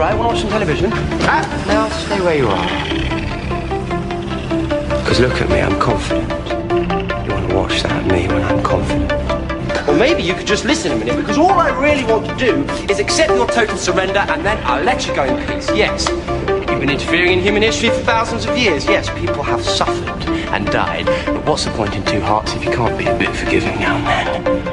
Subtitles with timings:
[0.00, 0.90] right, want to watch some television?
[1.24, 2.66] Ah, now stay where you are.
[4.98, 6.30] Because look at me, I'm confident.
[7.26, 9.12] You want to watch that, me, when I'm confident.
[9.86, 12.64] Or maybe you could just listen a minute, because all I really want to do
[12.90, 15.68] is accept your total surrender, and then I'll let you go in peace.
[15.74, 18.86] Yes, you've been interfering in human history for thousands of years.
[18.86, 21.04] Yes, people have suffered and died.
[21.26, 23.96] But what's the point in two hearts if you can't be a bit forgiving now
[23.96, 24.64] and then?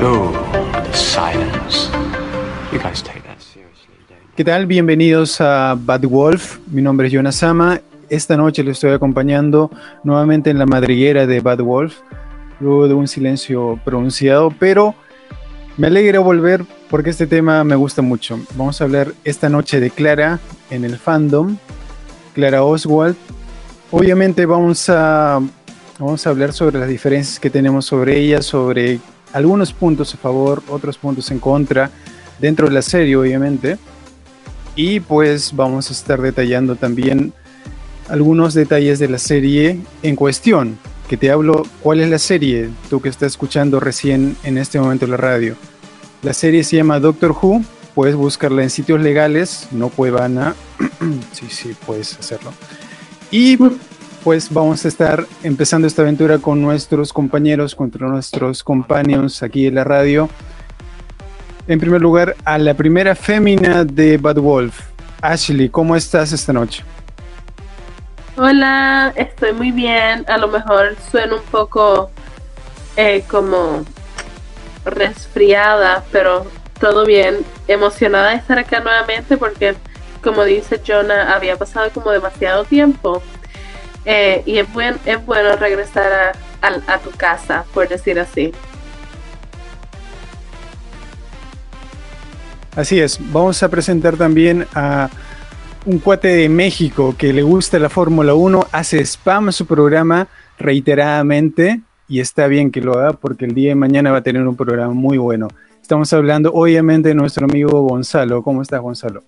[0.00, 0.32] Oh,
[0.72, 1.90] the silence.
[2.72, 3.17] You guys take
[4.38, 4.66] ¿Qué tal?
[4.66, 6.58] Bienvenidos a Bad Wolf.
[6.68, 7.80] Mi nombre es Jonas Sama.
[8.08, 9.68] Esta noche les estoy acompañando
[10.04, 11.96] nuevamente en la madriguera de Bad Wolf,
[12.60, 14.94] luego de un silencio pronunciado, pero
[15.76, 18.38] me alegra volver porque este tema me gusta mucho.
[18.54, 20.38] Vamos a hablar esta noche de Clara
[20.70, 21.56] en el fandom,
[22.32, 23.16] Clara Oswald.
[23.90, 25.40] Obviamente vamos a,
[25.98, 29.00] vamos a hablar sobre las diferencias que tenemos sobre ella, sobre
[29.32, 31.90] algunos puntos a favor, otros puntos en contra,
[32.38, 33.78] dentro de la serie obviamente.
[34.78, 37.32] Y pues vamos a estar detallando también
[38.08, 40.78] algunos detalles de la serie en cuestión.
[41.08, 42.70] Que te hablo, ¿cuál es la serie?
[42.88, 45.56] Tú que estás escuchando recién en este momento la radio.
[46.22, 47.64] La serie se llama Doctor Who.
[47.96, 50.54] Puedes buscarla en sitios legales, no Cuevana.
[51.32, 52.52] sí, sí, puedes hacerlo.
[53.32, 53.58] Y
[54.22, 59.74] pues vamos a estar empezando esta aventura con nuestros compañeros, contra nuestros companions aquí en
[59.74, 60.28] la radio.
[61.68, 64.80] En primer lugar, a la primera fémina de Bad Wolf.
[65.20, 66.82] Ashley, ¿cómo estás esta noche?
[68.36, 70.24] Hola, estoy muy bien.
[70.28, 72.10] A lo mejor suena un poco
[72.96, 73.84] eh, como
[74.86, 76.46] resfriada, pero
[76.80, 77.38] todo bien.
[77.66, 79.74] Emocionada de estar acá nuevamente porque,
[80.22, 83.22] como dice Jonah, había pasado como demasiado tiempo.
[84.06, 86.10] Eh, y es, buen, es bueno regresar
[86.62, 88.52] a, a- a tu casa, por decir así.
[92.76, 95.10] Así es, vamos a presentar también a
[95.86, 100.28] un cuate de México que le gusta la Fórmula 1, hace spam su programa
[100.58, 104.46] reiteradamente y está bien que lo haga porque el día de mañana va a tener
[104.46, 105.48] un programa muy bueno.
[105.80, 108.42] Estamos hablando obviamente de nuestro amigo Gonzalo.
[108.42, 109.22] ¿Cómo estás, Gonzalo?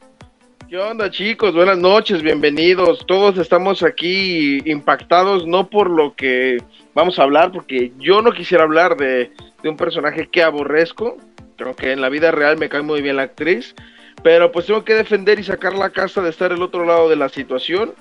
[0.69, 1.55] ¿Qué onda chicos?
[1.55, 3.05] Buenas noches, bienvenidos.
[3.07, 6.59] Todos estamos aquí impactados, no por lo que
[6.95, 9.33] vamos a hablar, porque yo no quisiera hablar de,
[9.63, 11.17] de un personaje que aborrezco.
[11.61, 13.75] Creo que en la vida real me cae muy bien la actriz,
[14.23, 17.17] pero pues tengo que defender y sacar la casa de estar el otro lado de
[17.17, 17.93] la situación.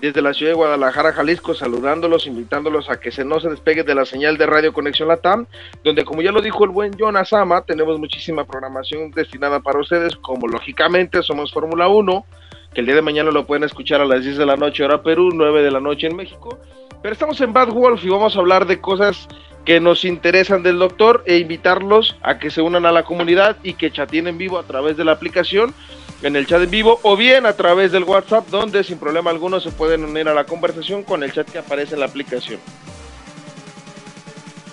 [0.00, 3.96] Desde la ciudad de Guadalajara, Jalisco, saludándolos, invitándolos a que se no se despeguen de
[3.96, 5.46] la señal de Radio Conexión Latam,
[5.82, 10.14] donde como ya lo dijo el buen Jonas Ama, tenemos muchísima programación destinada para ustedes,
[10.14, 12.24] como lógicamente somos Fórmula 1,
[12.72, 15.02] que el día de mañana lo pueden escuchar a las 10 de la noche hora
[15.02, 16.60] Perú, 9 de la noche en México.
[17.02, 19.28] Pero estamos en Bad Wolf y vamos a hablar de cosas
[19.64, 23.74] que nos interesan del doctor e invitarlos a que se unan a la comunidad y
[23.74, 25.74] que chateen en vivo a través de la aplicación,
[26.22, 29.60] en el chat en vivo o bien a través del WhatsApp, donde sin problema alguno
[29.60, 32.58] se pueden unir a la conversación con el chat que aparece en la aplicación.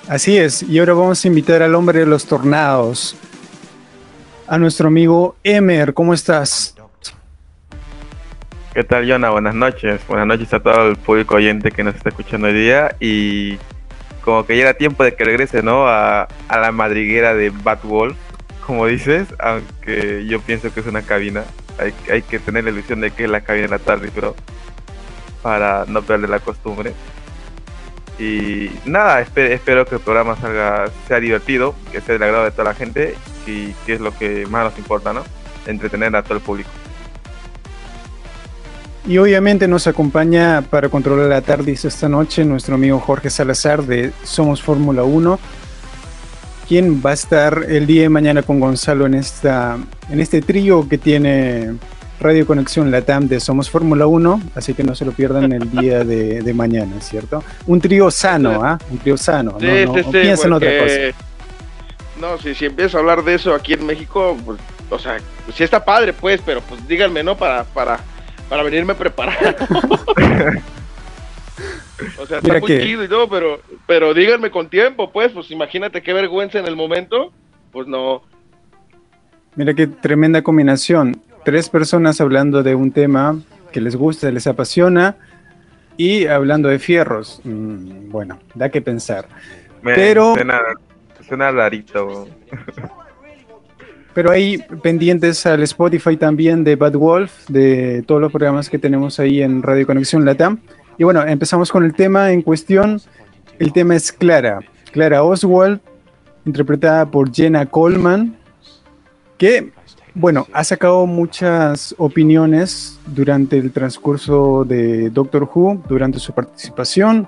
[0.08, 3.16] Así es, y ahora vamos a invitar al hombre de los tornados,
[4.48, 5.94] a nuestro amigo Emer.
[5.94, 6.75] ¿Cómo estás?
[8.76, 9.30] ¿Qué tal, Jonah?
[9.30, 10.06] Buenas noches.
[10.06, 12.94] Buenas noches a todo el público oyente que nos está escuchando hoy día.
[13.00, 13.58] Y
[14.22, 15.88] como que ya era tiempo de que regrese, ¿no?
[15.88, 18.18] A, la madriguera de Bad Wolf,
[18.68, 21.46] como dices, aunque yo pienso que es una cabina.
[21.80, 24.36] Hay, hay que tener la ilusión de que es la cabina de la tarde, pero
[25.42, 26.92] para no perder la costumbre.
[28.20, 32.52] Y nada, espero, espero que el programa salga, sea divertido, que sea del agrado de
[32.52, 33.16] toda la gente
[33.48, 35.24] y que es lo que más nos importa, ¿no?
[35.66, 36.70] Entretener a todo el público.
[39.08, 44.12] Y obviamente nos acompaña para controlar la tarde esta noche nuestro amigo Jorge Salazar de
[44.24, 45.40] Somos Fórmula 1,
[46.68, 49.78] quien va a estar el día de mañana con Gonzalo en, esta,
[50.10, 51.76] en este trío que tiene
[52.20, 56.04] Radio Conexión Latam de Somos Fórmula 1, así que no se lo pierdan el día
[56.04, 57.44] de, de mañana, ¿cierto?
[57.68, 58.80] Un trío sano, ¿ah?
[58.90, 60.96] Un trío sano, Sí, no, no, sí, no sí, piensen otra cosa.
[62.20, 64.60] No, si, si empiezo a hablar de eso aquí en México, pues,
[64.90, 65.18] o sea,
[65.56, 67.38] sí está padre, pues, pero pues díganme, ¿no?
[67.38, 68.00] Para, para,
[68.50, 69.56] para venirme preparado.
[72.20, 75.32] o sea, está Mira muy que- chido y todo, pero, pero díganme con tiempo, pues,
[75.32, 77.32] pues imagínate qué vergüenza en el momento,
[77.72, 78.24] pues no.
[79.56, 81.22] Mira qué tremenda combinación.
[81.44, 83.40] Tres personas hablando de un tema
[83.72, 85.16] que les gusta, les apasiona
[85.98, 87.40] y hablando de fierros.
[87.44, 89.28] Mm, bueno, da que pensar.
[89.82, 90.60] Me Pero- Suena,
[91.28, 92.28] suena rarito.
[94.16, 99.20] Pero hay pendientes al Spotify también de Bad Wolf, de todos los programas que tenemos
[99.20, 100.62] ahí en Radio Conexión Latam.
[100.98, 103.02] Y bueno, empezamos con el tema en cuestión.
[103.60, 104.62] El tema es Clara.
[104.94, 105.82] Clara Oswald,
[106.46, 108.38] interpretada por Jenna Coleman,
[109.38, 109.74] que
[110.14, 117.28] bueno, ha sacado muchas opiniones durante el transcurso de Doctor Who, durante su participación,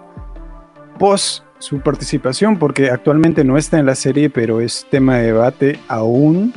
[0.97, 5.79] post su participación, porque actualmente no está en la serie, pero es tema de debate
[5.89, 6.53] aún.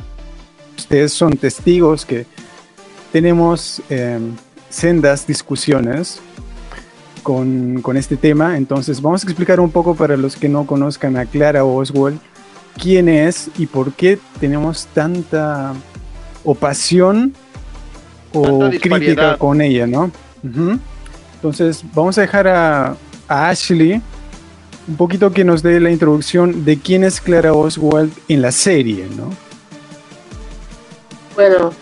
[0.91, 2.25] Ustedes son testigos que
[3.13, 4.35] tenemos em,
[4.69, 6.19] sendas discusiones
[7.23, 11.15] con, con, este tema, entonces vamos a explicar un poco para los que no conozcan
[11.15, 12.19] a Clara Oswald
[12.77, 15.73] quién es y por qué tenemos tanta
[16.43, 17.33] o pasión
[18.33, 20.11] o crítica con ella, ¿no?
[21.35, 22.97] Entonces, vamos a dejar a,
[23.29, 24.01] Ashley
[24.89, 29.07] un poquito que nos dé la introducción de quién es Clara Oswald en la serie,
[29.15, 29.50] ¿no?
[31.35, 31.73] Bueno,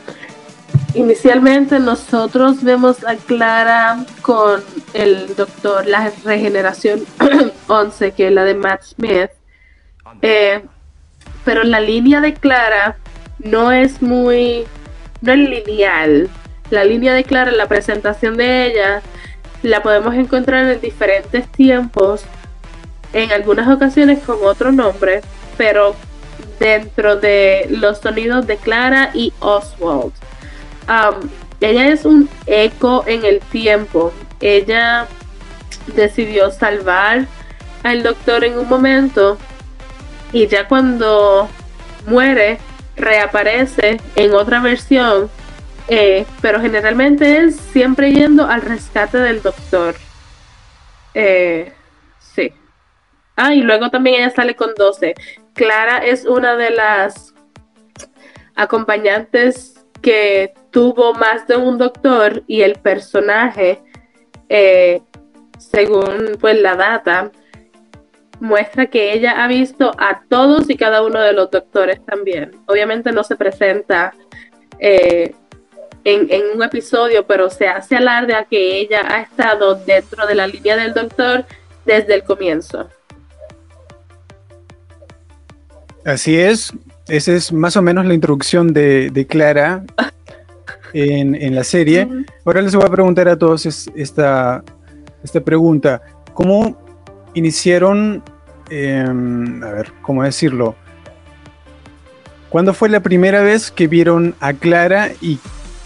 [0.93, 4.61] inicialmente nosotros vemos a Clara con
[4.93, 7.03] el doctor, la regeneración
[7.67, 9.31] 11, que es la de Matt Smith.
[10.21, 10.63] Eh,
[11.45, 12.97] pero la línea de Clara
[13.39, 14.65] no es muy,
[15.21, 16.29] no es lineal.
[16.69, 19.01] La línea de Clara, la presentación de ella,
[19.63, 22.23] la podemos encontrar en diferentes tiempos,
[23.13, 25.21] en algunas ocasiones con otro nombre,
[25.57, 25.95] pero
[26.59, 30.13] dentro de los sonidos de Clara y Oswald.
[31.61, 34.13] Ella es un eco en el tiempo.
[34.39, 35.07] Ella
[35.95, 37.25] decidió salvar
[37.83, 39.37] al doctor en un momento
[40.31, 41.49] y ya cuando
[42.05, 42.59] muere
[42.95, 45.29] reaparece en otra versión,
[45.87, 49.95] eh, pero generalmente es siempre yendo al rescate del doctor.
[51.13, 51.73] Eh,
[52.19, 52.53] sí.
[53.35, 55.15] Ah, y luego también ella sale con 12.
[55.53, 57.33] Clara es una de las
[58.55, 63.81] acompañantes que tuvo más de un doctor y el personaje,
[64.47, 65.01] eh,
[65.57, 67.31] según pues la data,
[68.39, 72.51] muestra que ella ha visto a todos y cada uno de los doctores también.
[72.67, 74.13] Obviamente no se presenta
[74.79, 75.33] eh,
[76.03, 80.47] en, un episodio, pero se hace alarde a que ella ha estado dentro de la
[80.47, 81.45] línea del doctor
[81.85, 82.89] desde el comienzo.
[86.05, 86.71] Así es,
[87.07, 89.83] esa es más o menos la introducción de, Clara
[90.93, 92.07] en, la serie.
[92.45, 94.63] Ahora les voy a preguntar a todos esta,
[95.23, 96.01] esta pregunta.
[96.33, 96.77] ¿Cómo
[97.33, 98.23] iniciaron,
[98.69, 100.75] em, a ver, ¿cómo decirlo?
[102.49, 105.39] ¿Cuándo fue la primera vez que vieron a Clara y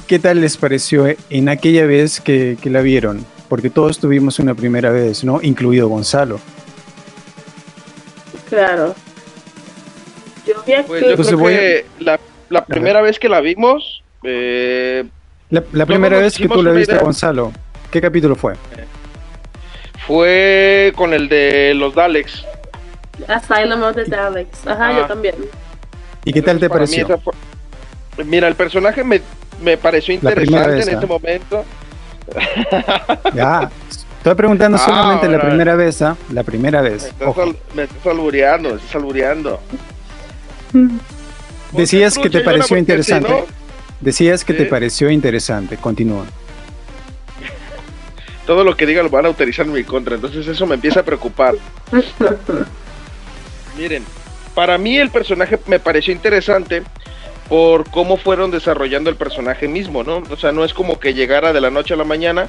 [0.08, 3.26] qué tal les pareció en aquella vez que, la vieron?
[3.50, 5.42] Porque todos tuvimos una primera vez, ¿no?
[5.42, 6.40] Incluido Gonzalo.
[8.50, 8.96] Claro.
[10.46, 10.56] Yo,
[10.86, 14.04] pues yo creo que la, primera vez que la vimos...
[14.24, 15.06] Eh,
[15.50, 17.52] la, primera vez que tú la viste a Gonzalo,
[17.92, 18.54] ¿qué capítulo fue?
[18.54, 18.86] Eh,
[20.08, 22.46] fue con el de los Daleks.
[23.28, 24.66] Asylum of the Daleks.
[24.66, 25.36] Ajá, yo también.
[26.26, 27.08] ¿Y qué tal te pareció?
[28.26, 29.22] Mira, el personaje me,
[29.62, 31.64] me pareció interesante en ese momento.
[33.34, 36.16] ya, estoy preguntando solamente la primera vez, ¿ah?
[36.32, 37.14] La primera vez.
[37.74, 39.60] Me estás, albureando, me estás albureando.
[41.72, 43.46] Decías que te pareció interesante.
[44.02, 45.78] Decías que te pareció interesante.
[45.78, 46.26] Continúa
[48.46, 50.16] todo lo que diga lo van a utilizar en mi contra.
[50.16, 51.56] Entonces eso me empieza a preocupar.
[53.78, 54.04] Miren,
[54.54, 56.84] para mí el personaje me pareció interesante
[57.50, 60.24] por cómo fueron desarrollando el personaje mismo, ¿no?
[60.30, 62.48] O sea, no es como que llegara de la noche a la mañana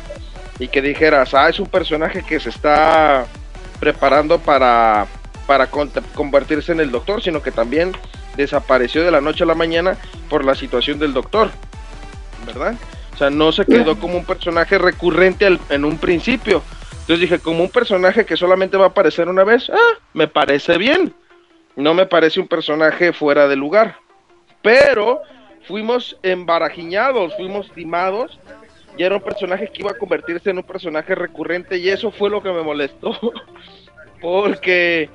[0.58, 3.26] y que dijeras, ah, es un personaje que se está
[3.80, 5.06] preparando para,
[5.46, 7.92] para convertirse en el doctor, sino que también
[8.36, 9.96] desapareció de la noche a la mañana
[10.28, 11.50] por la situación del doctor,
[12.46, 12.74] ¿verdad?
[13.14, 16.62] O sea, no se quedó como un personaje recurrente en un principio.
[17.04, 20.78] Entonces dije, como un personaje que solamente va a aparecer una vez, ah, me parece
[20.78, 21.14] bien.
[21.76, 23.98] No me parece un personaje fuera de lugar.
[24.62, 25.20] Pero
[25.66, 28.38] fuimos embarajiñados, fuimos timados.
[28.96, 31.76] Y era un personaje que iba a convertirse en un personaje recurrente.
[31.76, 33.16] Y eso fue lo que me molestó.
[34.20, 35.10] porque,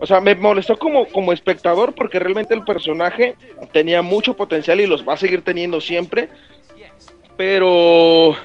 [0.00, 3.36] o sea, me molestó como, como espectador porque realmente el personaje
[3.72, 6.28] tenía mucho potencial y los va a seguir teniendo siempre
[7.38, 8.36] pero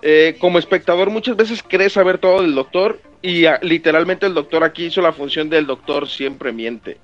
[0.00, 4.62] eh, como espectador muchas veces crees saber todo del doctor y ah, literalmente el doctor
[4.62, 6.98] aquí hizo la función del doctor siempre miente,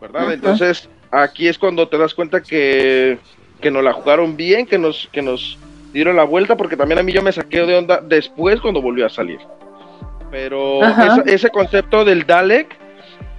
[0.00, 0.32] ¿verdad?
[0.32, 3.18] Entonces aquí es cuando te das cuenta que,
[3.60, 5.56] que nos la jugaron bien, que nos, que nos
[5.92, 9.06] dieron la vuelta, porque también a mí yo me saqué de onda después cuando volvió
[9.06, 9.38] a salir.
[10.32, 10.80] Pero
[11.26, 12.76] ese concepto del Dalek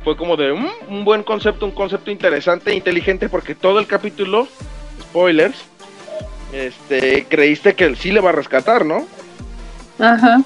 [0.06, 3.88] fue como de mm, un buen concepto, un concepto interesante e inteligente, porque todo el
[3.88, 4.48] capítulo,
[5.02, 5.58] spoilers,
[6.54, 9.08] este, creíste que él sí le va a rescatar, ¿no?
[9.98, 10.44] Ajá.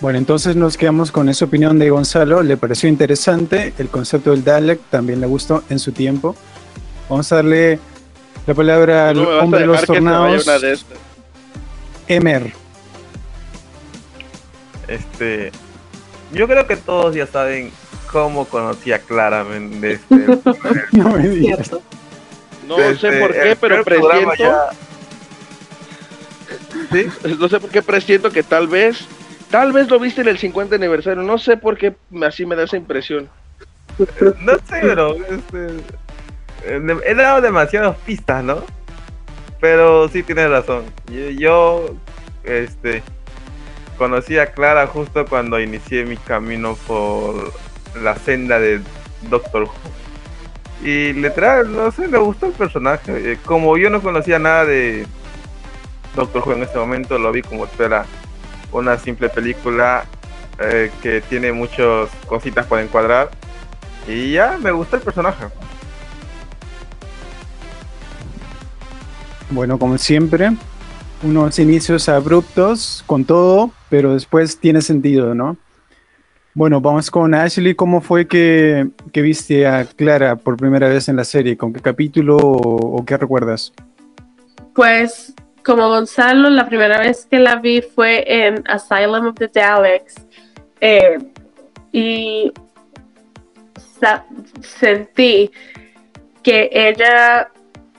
[0.00, 2.42] Bueno, entonces nos quedamos con esa opinión de Gonzalo.
[2.42, 6.34] Le pareció interesante el concepto del Dalek, también le gustó en su tiempo.
[7.10, 7.78] Vamos a darle
[8.46, 10.78] la palabra al No hombre de los tornados, de.
[12.08, 12.50] Emer.
[14.88, 15.52] Este,
[16.34, 17.70] yo creo que todos ya saben
[18.10, 20.16] cómo conocía claramente este,
[20.92, 21.70] No me digas.
[22.66, 24.70] No sé este, por qué, pero presiento, ya-
[26.92, 27.06] Sí,
[27.38, 29.06] no sé por qué presiento que tal vez,
[29.50, 31.94] tal vez lo viste en el 50 aniversario, no sé por qué
[32.26, 33.28] así me da esa impresión.
[34.40, 35.66] no sé, pero este,
[37.06, 38.64] he dado demasiadas pistas, ¿no?
[39.60, 40.84] Pero sí tienes razón.
[41.10, 41.94] Yo, yo,
[42.44, 43.02] este,
[43.96, 47.52] conocí a Clara justo cuando inicié mi camino por
[48.02, 48.80] la senda de
[49.30, 49.72] Doctor Who.
[50.86, 53.32] Y literal, no sé, me gustó el personaje.
[53.32, 55.06] Eh, Como yo no conocía nada de
[56.14, 58.04] Doctor Who en ese momento, lo vi como fuera
[58.72, 60.04] una simple película
[60.58, 63.30] eh, que tiene muchas cositas por encuadrar.
[64.06, 65.46] Y ya me gustó el personaje.
[69.50, 70.50] Bueno, como siempre,
[71.22, 75.56] unos inicios abruptos con todo, pero después tiene sentido, ¿no?
[76.52, 77.76] Bueno, vamos con Ashley.
[77.76, 81.56] ¿Cómo fue que, que viste a Clara por primera vez en la serie?
[81.56, 83.72] ¿Con qué capítulo o, qué recuerdas?
[84.74, 85.32] Pues
[85.64, 90.16] como Gonzalo, la primera vez que la vi fue en Asylum of the Daleks
[90.80, 91.18] eh,
[91.92, 92.52] y
[94.60, 95.52] sentí
[96.42, 97.48] que ella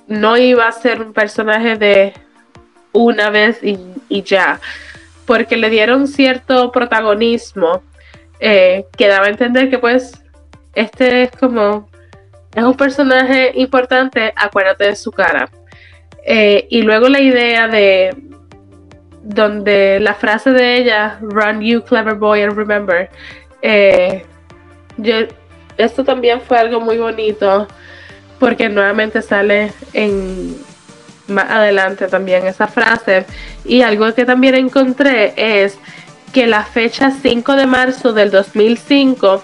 [0.07, 2.13] no iba a ser un personaje de
[2.91, 4.59] una vez y ya,
[5.25, 7.81] porque le dieron cierto protagonismo
[8.39, 10.11] eh, que daba a entender que pues
[10.73, 11.89] este es como
[12.53, 15.49] es un personaje importante, acuérdate de su cara.
[16.25, 18.15] Eh, y luego la idea de
[19.23, 23.09] donde la frase de ella, Run you clever boy and remember,
[23.61, 24.23] eh,
[24.97, 25.27] yo-
[25.77, 27.67] esto también fue algo muy bonito
[28.39, 30.55] porque nuevamente sale en
[31.27, 33.25] más adelante también esa frase
[33.63, 35.77] y algo que también encontré es
[36.33, 39.43] que la fecha 5 de marzo del 2005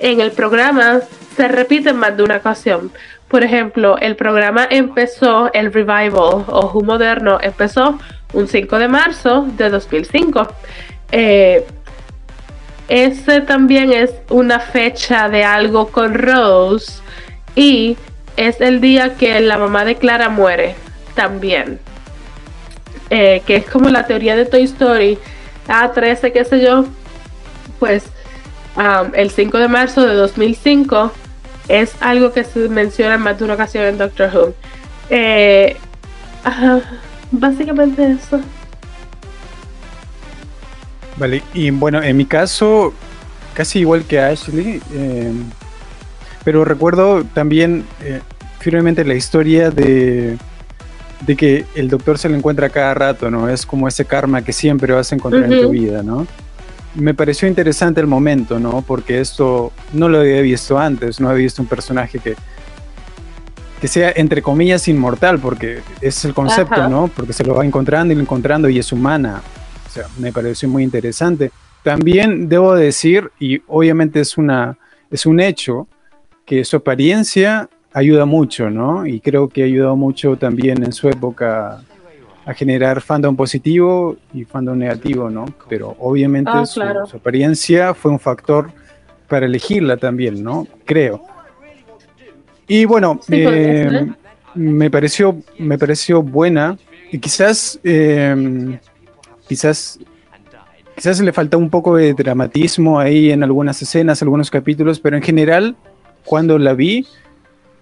[0.00, 1.00] en el programa
[1.36, 2.90] se repite en más de una ocasión.
[3.28, 7.98] Por ejemplo, el programa empezó, el revival o Who Moderno empezó
[8.32, 10.48] un 5 de marzo de 2005.
[11.12, 11.64] Eh,
[12.88, 17.00] ese también es una fecha de algo con Rose
[17.54, 17.96] y
[18.36, 20.74] es el día que la mamá de Clara muere
[21.20, 21.78] también.
[23.10, 25.18] Eh, que es como la teoría de Toy Story
[25.68, 26.86] A13, qué sé yo.
[27.78, 28.04] Pues
[29.12, 31.12] el 5 de marzo de 2005
[31.68, 34.54] es algo que se menciona en más de una ocasión en Doctor Who.
[35.10, 35.76] Eh,
[37.30, 38.40] básicamente eso.
[41.18, 42.94] Vale, y bueno, en mi caso,
[43.52, 45.32] casi igual que Ashley, eh,
[46.44, 48.20] pero recuerdo también eh,
[48.58, 50.38] firmemente la historia de,
[51.20, 53.48] de que el doctor se lo encuentra cada rato, ¿no?
[53.48, 56.26] Es como ese karma que siempre vas a encontrar en tu vida, ¿no?
[56.94, 58.82] Me pareció interesante el momento, ¿no?
[58.82, 62.34] Porque esto no lo había visto antes, no había visto un personaje que,
[63.80, 66.88] que sea, entre comillas, inmortal, porque es el concepto, Ajá.
[66.88, 67.08] ¿no?
[67.08, 69.42] Porque se lo va encontrando y encontrando y es humana.
[69.86, 71.52] O sea, me pareció muy interesante.
[71.82, 74.76] También debo decir, y obviamente es, una,
[75.10, 75.86] es un hecho,
[76.44, 79.06] que su apariencia ayuda mucho, ¿no?
[79.06, 81.82] Y creo que ayudó mucho también en su época
[82.46, 85.44] a generar fandom positivo y fandom negativo, ¿no?
[85.68, 87.06] Pero obviamente Ah, su, claro.
[87.06, 88.70] su apariencia fue un factor
[89.28, 90.66] para elegirla también, ¿no?
[90.84, 91.22] Creo.
[92.66, 94.06] Y bueno, Sí, eh,
[94.54, 96.78] me pareció, me pareció buena
[97.12, 98.78] y quizás, eh,
[99.48, 99.98] quizás,
[100.94, 105.22] quizás le falta un poco de dramatismo ahí en algunas escenas, algunos capítulos, pero en
[105.22, 105.76] general,
[106.24, 107.06] cuando la vi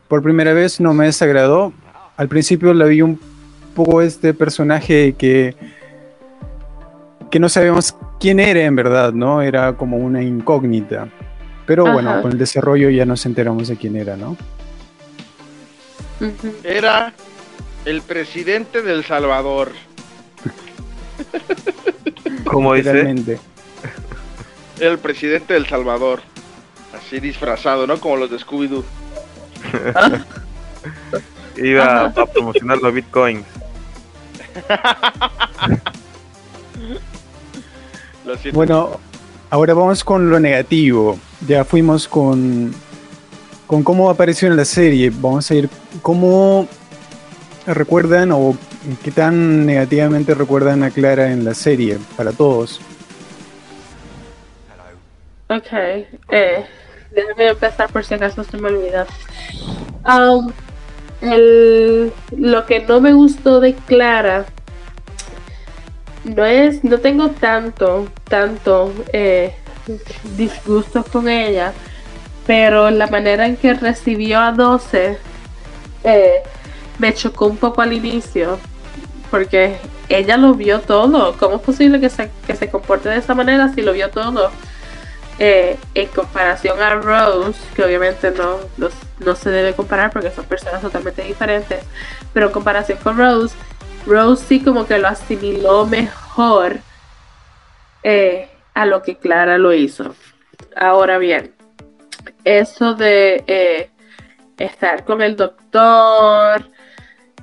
[0.08, 1.72] por primera vez no me desagradó.
[2.16, 3.20] Al principio la vi un
[3.74, 5.54] poco este personaje que
[7.30, 9.42] que no sabíamos quién era en verdad, ¿no?
[9.42, 11.08] Era como una incógnita.
[11.66, 14.36] Pero bueno, con el desarrollo ya nos enteramos de quién era, ¿no?
[16.64, 17.12] Era
[17.84, 19.72] el presidente del Salvador.
[22.44, 23.14] Como dice,
[24.80, 26.22] el presidente del Salvador.
[26.96, 28.00] Así disfrazado, ¿no?
[28.00, 28.82] Como los de Scooby-Doo.
[31.56, 33.44] iba a promocionar los bitcoins.
[38.24, 38.56] Lo siento.
[38.56, 39.00] Bueno,
[39.50, 41.18] ahora vamos con lo negativo.
[41.46, 42.74] Ya fuimos con,
[43.66, 45.10] con cómo apareció en la serie.
[45.10, 45.70] Vamos a ir
[46.02, 46.68] cómo
[47.66, 48.56] recuerdan o
[49.02, 52.80] qué tan negativamente recuerdan a Clara en la serie para todos.
[55.50, 56.66] Ok, eh,
[57.26, 59.06] déjame empezar por si acaso se me olvida.
[60.04, 60.52] Um,
[61.20, 64.46] el, lo que no me gustó de Clara
[66.24, 69.54] no es, no tengo tanto, tanto eh,
[70.36, 71.72] disgustos con ella,
[72.46, 75.18] pero la manera en que recibió a 12
[76.04, 76.42] eh,
[76.98, 78.58] me chocó un poco al inicio,
[79.30, 79.76] porque
[80.08, 81.36] ella lo vio todo.
[81.38, 84.50] ¿Cómo es posible que se, que se comporte de esa manera si lo vio todo?
[85.40, 88.58] Eh, en comparación a Rose, que obviamente no,
[89.24, 91.84] no, se debe comparar porque son personas totalmente diferentes,
[92.32, 93.54] pero en comparación con Rose,
[94.04, 96.78] Rose sí como que lo asimiló mejor
[98.02, 100.16] eh, a lo que Clara lo hizo.
[100.74, 101.54] Ahora bien,
[102.42, 103.90] eso de eh,
[104.56, 106.68] estar con el doctor,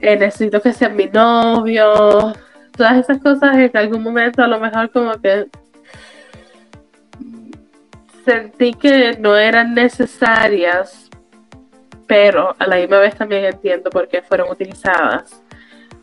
[0.01, 2.33] necesito que sea mi novio,
[2.75, 5.47] todas esas cosas en algún momento a lo mejor como que
[8.25, 11.09] sentí que no eran necesarias,
[12.07, 15.41] pero a la misma vez también entiendo por qué fueron utilizadas.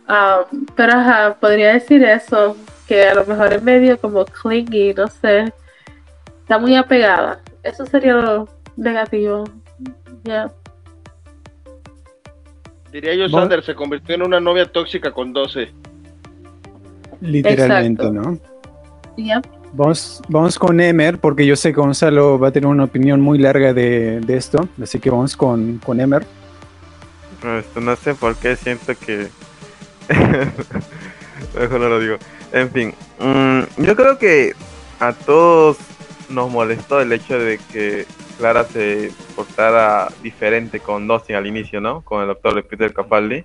[0.08, 5.06] Um, pero ajá, podría decir eso, que a lo mejor es medio como clingy, no
[5.08, 5.52] sé,
[6.40, 7.40] está muy apegada.
[7.62, 9.44] Eso sería lo negativo.
[12.90, 15.72] Diría yo, Sander, se convirtió en una novia tóxica con 12.
[17.20, 18.38] Literalmente, ¿no?
[19.74, 23.38] Vamos, vamos con Emer, porque yo sé que Gonzalo va a tener una opinión muy
[23.38, 26.26] larga de, esto, así que vamos con, con Emer.
[27.58, 29.28] Esto no sé por qué siento que...
[31.58, 32.16] Mejor no lo digo.
[32.52, 34.52] En fin, mm, yo creo que
[35.00, 35.78] a todos
[36.28, 38.06] nos molestó el hecho de que
[38.38, 42.02] Clara se portara diferente con Dustin al inicio, ¿no?
[42.02, 43.44] Con el doctor Peter Capaldi.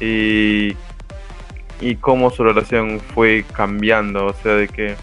[0.00, 0.74] Y
[1.80, 4.96] y cómo su relación fue cambiando, o sea, de que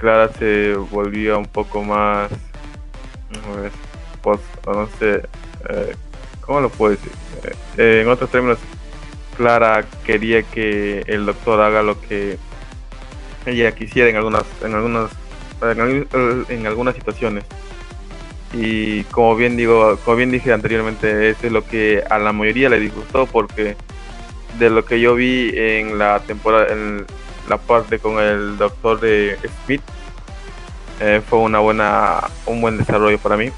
[0.00, 2.30] Clara se volvía un poco más,
[4.66, 5.22] no sé,
[5.68, 5.94] eh,
[6.40, 7.12] ¿cómo lo puedo decir?
[7.76, 8.58] Eh, en otros términos,
[9.36, 12.38] Clara quería que el doctor haga lo que
[13.44, 15.10] ella quisiera en algunas, en algunas,
[16.48, 17.44] en algunas situaciones.
[18.54, 22.70] Y como bien digo, como bien dije anteriormente, eso es lo que a la mayoría
[22.70, 23.76] le disgustó porque
[24.58, 27.04] de lo que yo vi en la temporada, en
[27.50, 29.82] la parte con el doctor de Smith,
[31.00, 33.50] eh, fue una buena, un buen desarrollo para mí.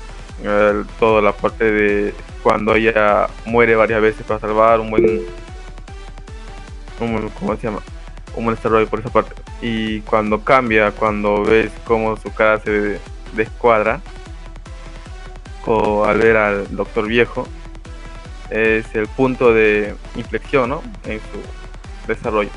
[0.98, 5.04] toda la parte de cuando ella muere varias veces para salvar, un buen,
[7.00, 7.80] un, ¿cómo se llama?
[8.34, 9.34] Un buen desarrollo por esa parte.
[9.60, 12.98] Y cuando cambia, cuando ves cómo su cara se
[13.34, 14.00] descuadra,
[15.66, 17.46] o al ver al doctor viejo,
[18.48, 20.82] es el punto de inflexión ¿no?
[21.04, 22.50] en su desarrollo.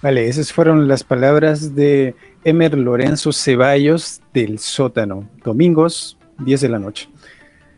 [0.00, 6.78] Vale, esas fueron las palabras de Emer Lorenzo Ceballos del sótano, domingos 10 de la
[6.78, 7.08] noche.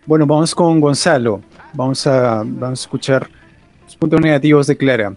[0.04, 1.40] Bueno, vamos con Gonzalo.
[1.72, 3.30] Vamos a, vamos a escuchar
[3.84, 5.14] los puntos negativos de Clara.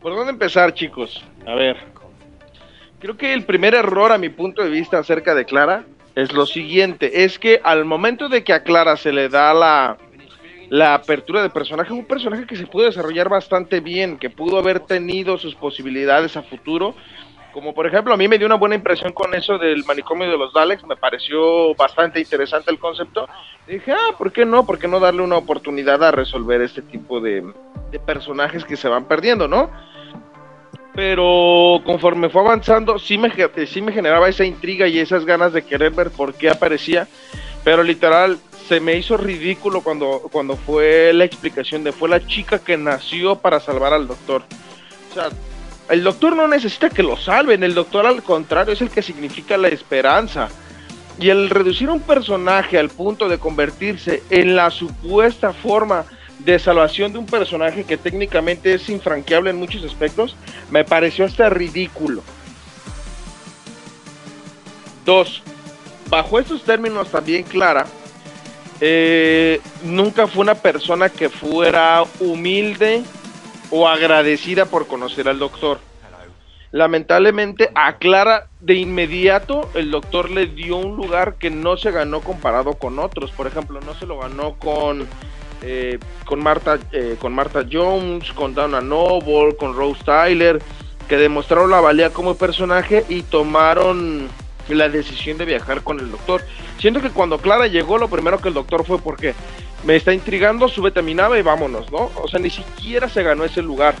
[0.00, 1.22] ¿Por dónde empezar, chicos?
[1.46, 1.76] A ver.
[2.98, 6.46] Creo que el primer error, a mi punto de vista, acerca de Clara, es lo
[6.46, 9.98] siguiente, es que al momento de que a Clara se le da la,
[10.70, 14.78] la apertura de personaje, un personaje que se pudo desarrollar bastante bien, que pudo haber
[14.80, 16.94] tenido sus posibilidades a futuro,
[17.52, 20.38] como por ejemplo a mí me dio una buena impresión con eso del manicomio de
[20.38, 23.28] los Daleks, me pareció bastante interesante el concepto,
[23.66, 24.64] dije, ah, ¿por qué no?
[24.64, 27.44] ¿Por qué no darle una oportunidad a resolver este tipo de,
[27.90, 29.70] de personajes que se van perdiendo, ¿no?
[30.94, 33.32] pero conforme fue avanzando, sí me,
[33.66, 37.08] sí me generaba esa intriga y esas ganas de querer ver por qué aparecía,
[37.64, 38.38] pero literal
[38.70, 43.34] se me hizo ridículo cuando, cuando fue la explicación de fue la chica que nació
[43.34, 44.44] para salvar al doctor.
[45.10, 45.28] O sea,
[45.88, 49.56] el doctor no necesita que lo salven, el doctor al contrario es el que significa
[49.56, 50.50] la esperanza.
[51.18, 56.04] Y el reducir un personaje al punto de convertirse en la supuesta forma
[56.38, 60.36] de salvación de un personaje que técnicamente es infranqueable en muchos aspectos,
[60.70, 62.22] me pareció hasta ridículo.
[65.04, 65.42] Dos,
[66.08, 67.84] bajo estos términos también Clara,
[68.80, 73.02] eh, nunca fue una persona que fuera humilde
[73.70, 75.78] o agradecida por conocer al doctor.
[76.72, 82.20] Lamentablemente a Clara de inmediato el doctor le dio un lugar que no se ganó
[82.20, 83.32] comparado con otros.
[83.32, 85.08] Por ejemplo, no se lo ganó con
[85.62, 87.36] eh, con, Marta, eh, con
[87.70, 90.62] Jones, con Dana Noble, con Rose Tyler,
[91.06, 94.28] que demostraron la valía como personaje y tomaron
[94.74, 96.42] la decisión de viajar con el doctor.
[96.78, 99.34] Siento que cuando Clara llegó, lo primero que el doctor fue porque
[99.84, 102.10] me está intrigando, súbete a mi nave y vámonos, ¿no?
[102.16, 103.94] O sea, ni siquiera se ganó ese lugar.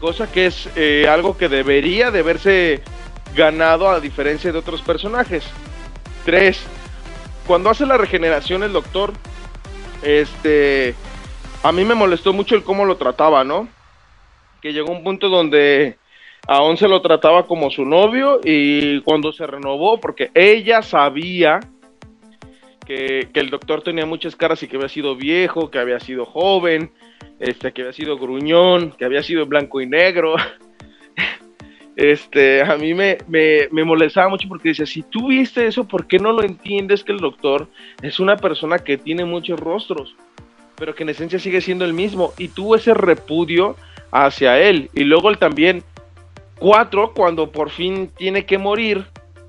[0.00, 2.82] Cosa que es eh, algo que debería de haberse
[3.34, 5.44] ganado a diferencia de otros personajes.
[6.24, 6.60] Tres,
[7.46, 9.12] cuando hace la regeneración el doctor,
[10.02, 10.94] este,
[11.62, 13.68] a mí me molestó mucho el cómo lo trataba, ¿no?
[14.62, 15.98] Que llegó un punto donde
[16.50, 21.60] aún se lo trataba como su novio y cuando se renovó, porque ella sabía
[22.84, 26.26] que, que, el doctor tenía muchas caras y que había sido viejo, que había sido
[26.26, 26.90] joven,
[27.38, 30.34] este, que había sido gruñón, que había sido blanco y negro.
[31.96, 36.06] Este, a mí me, me, me, molestaba mucho porque decía, si tú viste eso, ¿por
[36.06, 37.68] qué no lo entiendes que el doctor
[38.00, 40.16] es una persona que tiene muchos rostros,
[40.76, 42.32] pero que en esencia sigue siendo el mismo?
[42.38, 43.76] Y tuvo ese repudio
[44.12, 44.88] hacia él.
[44.94, 45.82] Y luego él también,
[46.60, 49.06] cuatro, cuando por fin tiene que morir,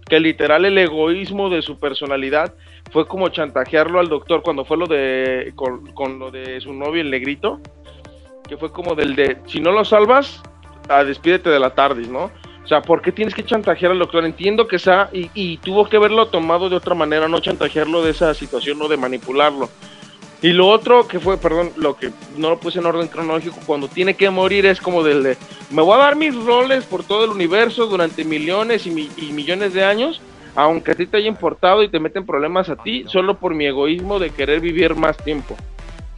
[0.09, 2.55] que literal el egoísmo de su personalidad
[2.91, 7.01] fue como chantajearlo al doctor cuando fue lo de, con, con lo de su novio,
[7.01, 7.59] el negrito,
[8.49, 10.41] que fue como del de, si no lo salvas,
[10.89, 12.31] a despídete de la tarde, ¿no?
[12.63, 14.25] O sea, ¿por qué tienes que chantajear al doctor?
[14.25, 18.11] Entiendo que sea, y, y, tuvo que haberlo tomado de otra manera, no chantajearlo de
[18.11, 19.69] esa situación, no de manipularlo.
[20.41, 23.87] Y lo otro que fue, perdón, lo que no lo puse en orden cronológico, cuando
[23.87, 25.37] tiene que morir es como del de,
[25.69, 29.33] me voy a dar mis roles por todo el universo durante millones y, mi, y
[29.33, 30.19] millones de años,
[30.55, 33.67] aunque a ti te haya importado y te meten problemas a ti, solo por mi
[33.67, 35.55] egoísmo de querer vivir más tiempo.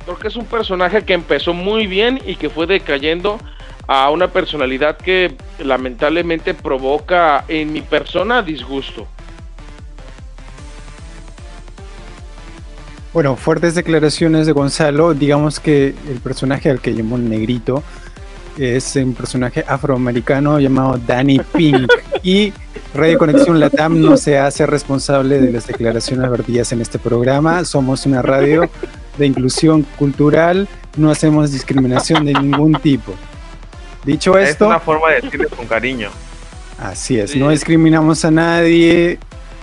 [0.06, 3.40] Creo que es un personaje que empezó muy bien y que fue decayendo
[3.88, 9.06] a una personalidad que lamentablemente provoca en mi persona disgusto.
[13.14, 15.14] Bueno, fuertes declaraciones de Gonzalo.
[15.14, 17.84] Digamos que el personaje al que llamó el negrito
[18.58, 21.92] es un personaje afroamericano llamado Danny Pink.
[22.24, 22.52] y
[22.96, 27.64] Radio Conexión Latam no se hace responsable de las declaraciones vertidas en este programa.
[27.66, 28.68] Somos una radio
[29.20, 33.14] de inclusión cultural, no hacemos discriminación de ningún tipo.
[34.04, 34.66] Dicho esto.
[34.66, 36.10] Es una forma de decirle con cariño.
[36.80, 37.40] Así es, sí.
[37.40, 39.20] no discriminamos a nadie,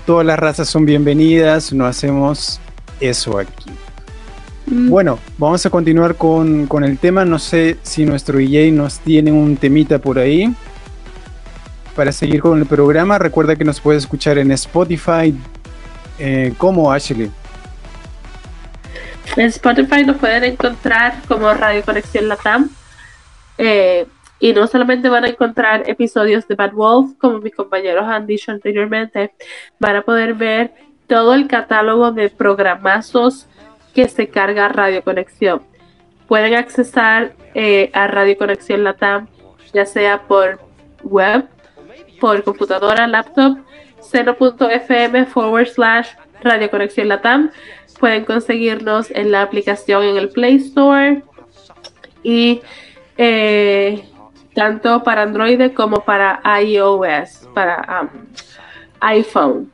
[0.06, 2.60] todas las razas son bienvenidas, no hacemos
[3.00, 3.70] eso aquí.
[4.66, 4.88] Mm.
[4.88, 7.24] Bueno, vamos a continuar con, con, el tema.
[7.24, 10.54] No sé si nuestro DJ nos tiene un temita por ahí.
[11.96, 15.34] Para seguir con el programa, recuerda que nos puedes escuchar en Spotify.
[16.18, 17.30] Eh, ¿Cómo, Ashley?
[19.36, 22.70] En Spotify nos pueden encontrar como Radio Conexión Latam.
[23.58, 24.06] Eh,
[24.38, 28.50] y no solamente van a encontrar episodios de Bad Wolf, como mis compañeros han dicho
[28.50, 29.32] anteriormente,
[29.78, 30.72] van a poder ver
[31.10, 33.48] todo el catálogo de programazos
[33.92, 35.60] que se carga Radio Conexión.
[36.28, 39.26] Pueden accesar eh, a Radio Conexión Latam,
[39.72, 40.60] ya sea por
[41.02, 41.48] web,
[42.20, 43.58] por computadora, laptop,
[44.00, 46.10] 0.fm forward slash
[46.44, 47.50] Radio Conexión Latam.
[47.98, 51.24] Pueden conseguirnos en la aplicación en el Play Store
[52.22, 52.62] y
[53.18, 54.04] eh,
[54.54, 58.08] tanto para Android como para iOS, para um,
[59.00, 59.72] iPhone.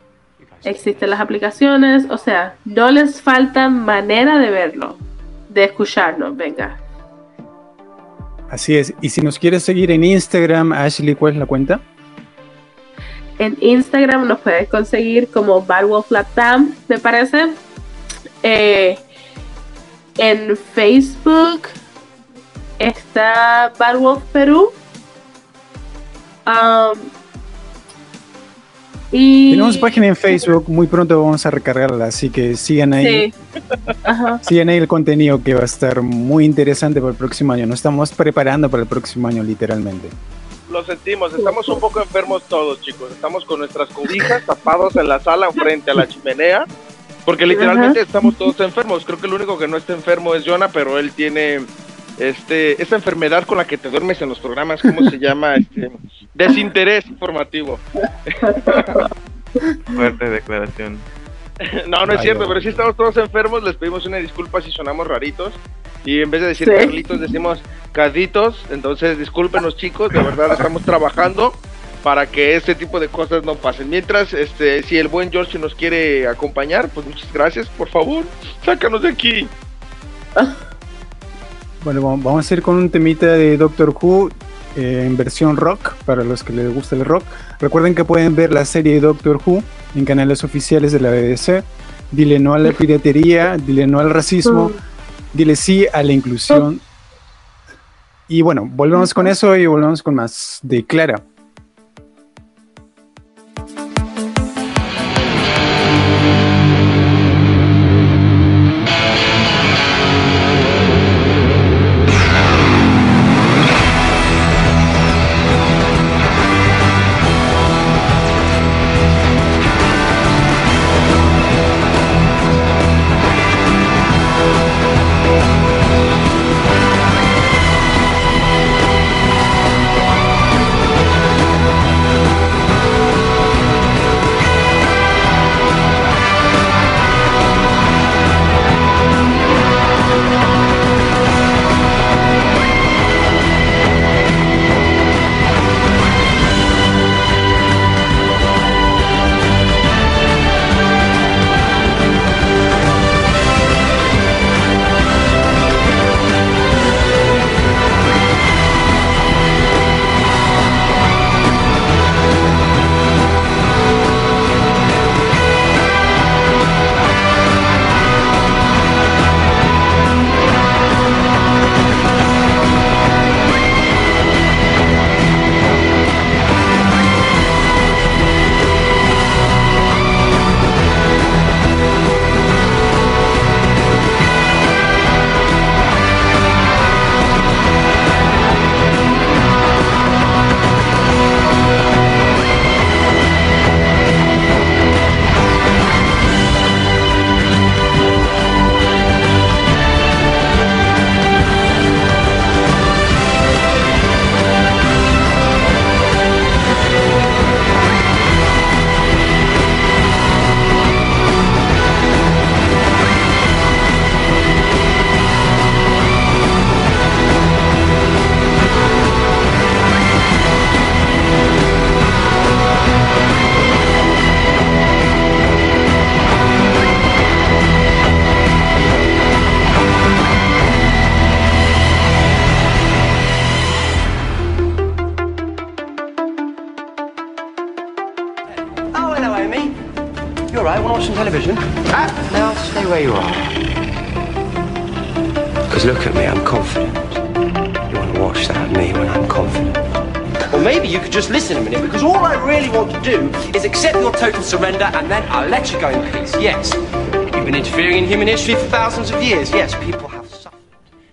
[0.64, 4.96] Existen las aplicaciones, o sea, no les falta manera de verlo,
[5.48, 6.78] de escucharnos, venga.
[8.50, 11.80] Así es, y si nos quieres seguir en Instagram, Ashley, ¿cuál es la cuenta?
[13.38, 17.48] En Instagram nos puedes conseguir como Badwolf Latam, me parece.
[18.42, 18.98] Eh,
[20.18, 21.62] en Facebook
[22.78, 24.70] está Bad Wolf Perú.
[26.46, 26.98] Um,
[29.16, 29.50] y...
[29.52, 33.32] Tenemos página en Facebook, muy pronto vamos a recargarla, así que sigan ahí.
[33.32, 33.60] Sí.
[34.04, 34.40] Ajá.
[34.42, 37.66] Sigan ahí el contenido que va a estar muy interesante para el próximo año.
[37.66, 40.08] Nos estamos preparando para el próximo año, literalmente.
[40.70, 43.10] Lo sentimos, estamos un poco enfermos todos, chicos.
[43.10, 46.66] Estamos con nuestras cobijas tapados en la sala frente a la chimenea.
[47.24, 48.06] Porque literalmente Ajá.
[48.06, 49.04] estamos todos enfermos.
[49.04, 51.60] Creo que el único que no está enfermo es Jonah, pero él tiene
[52.18, 55.56] este, esta enfermedad con la que te duermes en los programas, ¿cómo se llama?
[55.56, 55.90] Este,
[56.34, 57.78] desinterés informativo.
[59.94, 60.98] Fuerte declaración.
[61.88, 65.06] No, no es cierto, pero si estamos todos enfermos, les pedimos una disculpa si sonamos
[65.06, 65.54] raritos.
[66.04, 66.74] Y en vez de decir sí.
[66.74, 67.60] Carlitos, decimos
[67.92, 68.64] Carlitos.
[68.70, 71.52] Entonces, discúlpenos, chicos, de verdad estamos trabajando
[72.02, 73.90] para que este tipo de cosas no pasen.
[73.90, 78.24] Mientras, este, si el buen George nos quiere acompañar, pues muchas gracias, por favor,
[78.64, 79.48] sácanos de aquí.
[81.86, 84.30] Bueno, vamos a ir con un temita de Doctor Who
[84.74, 87.22] eh, en versión rock, para los que les gusta el rock.
[87.60, 89.62] Recuerden que pueden ver la serie Doctor Who
[89.94, 91.62] en canales oficiales de la BBC.
[92.10, 94.72] Dile no a la piratería, dile no al racismo,
[95.32, 96.80] dile sí a la inclusión.
[98.26, 101.22] Y bueno, volvemos con eso y volvemos con más de Clara.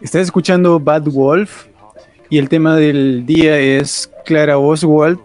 [0.01, 1.67] Estás escuchando Bad Wolf
[2.27, 5.19] y el tema del día es Clara Oswald,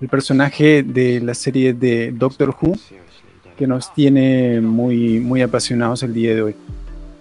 [0.00, 2.78] el personaje de la serie de Doctor Who,
[3.58, 6.56] que nos tiene muy, muy apasionados el día de hoy.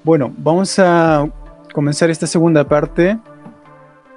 [0.05, 1.29] Bueno, vamos a
[1.73, 3.17] comenzar esta segunda parte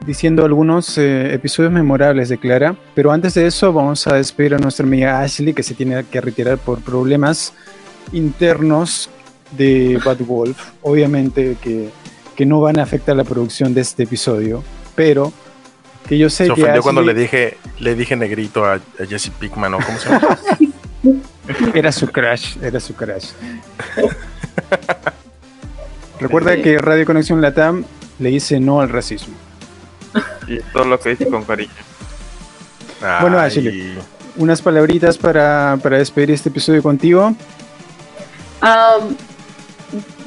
[0.07, 4.59] diciendo algunos eh, episodios memorables de Clara, pero antes de eso vamos a despedir a
[4.59, 7.53] nuestra amiga Ashley que se tiene que retirar por problemas
[8.13, 9.11] internos
[9.53, 11.91] de Bad Wolf, obviamente que,
[12.35, 14.63] que no van a afectar la producción de este episodio,
[14.95, 15.33] pero
[16.09, 19.07] que yo sé Se que ofendió cuando Ashley- le dije, le dije negrito a, a
[19.09, 20.39] Jesse Pickman, ¿o cómo se llama?
[21.75, 23.29] Era su crash, era su crash.
[26.21, 27.85] Recuerda que Radio Conexión Latam
[28.19, 29.35] le dice no al racismo.
[30.49, 31.71] Y todo lo que dice con cariño.
[33.21, 33.99] Bueno, Ay, Ashley.
[34.37, 37.27] Unas palabritas para, para despedir este episodio contigo.
[38.63, 39.15] Um,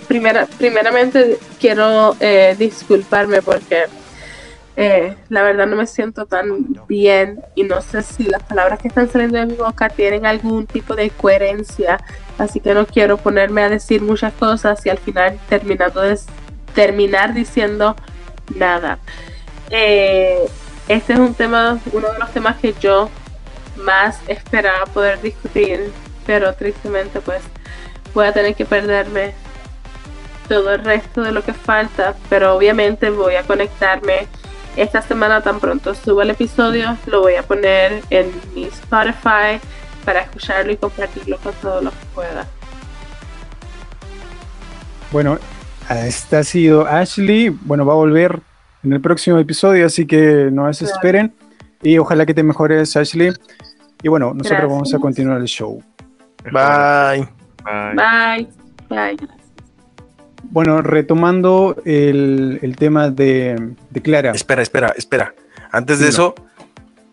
[0.10, 3.84] primera, primeramente quiero eh, disculparme porque
[4.76, 8.88] eh, la verdad no me siento tan bien y no sé si las palabras que
[8.88, 12.00] están saliendo de mi boca tienen algún tipo de coherencia,
[12.39, 16.17] así que no quiero ponerme a decir muchas cosas y al final terminando de,
[16.74, 17.95] terminar diciendo
[18.56, 18.98] nada.
[19.69, 20.39] Eh,
[20.88, 23.10] este es un tema, uno de los temas que yo
[23.84, 25.91] más esperaba poder discutir,
[26.26, 27.41] pero tristemente pues
[28.13, 29.34] voy a tener que perderme
[30.49, 34.27] todo el resto de lo que falta, pero obviamente voy a conectarme
[34.75, 39.59] esta semana tan pronto suba el episodio, lo voy a poner en mi Spotify
[40.03, 42.47] para escucharlo y compartirlo con todos los que pueda.
[45.12, 45.39] Bueno,
[45.89, 47.49] esta ha sido Ashley.
[47.49, 48.39] Bueno, va a volver
[48.83, 51.33] en el próximo episodio, así que no desesperen.
[51.81, 53.33] Y ojalá que te mejores, Ashley.
[54.01, 54.71] Y bueno, nosotros Gracias.
[54.71, 55.83] vamos a continuar el show.
[56.43, 57.27] Bye.
[57.63, 57.95] Bye.
[57.95, 58.47] Bye.
[58.89, 59.38] Bye.
[60.43, 64.32] Bueno, retomando el, el tema de, de Clara.
[64.32, 65.34] Espera, espera, espera.
[65.71, 66.34] Antes de eso,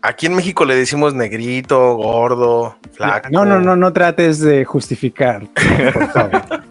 [0.01, 3.29] aquí en México le decimos negrito, gordo, flaco.
[3.31, 5.47] No, no, no, no trates de justificar,
[5.93, 6.41] por favor.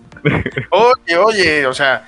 [0.73, 2.05] Oye, oye, o sea,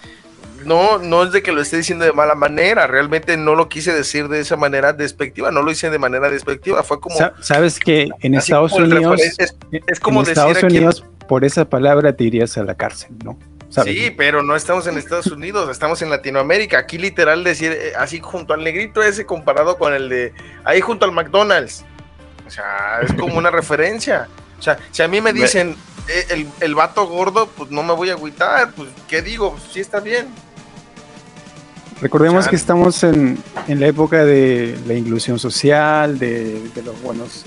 [0.65, 2.89] no, no es de que lo esté diciendo de mala manera.
[2.89, 5.53] Realmente no lo quise decir de esa manera despectiva.
[5.53, 6.83] No lo hice de manera despectiva.
[6.83, 7.17] Fue como.
[7.17, 9.57] Sa- Sabes que en Estados Unidos, es-
[9.87, 13.11] es como en decir Estados aquí Unidos, por esa palabra te irías a la cárcel,
[13.25, 13.39] ¿no?
[13.71, 13.95] ¿Sabes?
[13.95, 16.79] Sí, pero no estamos en Estados Unidos, estamos en Latinoamérica.
[16.79, 20.33] Aquí literal decir eh, así junto al negrito ese comparado con el de
[20.65, 21.85] ahí junto al McDonald's.
[22.47, 24.27] O sea, es como una referencia.
[24.59, 25.77] O sea, si a mí me Me- dicen
[26.09, 28.73] eh, el, el vato gordo, pues no me voy a agüitar.
[28.73, 29.51] Pues, ¿qué digo?
[29.53, 30.29] Pues, sí está bien.
[32.01, 37.45] Recordemos que estamos en, en la época de la inclusión social, de, de los buenos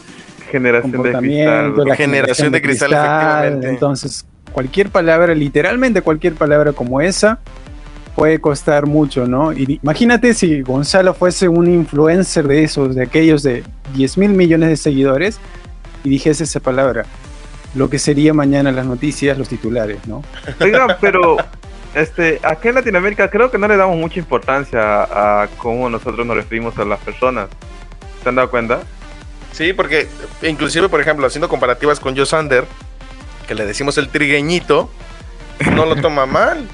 [0.51, 1.75] Generación de cristal.
[1.87, 3.69] la Generación de cristal, efectivamente.
[3.69, 7.39] Entonces, cualquier palabra, literalmente cualquier palabra como esa,
[8.15, 9.53] puede costar mucho, ¿no?
[9.53, 13.63] Y imagínate si Gonzalo fuese un influencer de esos, de aquellos de
[13.95, 15.39] 10 mil millones de seguidores,
[16.03, 17.05] y dijese esa palabra.
[17.73, 20.23] Lo que sería mañana las noticias, los titulares, ¿no?
[20.59, 21.37] Oigan, pero
[21.95, 26.25] este, aquí en Latinoamérica creo que no le damos mucha importancia a, a cómo nosotros
[26.25, 27.47] nos referimos a las personas.
[28.21, 28.81] ¿Se han dado cuenta?
[29.51, 30.07] Sí, porque
[30.43, 32.65] inclusive, por ejemplo, haciendo comparativas con Joe Sander,
[33.47, 34.89] que le decimos el trigueñito,
[35.73, 36.67] no lo toma mal.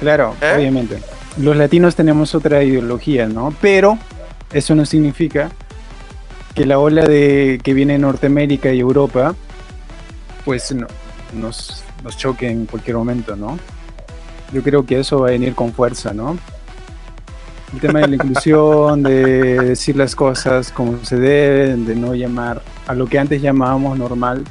[0.00, 0.54] Claro, ¿Eh?
[0.56, 0.98] obviamente.
[1.36, 3.54] Los latinos tenemos otra ideología, ¿no?
[3.60, 3.98] Pero
[4.52, 5.50] eso no significa
[6.54, 9.34] que la ola de que viene de Norteamérica y Europa,
[10.44, 10.86] pues no,
[11.34, 13.58] nos, nos choque en cualquier momento, ¿no?
[14.52, 16.38] Yo creo que eso va a venir con fuerza, ¿no?
[17.74, 22.62] El tema de la inclusión, de decir las cosas como se deben, de no llamar
[22.86, 24.44] a lo que antes llamábamos normal,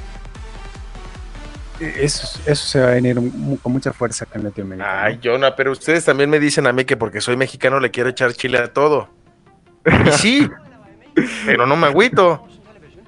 [1.79, 3.15] eso, eso se va a venir
[3.61, 4.85] con mucha fuerza acá en Latinoamérica.
[4.85, 5.05] ¿no?
[5.05, 8.09] Ay, Jonah, pero ustedes también me dicen a mí que porque soy mexicano le quiero
[8.09, 9.09] echar chile a todo.
[9.85, 10.49] Y sí,
[11.45, 12.45] pero no me agüito.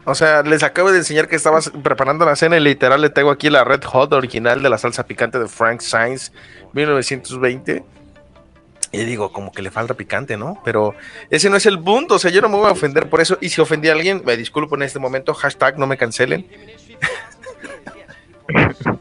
[0.05, 3.31] O sea, les acabo de enseñar que estabas preparando la cena y literal le tengo
[3.31, 6.31] aquí la Red Hot original de la salsa picante de Frank Sainz
[6.73, 7.83] 1920.
[8.95, 10.59] Y digo, como que le falta picante, ¿no?
[10.63, 10.95] Pero
[11.29, 13.37] ese no es el punto, o sea, yo no me voy a ofender por eso.
[13.41, 16.47] Y si ofendí a alguien, me disculpo en este momento, hashtag no me cancelen.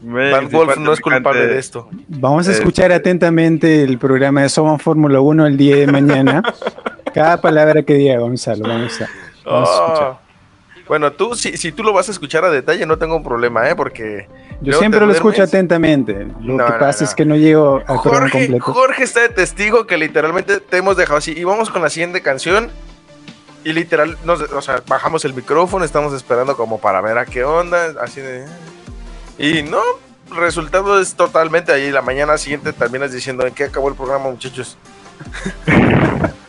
[0.01, 1.87] Van Wolf no es culpable de esto.
[2.07, 6.41] Vamos a Eh, escuchar atentamente el programa de Somos Fórmula 1 el día de mañana.
[7.13, 9.09] Cada palabra que diga Gonzalo, vamos a.
[9.45, 9.85] Vamos a Oh.
[9.85, 10.24] escuchar.
[10.87, 13.67] Bueno, tú, si, si tú lo vas a escuchar a detalle, no tengo un problema,
[13.69, 13.75] ¿eh?
[13.75, 14.27] Porque.
[14.61, 16.27] Yo siempre lo escucho atentamente.
[16.41, 17.09] Lo No, que no, pasa no.
[17.09, 18.73] es que no llego programa Jorge, completo.
[18.73, 21.33] Jorge está de testigo que literalmente te hemos dejado así.
[21.35, 22.69] Y vamos con la siguiente canción.
[23.63, 27.43] Y literal, nos, o sea, bajamos el micrófono, estamos esperando como para ver a qué
[27.43, 27.95] onda.
[27.99, 28.45] Así de.
[29.39, 29.81] Y no,
[30.29, 31.89] el resultado es totalmente ahí.
[31.89, 34.77] La mañana siguiente también es diciendo en qué acabó el programa, muchachos.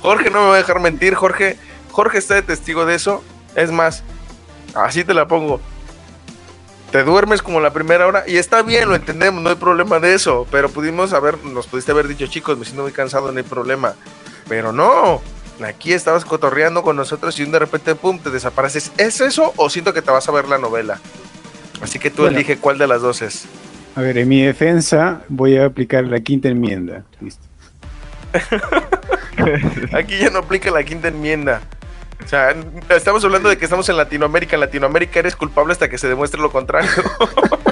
[0.00, 1.56] Jorge no me va a dejar mentir, Jorge.
[1.92, 3.22] Jorge está de testigo de eso.
[3.54, 4.02] Es más,
[4.74, 5.60] así te la pongo.
[6.92, 10.14] Te duermes como la primera hora y está bien, lo entendemos, no hay problema de
[10.14, 10.46] eso.
[10.50, 13.94] Pero pudimos haber, nos pudiste haber dicho, chicos, me siento muy cansado, no hay problema.
[14.48, 15.20] Pero no,
[15.64, 18.90] aquí estabas cotorreando con nosotros y de repente, pum, te desapareces.
[18.96, 21.00] ¿Es eso o siento que te vas a ver la novela?
[21.80, 22.36] Así que tú Bueno.
[22.36, 23.44] elige cuál de las dos es.
[23.94, 27.04] A ver, en mi defensa voy a aplicar la quinta enmienda.
[27.20, 27.42] Listo.
[29.92, 31.60] Aquí ya no aplica la quinta enmienda.
[32.24, 32.54] O sea,
[32.90, 34.56] estamos hablando de que estamos en Latinoamérica.
[34.56, 36.90] En Latinoamérica eres culpable hasta que se demuestre lo contrario.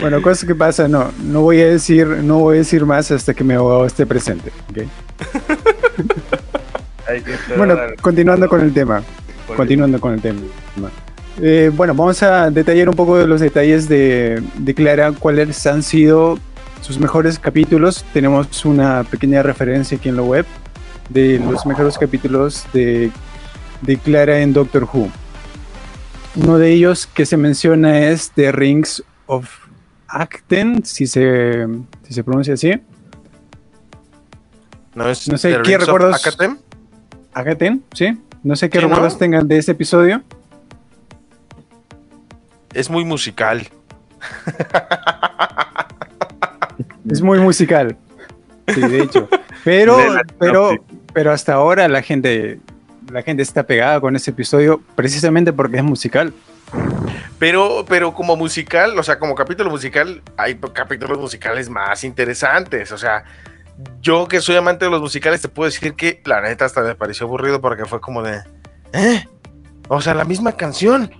[0.00, 3.34] Bueno, cosa que pasa, no, no voy a decir, no voy a decir más hasta
[3.34, 4.50] que mi abogado esté presente.
[4.70, 4.78] ¿ok?
[7.06, 9.02] Hay que esperar Bueno, continuando con el tema.
[9.56, 10.40] Continuando con el tema.
[11.42, 15.82] Eh, bueno, vamos a detallar un poco de los detalles de, de Clara, cuáles han
[15.82, 16.38] sido
[16.80, 18.04] sus mejores capítulos.
[18.14, 20.46] Tenemos una pequeña referencia aquí en la web
[21.10, 23.10] de los mejores capítulos de,
[23.82, 25.10] de Clara en Doctor Who.
[26.36, 29.48] Uno de ellos que se menciona es The Rings of
[30.08, 31.66] Acten, si se,
[32.06, 32.72] si se pronuncia así.
[34.94, 36.26] No, es No sé, The ¿qué Rings recuerdos?
[36.26, 36.58] Acatem.
[37.34, 38.18] Acten, ¿sí?
[38.42, 38.88] No sé qué Sí, ¿no?
[38.90, 40.22] recuerdos tengan de este episodio.
[42.72, 43.68] Es muy musical.
[47.10, 47.96] Es muy musical.
[48.72, 49.28] Sí, de hecho.
[49.64, 49.96] Pero,
[50.38, 50.70] pero.
[51.12, 52.60] Pero hasta ahora la gente,
[53.10, 56.32] la gente está pegada con ese episodio precisamente porque es musical.
[57.38, 62.92] Pero, pero como musical, o sea, como capítulo musical, hay capítulos musicales más interesantes.
[62.92, 63.24] O sea,
[64.02, 66.94] yo que soy amante de los musicales, te puedo decir que la neta hasta me
[66.94, 68.40] pareció aburrido porque fue como de.
[68.92, 69.24] ¿Eh?
[69.88, 71.10] O sea, la misma canción.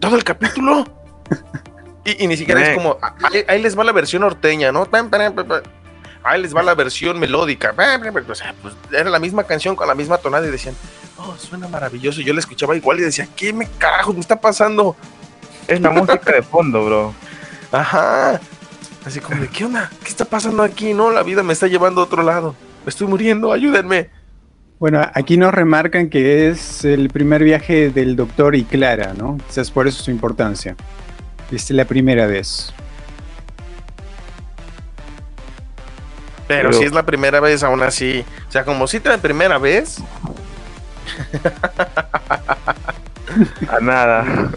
[0.00, 0.84] Todo el capítulo.
[2.04, 2.70] Y, y ni siquiera Eh.
[2.72, 2.98] es como.
[3.00, 4.86] ah, Ahí, ahí les va la versión norteña, ¿no?
[6.24, 7.74] Ahí les va la versión melódica.
[8.28, 10.74] O sea, pues era la misma canción con la misma tonada y decían,
[11.18, 12.20] oh, suena maravilloso.
[12.20, 14.96] Y yo la escuchaba igual y decía, ¿qué me carajo me está pasando?
[15.66, 17.14] Es la música de fondo, bro.
[17.72, 18.40] Ajá.
[19.04, 19.90] Así como de, ¿qué onda?
[20.02, 20.94] ¿Qué está pasando aquí?
[20.94, 22.54] No, la vida me está llevando a otro lado.
[22.84, 24.10] Me estoy muriendo, ayúdenme.
[24.78, 29.38] Bueno, aquí nos remarcan que es el primer viaje del doctor y Clara, ¿no?
[29.48, 30.76] Quizás por eso su importancia.
[31.50, 32.72] Es la primera vez.
[36.48, 38.24] Pero, Pero- si es la primera vez, aún así.
[38.48, 39.98] O sea, como si la primera vez.
[43.68, 44.50] A nada.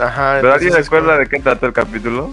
[0.00, 0.38] Ajá.
[0.40, 2.32] ¿Pero alguien recuerda de qué trató el capítulo?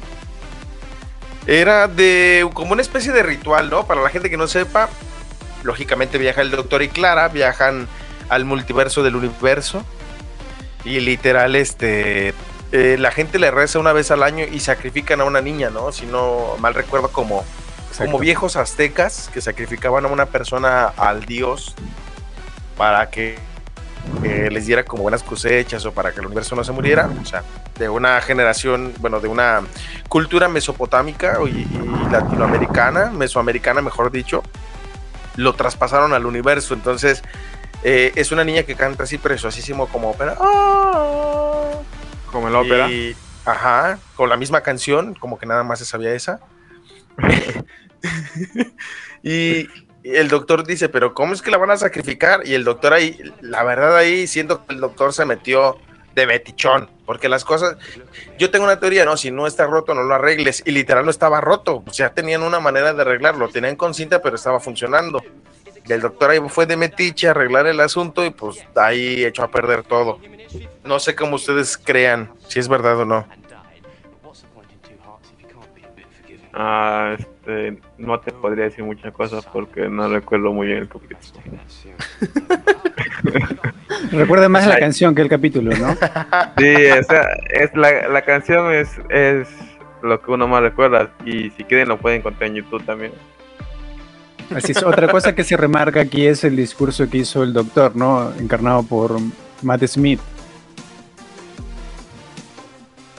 [1.48, 3.86] Era de como una especie de ritual, ¿no?
[3.86, 4.90] Para la gente que no sepa,
[5.64, 7.88] lógicamente viaja el doctor y Clara, viajan
[8.30, 9.84] al multiverso del universo.
[10.86, 12.34] Y literal, este.
[12.72, 15.92] eh, la gente le reza una vez al año y sacrifican a una niña, ¿no?
[15.92, 17.44] Si no mal recuerdo, como,
[17.98, 21.76] como viejos aztecas que sacrificaban a una persona al dios
[22.78, 23.38] para que,
[24.22, 27.10] que les diera como buenas cosechas o para que el universo no se muriera.
[27.22, 27.44] O sea,
[27.78, 29.62] de una generación, bueno, de una
[30.08, 34.44] cultura mesopotámica y, y latinoamericana, mesoamericana mejor dicho,
[35.36, 36.74] lo traspasaron al universo.
[36.74, 37.24] Entonces,
[37.84, 40.36] eh, es una niña que canta así preciosísimo como ópera.
[42.32, 42.90] Como en la ópera.
[42.90, 43.16] Y-
[43.46, 46.40] ajá, con la misma canción, como que nada más se sabía esa.
[49.24, 49.68] y
[50.04, 52.42] el doctor dice, pero ¿cómo es que la van a sacrificar?
[52.46, 55.78] Y el doctor ahí, la verdad ahí, siento que el doctor se metió
[56.16, 57.78] de betichón, porque las cosas,
[58.38, 61.12] yo tengo una teoría, no, si no está roto, no lo arregles, y literal no
[61.12, 65.22] estaba roto, o sea, tenían una manera de arreglarlo, tenían con cinta, pero estaba funcionando.
[65.88, 69.44] Y el doctor ahí fue de metiche a arreglar el asunto y pues ahí echó
[69.44, 70.20] a perder todo.
[70.84, 73.28] No sé cómo ustedes crean, si es verdad o no.
[76.54, 81.20] Ah, este, no te podría decir muchas cosas porque no recuerdo muy bien el capítulo.
[84.12, 85.94] Recuerda más la canción que el capítulo, ¿no?
[86.58, 89.48] Sí, o sea, es la, la canción es, es
[90.02, 93.12] lo que uno más recuerda y si quieren lo pueden encontrar en YouTube también.
[94.56, 94.82] Así es.
[94.84, 98.34] Otra cosa que se remarca aquí es el discurso que hizo el doctor, ¿no?
[98.40, 99.18] Encarnado por
[99.62, 100.20] Matt Smith.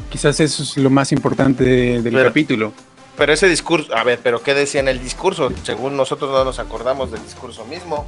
[0.09, 2.73] Quizás eso es lo más importante de- del Pero- capítulo.
[3.21, 5.53] Pero ese discurso, a ver, pero ¿qué decía en el discurso?
[5.63, 8.07] Según nosotros no nos acordamos del discurso mismo.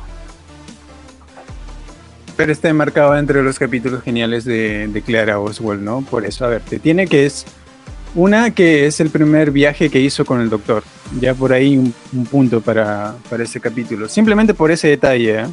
[2.34, 6.00] Pero está enmarcado entre los capítulos geniales de, Clara Oswald, ¿no?
[6.00, 7.44] Por eso, a ver, te tiene que es
[8.14, 10.82] una que es el primer viaje que hizo con el doctor.
[11.20, 14.08] Ya por ahí un, un punto para, para, ese capítulo.
[14.08, 15.40] Simplemente por ese detalle.
[15.40, 15.46] ¿eh?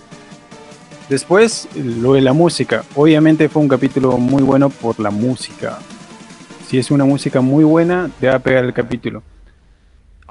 [1.10, 2.86] Después, lo de la música.
[2.96, 5.80] Obviamente fue un capítulo muy bueno por la música.
[6.70, 9.22] Si es una música muy buena, te va a pegar el capítulo.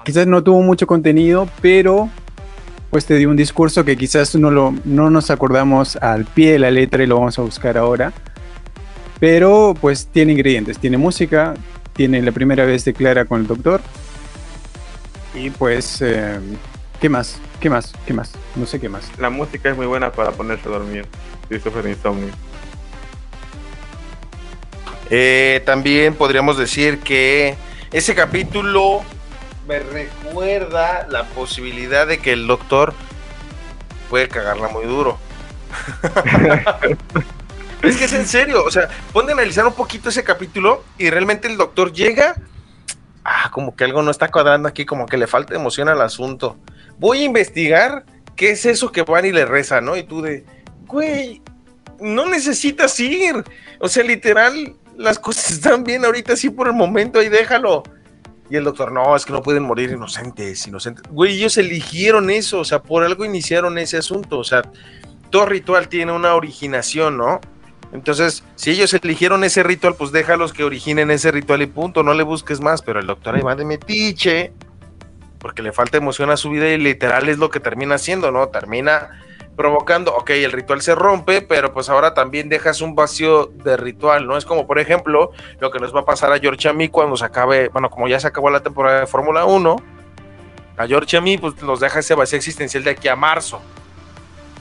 [0.04, 2.08] Quizás no tuvo mucho contenido, pero
[2.90, 6.58] pues te dio un discurso que quizás no, lo, no nos acordamos al pie de
[6.58, 8.12] la letra y lo vamos a buscar ahora.
[9.20, 11.54] Pero pues tiene ingredientes, tiene música,
[11.92, 13.80] tiene la primera vez de Clara con el doctor.
[15.34, 16.38] Y pues, eh,
[17.00, 17.38] ¿qué más?
[17.60, 17.92] ¿Qué más?
[18.06, 18.32] ¿Qué más?
[18.56, 19.10] No sé qué más.
[19.18, 21.06] La música es muy buena para ponerse a dormir
[21.48, 22.28] si sufre de insomnio.
[25.10, 27.56] Eh, también podríamos decir que
[27.92, 29.02] ese capítulo
[29.68, 32.94] me recuerda la posibilidad de que el doctor
[34.08, 35.18] puede cagarla muy duro.
[37.82, 41.10] es que es en serio, o sea, ponte a analizar un poquito ese capítulo y
[41.10, 42.36] realmente el doctor llega,
[43.24, 46.56] ah, como que algo no está cuadrando aquí, como que le falta emoción al asunto.
[46.98, 48.06] Voy a investigar
[48.36, 49.98] qué es eso que van y le reza, ¿no?
[49.98, 50.46] Y tú de,
[50.86, 51.42] güey,
[52.00, 53.44] no necesitas ir.
[53.80, 57.82] O sea, literal, las cosas están bien ahorita, sí, por el momento, ahí déjalo.
[58.50, 61.04] Y el doctor, no, es que no pueden morir inocentes, inocentes.
[61.10, 64.62] Güey, ellos eligieron eso, o sea, por algo iniciaron ese asunto, o sea,
[65.30, 67.40] todo ritual tiene una originación, ¿no?
[67.92, 72.14] Entonces, si ellos eligieron ese ritual, pues déjalos que originen ese ritual y punto, no
[72.14, 74.52] le busques más, pero el doctor ahí va de metiche,
[75.38, 78.48] porque le falta emoción a su vida y literal es lo que termina haciendo, ¿no?
[78.48, 79.10] Termina
[79.58, 84.24] provocando, ok, el ritual se rompe, pero pues ahora también dejas un vacío de ritual,
[84.24, 84.38] ¿no?
[84.38, 87.16] Es como, por ejemplo, lo que nos va a pasar a George a mí cuando
[87.16, 89.76] se acabe, bueno, como ya se acabó la temporada de Fórmula 1,
[90.76, 93.60] a George a mí, pues nos deja ese vacío existencial de aquí a marzo.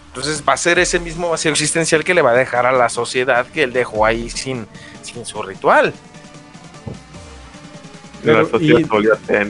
[0.07, 2.89] Entonces va a ser ese mismo vacío existencial que le va a dejar a la
[2.89, 4.65] sociedad que él dejó ahí sin,
[5.03, 5.93] sin su ritual.
[8.23, 8.83] Pero, y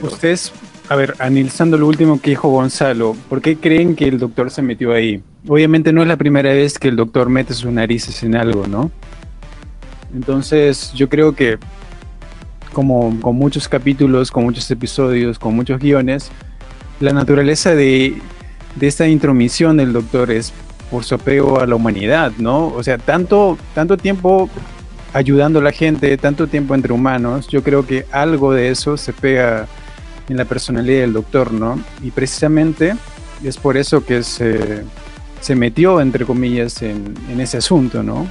[0.02, 0.52] ustedes,
[0.88, 4.62] a ver, analizando lo último que dijo Gonzalo, ¿por qué creen que el doctor se
[4.62, 5.22] metió ahí?
[5.46, 8.90] Obviamente no es la primera vez que el doctor mete sus narices en algo, ¿no?
[10.14, 11.58] Entonces yo creo que
[12.72, 16.30] como con muchos capítulos, con muchos episodios, con muchos guiones,
[17.00, 18.20] la naturaleza de
[18.78, 20.52] de esta intromisión del doctor es
[20.90, 22.68] por su apego a la humanidad, ¿no?
[22.68, 24.48] O sea, tanto, tanto tiempo
[25.12, 29.12] ayudando a la gente, tanto tiempo entre humanos, yo creo que algo de eso se
[29.12, 29.66] pega
[30.28, 31.82] en la personalidad del doctor, ¿no?
[32.02, 32.94] Y precisamente
[33.42, 34.84] es por eso que se,
[35.40, 38.28] se metió, entre comillas, en, en, ese asunto, ¿no?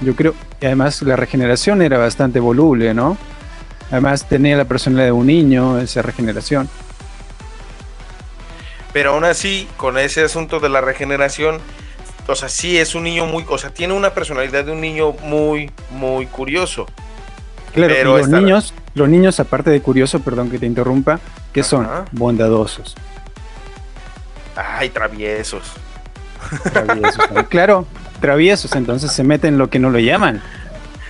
[0.00, 3.16] Yo creo, y además la regeneración era bastante voluble, ¿no?
[3.90, 6.68] Además tenía la personalidad de un niño, esa regeneración
[8.94, 11.60] pero aún así, con ese asunto de la regeneración,
[12.28, 15.14] o sea, sí es un niño muy, o sea, tiene una personalidad de un niño
[15.24, 16.86] muy, muy curioso.
[17.74, 21.18] Claro, pero los niños, los niños, aparte de curioso, perdón que te interrumpa,
[21.52, 22.94] que son bondadosos.
[24.54, 25.72] Ay, traviesos.
[26.72, 27.24] Traviesos.
[27.48, 27.86] claro,
[28.20, 30.40] traviesos, entonces se meten en lo que no lo llaman.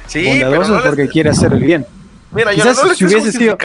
[0.07, 1.87] Sí, bondadosos porque quiere hacer el bien.
[2.33, 3.57] Mira, Quizás no si hubiese sido,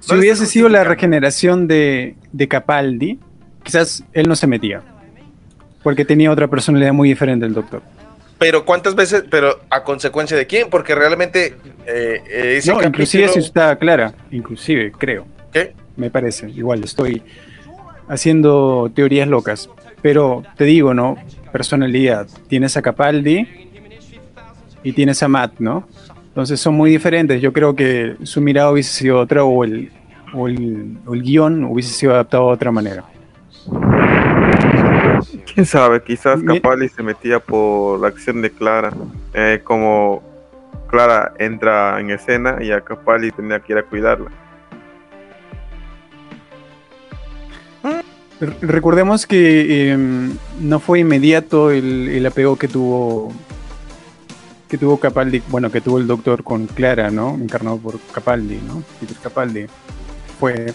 [0.00, 3.18] si hubiese sido la regeneración de, de Capaldi,
[3.62, 4.82] quizás él no se metía.
[5.82, 7.82] Porque tenía otra personalidad muy diferente del doctor.
[8.38, 11.56] Pero cuántas veces, pero a consecuencia de quién, porque realmente
[11.86, 15.26] eh, ese no, inclusive eso está clara, inclusive creo.
[15.52, 15.72] ¿Qué?
[15.96, 17.22] Me parece, igual estoy
[18.08, 19.70] haciendo teorías locas,
[20.02, 21.16] pero te digo, ¿no?
[21.52, 23.48] Personalidad, tienes a Capaldi
[24.82, 25.88] y tienes a Matt, ¿no?
[26.28, 27.40] Entonces son muy diferentes.
[27.40, 29.92] Yo creo que su mirada hubiese sido otra o el,
[30.34, 33.04] o el, o el guion hubiese sido adaptado de otra manera.
[35.54, 38.92] Quién sabe, quizás Capaldi se metía por la acción de Clara.
[39.34, 40.20] Eh, como
[40.88, 44.30] Clara entra en escena y a Capaldi tenía que ir a cuidarla.
[48.60, 53.32] Recordemos que em, no fue inmediato el, apego que tuvo
[54.68, 57.34] que tuvo Capaldi, bueno, que tuvo el doctor con Clara, ¿no?
[57.34, 58.82] Encarnado por Capaldi, ¿no?
[58.98, 59.66] Peter Capaldi.
[60.40, 60.72] Fue,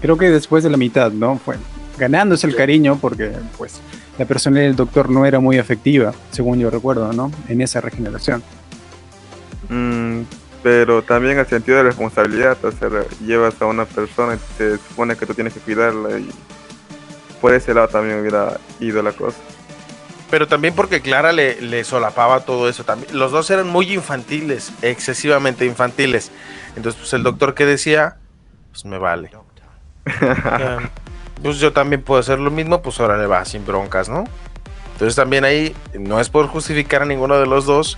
[0.00, 1.36] creo que después de la mitad, ¿no?
[1.36, 1.56] Fue
[2.00, 3.80] ganándose el cariño porque pues
[4.18, 7.30] la personalidad del doctor no era muy efectiva, según yo recuerdo, ¿no?
[7.48, 8.42] En esa regeneración.
[9.68, 10.22] Mm,
[10.62, 12.88] pero también el sentido de responsabilidad, o sea,
[13.24, 16.28] llevas a una persona y se supone que tú tienes que cuidarla y
[17.40, 19.38] por ese lado también hubiera ido la cosa.
[20.30, 23.18] Pero también porque Clara le, le solapaba todo eso también.
[23.18, 26.30] Los dos eran muy infantiles, excesivamente infantiles.
[26.76, 28.16] Entonces, pues el doctor que decía,
[28.70, 29.30] pues me vale.
[31.42, 34.24] Pues yo también puedo hacer lo mismo, pues ahora le va sin broncas, ¿no?
[34.92, 37.96] Entonces también ahí no es por justificar a ninguno de los dos,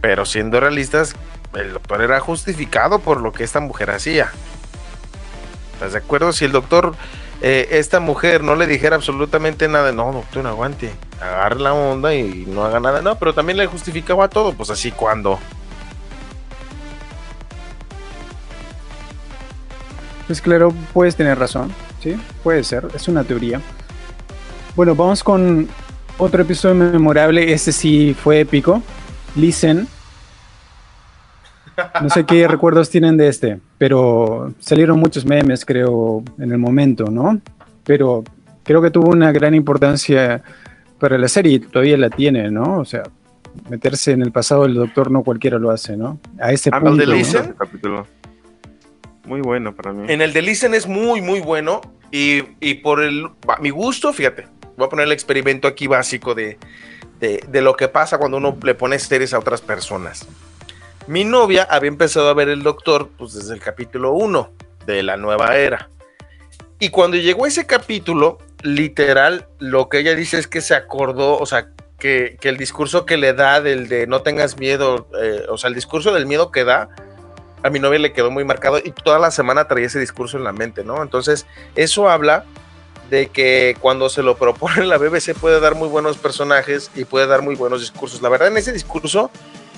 [0.00, 1.16] pero siendo realistas,
[1.54, 4.30] el doctor era justificado por lo que esta mujer hacía.
[5.74, 6.32] ¿Estás de acuerdo?
[6.32, 6.94] Si el doctor,
[7.42, 12.14] eh, esta mujer no le dijera absolutamente nada, no, doctor, no aguante, agarre la onda
[12.14, 15.38] y no haga nada, no, pero también le justificaba todo, pues así cuando.
[20.26, 22.16] Pues claro, puedes tener razón, ¿sí?
[22.42, 23.60] Puede ser, es una teoría.
[24.76, 25.68] Bueno, vamos con
[26.18, 28.82] otro episodio memorable, este sí fue épico.
[29.36, 29.86] Listen.
[32.02, 37.10] No sé qué recuerdos tienen de este, pero salieron muchos memes, creo, en el momento,
[37.10, 37.40] ¿no?
[37.84, 38.24] Pero
[38.62, 40.42] creo que tuvo una gran importancia
[40.98, 42.78] para la serie y todavía la tiene, ¿no?
[42.78, 43.02] O sea,
[43.68, 46.18] meterse en el pasado del doctor no cualquiera lo hace, ¿no?
[46.38, 47.06] A ese ¿Habla punto.
[47.06, 47.14] ¿no?
[47.14, 47.54] Listen?
[49.30, 50.12] Muy bueno para mí.
[50.12, 51.82] En el de Listen es muy, muy bueno.
[52.10, 53.28] Y, y por el,
[53.60, 56.58] mi gusto, fíjate, voy a poner el experimento aquí básico de,
[57.20, 60.26] de, de lo que pasa cuando uno le pone series a otras personas.
[61.06, 64.50] Mi novia había empezado a ver el doctor pues, desde el capítulo 1
[64.86, 65.88] de la nueva era.
[66.80, 71.46] Y cuando llegó ese capítulo, literal, lo que ella dice es que se acordó, o
[71.46, 71.68] sea,
[72.00, 75.68] que, que el discurso que le da del de no tengas miedo, eh, o sea,
[75.68, 76.88] el discurso del miedo que da,
[77.62, 80.44] a mi novia le quedó muy marcado y toda la semana traía ese discurso en
[80.44, 81.02] la mente, ¿no?
[81.02, 82.44] Entonces, eso habla
[83.10, 87.26] de que cuando se lo propone la BBC puede dar muy buenos personajes y puede
[87.26, 88.22] dar muy buenos discursos.
[88.22, 89.30] La verdad, en ese discurso,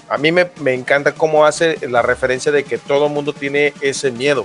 [0.08, 4.10] a mí me, me encanta cómo hace la referencia de que todo mundo tiene ese
[4.10, 4.44] miedo,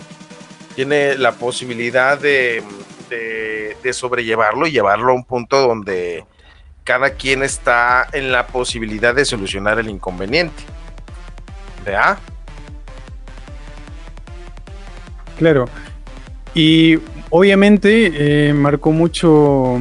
[0.75, 2.63] tiene la posibilidad de,
[3.09, 6.25] de, sobrellevarlo y llevarlo a un punto donde
[6.83, 10.63] cada quien está en la posibilidad de solucionar el inconveniente.
[11.83, 12.17] ¿Verdad?
[15.37, 15.65] Claro.
[16.53, 16.97] Y
[17.29, 19.77] obviamente eh, marcó mucho,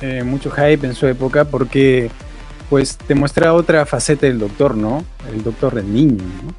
[0.00, 2.10] eh, mucho hype en su época porque
[2.68, 5.04] pues te muestra otra faceta del doctor, ¿no?
[5.32, 6.54] El doctor del niño, ¿no?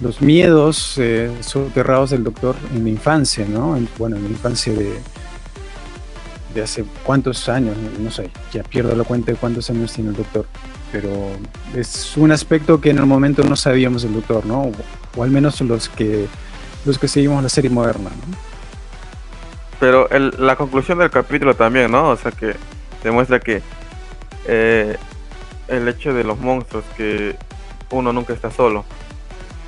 [0.00, 3.76] Los miedos eh, soterrados del doctor en la infancia, ¿no?
[3.76, 4.98] En- bueno, en la infancia de,
[6.54, 10.16] de hace cuántos años, no sé, ya pierdo la cuenta de cuántos años tiene el
[10.16, 10.46] doctor.
[10.90, 11.10] Pero
[11.76, 14.72] es un aspecto que en el momento no sabíamos del doctor, ¿no?
[15.16, 16.26] O al menos los que
[16.84, 18.36] los que seguimos la serie moderna, ¿no?
[19.78, 22.10] Pero el- la conclusión del capítulo también, ¿no?
[22.10, 22.54] O sea que
[23.02, 23.62] demuestra que
[24.46, 24.96] eh,
[25.68, 27.36] el hecho de los monstruos, que
[27.90, 28.84] uno nunca está solo.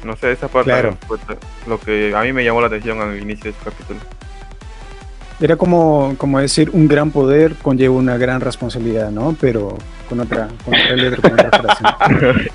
[0.05, 0.97] No sé, esa parte Claro.
[1.07, 1.19] fue
[1.67, 4.01] lo que a mí me llamó la atención al inicio de este capítulo.
[5.43, 9.37] Era como, como decir, un gran poder conlleva una gran responsabilidad, ¿no?
[9.41, 9.77] Pero
[10.09, 11.83] con otra, con otra letra, con otra frase.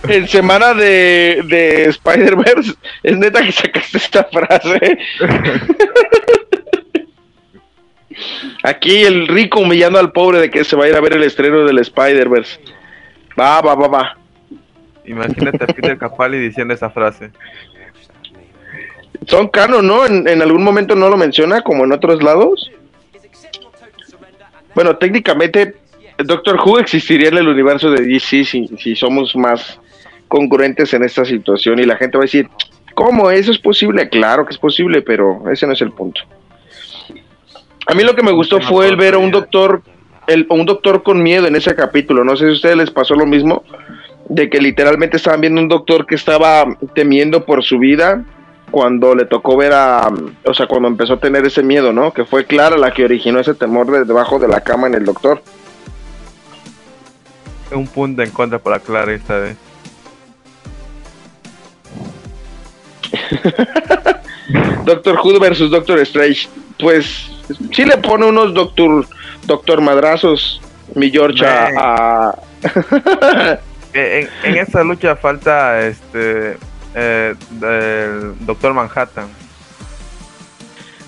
[0.08, 5.00] En semana de, de Spider-Verse, es neta que sacaste esta frase.
[8.64, 11.24] Aquí el rico humillando al pobre de que se va a ir a ver el
[11.24, 12.58] estreno del Spider-Verse.
[13.38, 14.18] Va, va, va, va.
[15.04, 17.32] Imagínate a Peter Capaldi diciendo esa frase.
[19.26, 20.06] Son canon, ¿no?
[20.06, 22.72] En, en algún momento no lo menciona, como en otros lados.
[24.78, 25.74] Bueno, técnicamente,
[26.20, 29.80] Doctor Who existiría en el universo de DC si, si somos más
[30.28, 32.48] congruentes en esta situación y la gente va a decir,
[32.94, 33.32] ¿cómo?
[33.32, 34.08] ¿Eso es posible?
[34.08, 36.22] Claro que es posible, pero ese no es el punto.
[37.88, 39.82] A mí lo que me gustó fue el ver a un doctor,
[40.28, 42.24] el, un doctor con miedo en ese capítulo.
[42.24, 43.64] No sé si a ustedes les pasó lo mismo,
[44.30, 48.24] de que literalmente estaban viendo un doctor que estaba temiendo por su vida
[48.72, 50.12] cuando le tocó ver a,
[50.46, 52.14] o sea, cuando empezó a tener ese miedo, ¿no?
[52.14, 55.06] Que fue Clara la que originó ese temor de debajo de la cama en el
[55.06, 55.42] doctor.
[57.72, 59.58] Un punto en contra para Clara esta vez.
[64.86, 66.48] Doctor Who versus Doctor Strange.
[66.80, 67.30] Pues
[67.74, 69.06] sí le pone unos Doctor,
[69.46, 70.62] Doctor Madrazos,
[70.96, 72.38] mi George, a,
[73.94, 76.58] En, en esta lucha falta este
[77.00, 79.28] eh, el Doctor Manhattan.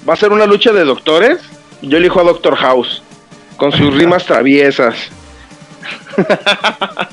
[0.07, 1.39] Va a ser una lucha de doctores.
[1.81, 3.01] Yo elijo a Doctor House,
[3.57, 5.09] con sus rimas traviesas.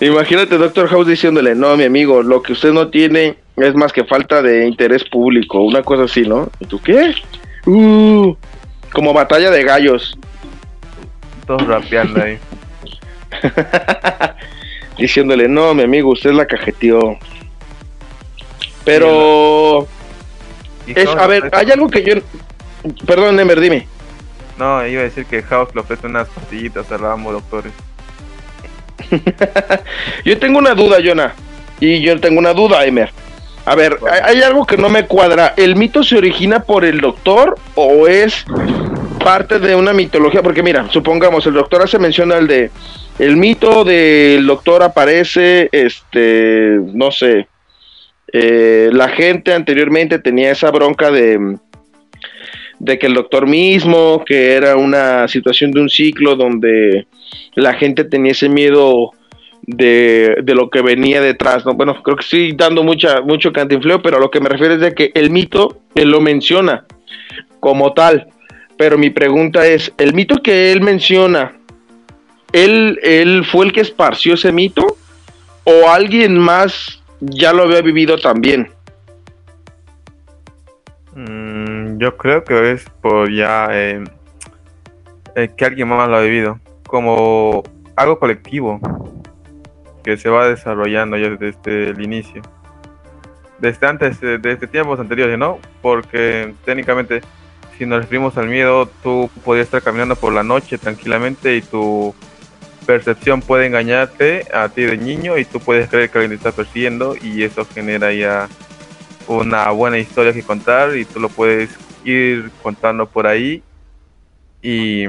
[0.00, 4.04] Imagínate Doctor House diciéndole, no, mi amigo, lo que usted no tiene es más que
[4.04, 6.50] falta de interés público, una cosa así, ¿no?
[6.58, 7.14] ¿Y tú qué?
[7.66, 8.34] Uh,
[8.92, 10.16] como batalla de gallos,
[11.46, 12.38] Todos rapeando ahí.
[14.98, 17.18] diciéndole, no, mi amigo, usted la cajeteó.
[18.84, 19.86] Pero,
[20.86, 22.14] es, a ver, hay algo que yo...
[23.06, 23.88] Perdón, Emer, dime.
[24.58, 27.72] No, iba a decir que House le ofrece unas pastillitas a ambos doctores.
[30.24, 31.34] Yo tengo una duda, Jonah.
[31.80, 33.10] Y yo tengo una duda, Emer.
[33.66, 35.54] A ver, hay, hay algo que no me cuadra.
[35.56, 38.46] ¿El mito se origina por el doctor o es
[39.24, 42.70] parte de una mitología, porque mira, supongamos, el doctor hace mención al de,
[43.18, 47.48] el mito del doctor aparece, este, no sé,
[48.32, 51.56] eh, la gente anteriormente tenía esa bronca de,
[52.78, 57.06] de que el doctor mismo, que era una situación de un ciclo donde
[57.54, 59.12] la gente tenía ese miedo
[59.62, 61.74] de, de lo que venía detrás, ¿no?
[61.74, 64.80] Bueno, creo que estoy dando mucha, mucho cantinfleo, pero a lo que me refiero es
[64.80, 66.84] de que el mito, él lo menciona
[67.60, 68.26] como tal,
[68.76, 71.56] pero mi pregunta es, ¿el mito que él menciona,
[72.54, 74.96] él, él fue el que esparció ese mito
[75.64, 78.70] o alguien más ya lo había vivido también?
[81.16, 84.04] Mm, yo creo que es por ya eh,
[85.34, 87.64] eh, que alguien más lo ha vivido, como
[87.96, 88.78] algo colectivo
[90.04, 92.40] que se va desarrollando ya desde el inicio.
[93.58, 95.58] Desde antes, eh, desde tiempos anteriores, ¿no?
[95.82, 97.20] Porque técnicamente,
[97.76, 102.14] si nos referimos al miedo, tú podías estar caminando por la noche tranquilamente y tu
[102.86, 106.52] percepción puede engañarte a ti de niño y tú puedes creer que alguien te está
[106.52, 108.48] persiguiendo y eso genera ya
[109.26, 111.70] una buena historia que contar y tú lo puedes
[112.04, 113.62] ir contando por ahí
[114.62, 115.06] y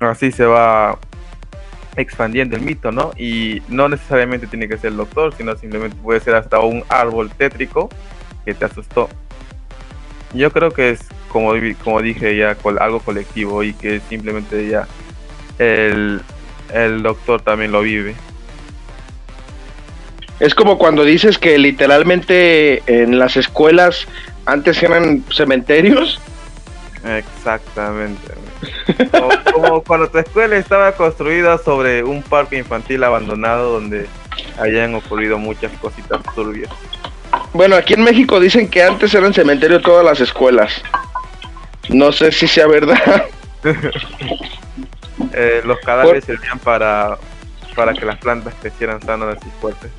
[0.00, 0.98] así se va
[1.96, 3.12] expandiendo el mito, ¿no?
[3.16, 7.30] Y no necesariamente tiene que ser el doctor, sino simplemente puede ser hasta un árbol
[7.30, 7.88] tétrico
[8.44, 9.08] que te asustó.
[10.32, 11.52] Yo creo que es, como,
[11.82, 14.86] como dije ya, algo colectivo y que simplemente ya
[15.58, 16.22] el,
[16.72, 18.14] el doctor también lo vive.
[20.40, 24.06] Es como cuando dices que literalmente en las escuelas
[24.46, 26.20] antes eran cementerios.
[27.04, 28.34] Exactamente.
[29.52, 34.06] Como, cuando tu escuela estaba construida sobre un parque infantil abandonado donde
[34.58, 36.70] hayan ocurrido muchas cositas turbias.
[37.52, 40.82] Bueno, aquí en México dicen que antes eran cementerio todas las escuelas.
[41.88, 43.24] No sé si sea verdad.
[45.32, 47.18] Eh, los cadáveres servían para,
[47.74, 49.90] para que las plantas crecieran sanas y fuertes.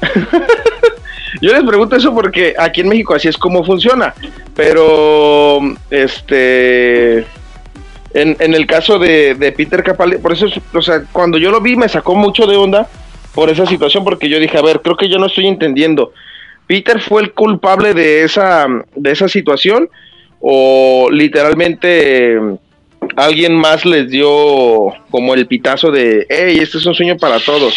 [1.40, 4.14] Yo les pregunto eso porque aquí en México así es como funciona.
[4.54, 5.60] Pero,
[5.90, 7.18] este,
[8.14, 11.60] en, en el caso de, de, Peter Capaldi, por eso, o sea, cuando yo lo
[11.60, 12.88] vi me sacó mucho de onda
[13.34, 16.12] por esa situación porque yo dije, a ver, creo que yo no estoy entendiendo.
[16.66, 19.90] ¿Peter fue el culpable de esa, de esa situación?
[20.40, 22.38] ¿O literalmente
[23.16, 27.74] alguien más les dio como el pitazo de, hey, este es un sueño para todos?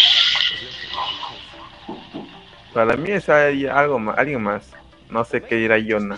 [2.73, 4.71] Para mí es algo más, alguien más.
[5.09, 6.17] No sé qué dirá Jonah.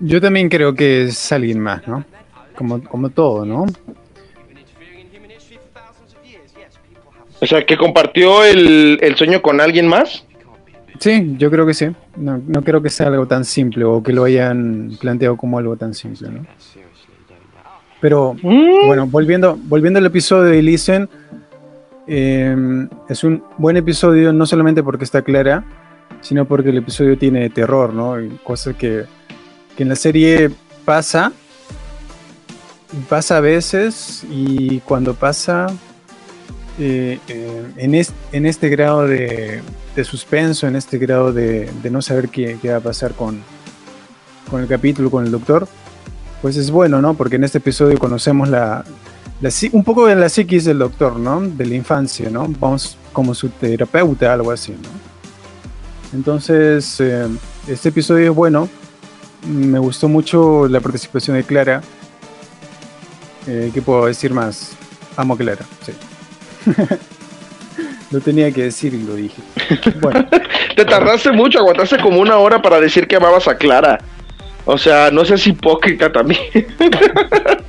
[0.00, 2.04] Yo también creo que es alguien más, ¿no?
[2.54, 3.66] Como, como todo, ¿no?
[7.40, 10.24] O sea, que compartió el, el sueño con alguien más.
[11.00, 11.86] Sí, yo creo que sí.
[12.16, 15.76] No, no, creo que sea algo tan simple o que lo hayan planteado como algo
[15.76, 16.46] tan simple, ¿no?
[18.02, 18.86] Pero, mm.
[18.86, 21.08] bueno, volviendo, volviendo al episodio de Listen,
[22.08, 25.64] eh, es un buen episodio no solamente porque está clara,
[26.20, 28.16] sino porque el episodio tiene terror, ¿no?
[28.42, 29.04] Cosas que,
[29.76, 30.50] que en la serie
[30.84, 31.32] pasa,
[33.08, 35.68] pasa a veces y cuando pasa
[36.80, 39.62] eh, eh, en, es, en, este grado de,
[39.94, 43.40] de, suspenso, en este grado de, de no saber qué, qué, va a pasar con,
[44.50, 45.68] con el capítulo, con el doctor,
[46.42, 47.14] pues es bueno, ¿no?
[47.14, 48.84] Porque en este episodio conocemos la,
[49.72, 51.40] un poco de la psiquis del doctor, ¿no?
[51.40, 52.46] De la infancia, ¿no?
[52.58, 55.12] Vamos como su terapeuta, algo así, ¿no?
[56.12, 57.26] Entonces, eh,
[57.68, 58.68] este episodio es bueno.
[59.46, 61.80] Me gustó mucho la participación de Clara.
[63.46, 64.72] Eh, ¿Qué puedo decir más?
[65.16, 65.92] Amo a Clara, sí.
[68.10, 69.40] lo tenía que decir y lo dije.
[70.00, 70.26] Bueno.
[70.74, 73.98] Te tardaste mucho, aguantaste como una hora para decir que amabas a Clara.
[74.64, 76.40] O sea, no seas hipócrita también.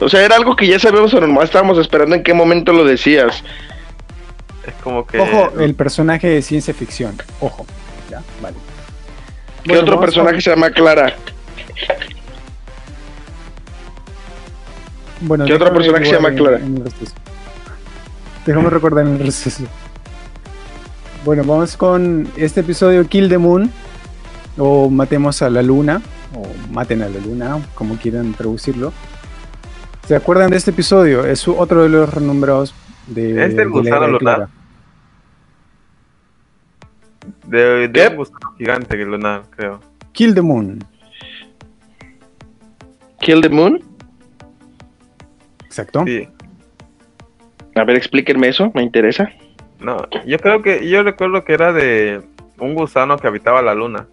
[0.00, 2.84] O sea, era algo que ya sabemos o nomás estábamos esperando en qué momento lo
[2.84, 3.44] decías.
[4.66, 5.18] Es como que.
[5.20, 7.16] Ojo, el personaje de ciencia ficción.
[7.40, 7.64] Ojo.
[8.10, 8.56] Ya, vale.
[9.62, 11.14] ¿Qué bueno, otro personaje se llama Clara?
[15.20, 16.60] Bueno, ¿Qué otro personaje se llama Clara?
[18.44, 19.64] Déjame recordar en el receso.
[21.24, 23.72] Bueno, vamos con este episodio Kill the Moon.
[24.56, 26.00] O matemos a la luna.
[26.34, 28.92] O maten a la luna, como quieran traducirlo.
[30.06, 31.24] ¿Se acuerdan de este episodio?
[31.24, 32.74] Es otro de los renombrados
[33.06, 33.46] de.
[33.46, 34.48] Es del gusano lunar.
[37.46, 39.80] De, de un gusano gigante que lunar, creo.
[40.12, 40.84] Kill the Moon.
[43.20, 43.82] ¿Kill the Moon?
[45.64, 46.04] Exacto.
[46.06, 46.28] Sí.
[47.74, 49.30] A ver, explíquenme eso, me interesa.
[49.80, 50.86] No, yo creo que.
[50.88, 52.22] Yo recuerdo que era de
[52.58, 54.06] un gusano que habitaba la luna.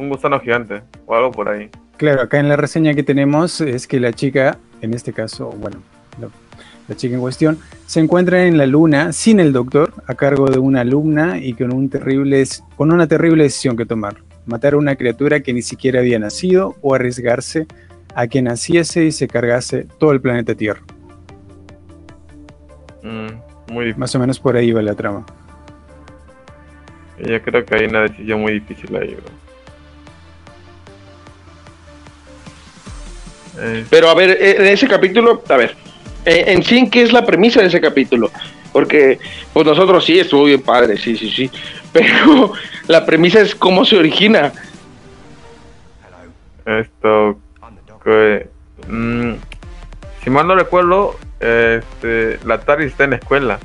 [0.00, 1.68] Un gusano gigante, o algo por ahí.
[1.98, 5.76] Claro, acá en la reseña que tenemos es que la chica, en este caso, bueno,
[6.18, 6.28] la,
[6.88, 10.58] la chica en cuestión, se encuentra en la luna sin el doctor, a cargo de
[10.58, 12.42] una alumna y con, un terrible,
[12.76, 14.16] con una terrible decisión que tomar.
[14.46, 17.66] Matar a una criatura que ni siquiera había nacido o arriesgarse
[18.14, 20.80] a que naciese y se cargase todo el planeta Tierra.
[23.02, 23.92] Mm, muy.
[23.96, 25.26] Más o menos por ahí va la trama.
[27.18, 29.39] Yo creo que hay una decisión muy difícil ahí, bro.
[33.60, 35.76] Eh, Pero a ver, eh, en ese capítulo, a ver,
[36.24, 38.30] eh, en sí, ¿qué es la premisa de ese capítulo?
[38.72, 39.18] Porque,
[39.52, 41.50] pues nosotros sí, estuvo bien padre, sí, sí, sí.
[41.92, 42.52] Pero
[42.86, 44.52] la premisa es cómo se origina.
[46.64, 47.38] esto
[48.04, 48.48] que
[48.88, 49.32] mm,
[50.22, 53.58] si mal no recuerdo este la Tari está en la escuela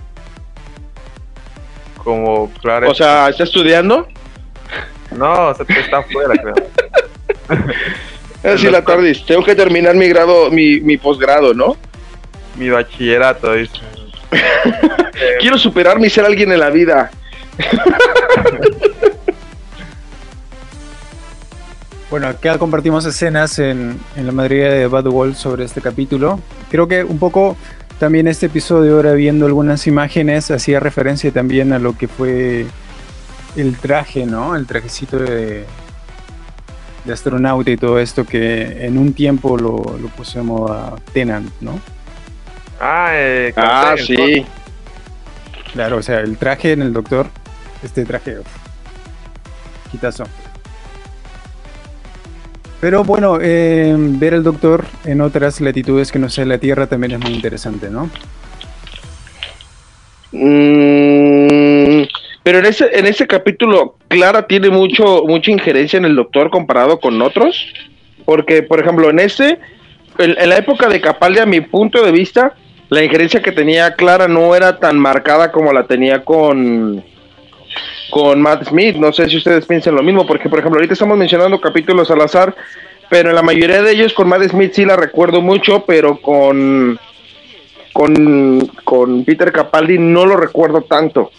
[2.03, 4.07] como Clara O sea, ¿está estudiando?
[5.11, 6.55] no o sea, está afuera creo
[8.45, 11.75] Así la tarde, tengo que terminar mi grado, mi, mi posgrado, ¿no?
[12.57, 13.73] mi bachillerato dice
[15.39, 17.11] Quiero superarme y ser alguien en la vida.
[22.07, 26.39] Bueno, acá compartimos escenas en, en la madriguera de Bad Wolf sobre este capítulo.
[26.69, 27.57] Creo que un poco
[27.99, 32.67] también este episodio, ahora viendo algunas imágenes, hacía referencia también a lo que fue
[33.57, 34.55] el traje, ¿no?
[34.55, 35.65] El trajecito de,
[37.05, 41.49] de astronauta y todo esto que en un tiempo lo, lo puso de moda Tenant,
[41.61, 41.79] ¿no?
[42.79, 44.45] ah eh, Ah, sí.
[45.73, 47.27] Claro, o sea, el traje en el doctor,
[47.83, 48.47] este traje, uf,
[49.91, 50.23] quitazo.
[52.79, 57.13] Pero bueno, eh, ver al doctor en otras latitudes que no sea la Tierra también
[57.13, 58.09] es muy interesante, ¿no?
[60.31, 61.54] Mm,
[62.45, 66.99] pero en ese, en ese capítulo, Clara tiene mucho, mucha injerencia en el doctor comparado
[66.99, 67.73] con otros.
[68.23, 69.49] Porque, por ejemplo, en en,
[70.19, 72.53] en la época de Capaldi, a mi punto de vista,
[72.89, 77.03] la injerencia que tenía Clara no era tan marcada como la tenía con,
[78.11, 78.95] con Matt Smith.
[78.97, 82.21] No sé si ustedes piensan lo mismo, porque, por ejemplo, ahorita estamos mencionando capítulos al
[82.21, 82.55] azar,
[83.09, 86.99] pero en la mayoría de ellos con Matt Smith sí la recuerdo mucho, pero con,
[87.91, 91.31] con, con Peter Capaldi no lo recuerdo tanto.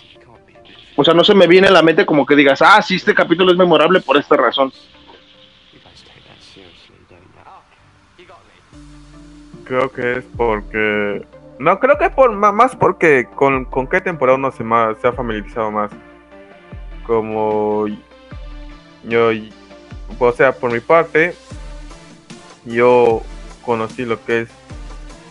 [0.96, 3.14] O sea, no se me viene a la mente como que digas, ah, sí, este
[3.14, 4.72] capítulo es memorable por esta razón.
[9.64, 11.26] creo que es porque
[11.58, 15.08] no creo que es por más porque con, con qué temporada uno se más se
[15.08, 15.90] ha familiarizado más
[17.04, 17.86] como
[19.02, 19.30] yo
[20.18, 21.34] o sea por mi parte
[22.64, 23.22] yo
[23.64, 24.48] conocí lo que es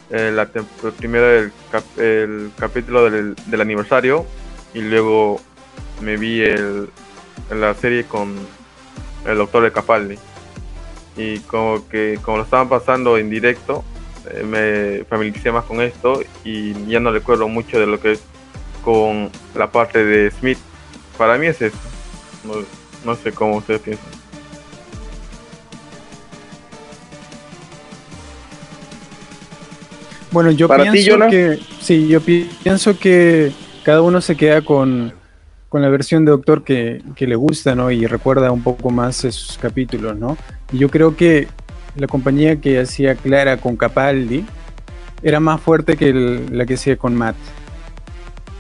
[0.10, 0.48] eh, la
[0.98, 4.26] primero el, cap- el capítulo del, del aniversario
[4.74, 5.40] y luego
[6.02, 6.90] me vi el,
[7.50, 8.36] la serie con
[9.26, 10.16] el doctor de Capaldi
[11.18, 13.84] y como que como lo estaban pasando en directo
[14.32, 18.22] eh, me familiaricé más con esto y ya no recuerdo mucho de lo que es
[18.84, 20.60] con la parte de Smith.
[21.18, 21.78] Para mí es eso.
[22.44, 22.54] No,
[23.04, 24.06] no sé cómo ustedes piensan.
[30.32, 33.52] Bueno, yo ¿Para ti, pienso que sí, yo pi- pienso que
[33.84, 35.14] cada uno se queda con,
[35.76, 37.92] con la versión de Doctor que, que le gusta, ¿no?
[37.92, 40.38] Y recuerda un poco más esos capítulos, ¿no?
[40.72, 41.50] Yo creo que
[41.98, 44.46] la compañía que hacía Clara con Capaldi
[45.22, 47.36] era más fuerte que la que hacía con Matt.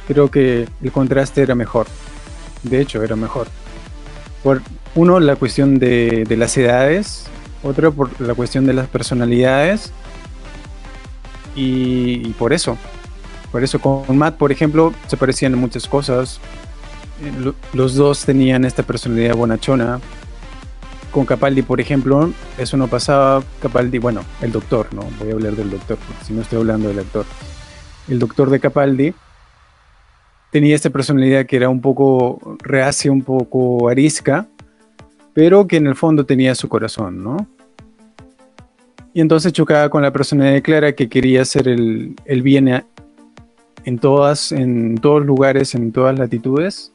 [0.09, 1.87] Creo que el contraste era mejor.
[2.63, 3.47] De hecho, era mejor.
[4.43, 4.61] Por
[4.93, 7.27] uno, la cuestión de, las edades,
[7.63, 9.93] otro por la cuestión de las personalidades
[11.55, 12.77] y, y por eso.
[13.53, 16.41] Por eso con Matt, por ejemplo, se parecían muchas cosas.
[17.21, 19.99] Eh, lo- Los dos tenían esta personalidad bonachona.
[21.11, 23.41] Con Capaldi, por ejemplo, eso no pasaba.
[23.61, 25.03] Capaldi, bueno, el doctor, ¿no?
[25.19, 27.25] Voy a hablar del doctor, porque si no estoy hablando del actor.
[28.09, 29.13] El doctor de Capaldi
[30.51, 34.45] tenía esta personalidad que era un poco reacia, un poco arisca,
[35.33, 37.47] pero que en el fondo tenía su corazón, ¿no?
[39.13, 42.83] Y entonces chocaba con la personalidad de Clara que quería hacer el, el bien
[43.85, 46.91] en todas, en todos lugares, en todas latitudes.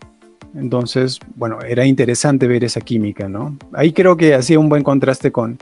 [0.55, 3.57] Entonces, bueno, era interesante ver esa química, ¿no?
[3.73, 5.59] Ahí creo que hacía un buen contraste con,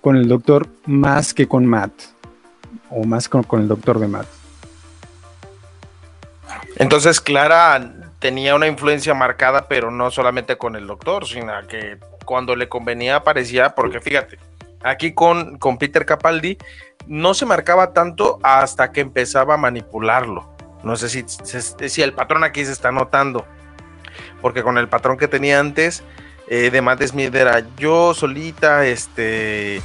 [0.00, 1.92] con el doctor más que con Matt.
[2.90, 4.26] O más con, con el doctor de Matt.
[6.76, 12.56] Entonces Clara tenía una influencia marcada, pero no solamente con el doctor, sino que cuando
[12.56, 14.38] le convenía aparecía, porque fíjate,
[14.82, 16.58] aquí con, con Peter Capaldi
[17.06, 20.48] no se marcaba tanto hasta que empezaba a manipularlo.
[20.82, 23.46] No sé si, si, el patrón aquí se está notando,
[24.44, 26.02] porque con el patrón que tenía antes
[26.48, 29.80] eh, de Matt Smith era yo solita, este,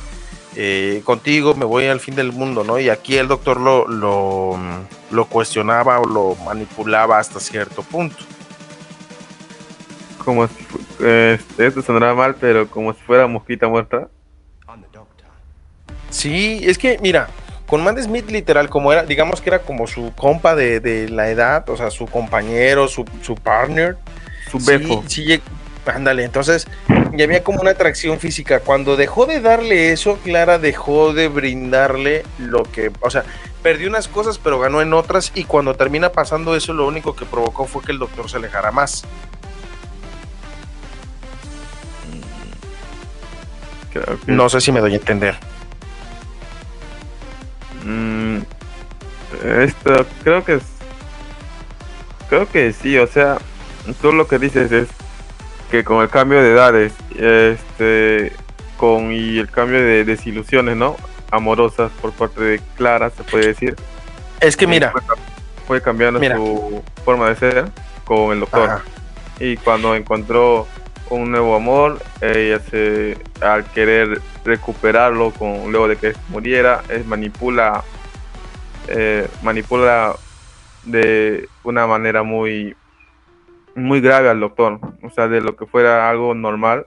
[0.53, 2.77] eh, contigo me voy al fin del mundo, ¿no?
[2.77, 4.59] Y aquí el doctor lo, lo,
[5.11, 8.17] lo cuestionaba o lo manipulaba hasta cierto punto.
[10.25, 10.55] Como si,
[10.99, 14.09] eh, esto sonará mal, pero como si fuera mosquita muerta.
[16.09, 17.29] Sí, es que, mira,
[17.65, 21.29] con Matt Smith literal, como era, digamos que era como su compa de, de la
[21.29, 23.95] edad, o sea, su compañero, su, su partner.
[24.51, 25.03] Su Sí, befo.
[25.07, 25.41] sí, lleg-
[25.85, 26.67] ándale, entonces
[27.13, 28.59] ya había como una atracción física.
[28.59, 33.23] Cuando dejó de darle eso, Clara dejó de brindarle lo que, o sea,
[33.63, 35.31] perdió unas cosas, pero ganó en otras.
[35.35, 38.71] Y cuando termina pasando eso, lo único que provocó fue que el doctor se alejara
[38.71, 39.03] más.
[43.91, 45.35] Creo que- No sé si me doy a entender.
[47.83, 48.39] Mm,
[49.63, 50.63] esto creo que es.
[52.29, 53.39] Creo que sí, o sea,
[53.93, 54.89] tú lo que dices es
[55.71, 58.33] que con el cambio de edades, este,
[58.77, 60.95] con y el cambio de desilusiones, ¿no?
[61.31, 63.75] Amorosas por parte de Clara, se puede decir.
[64.39, 65.01] Es que mira, Fue,
[65.67, 66.37] fue cambiando Mira.
[66.37, 67.65] su forma de ser
[68.05, 68.69] con el doctor.
[68.69, 68.83] Ajá.
[69.39, 70.67] Y cuando encontró
[71.09, 77.83] un nuevo amor, ella se, al querer recuperarlo con, luego de que muriera, es manipula,
[78.87, 80.15] eh, manipula
[80.83, 82.75] de una manera muy,
[83.79, 84.79] muy grave al doctor.
[85.03, 86.85] O sea, de lo que fuera algo normal,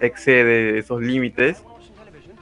[0.00, 1.62] excede esos límites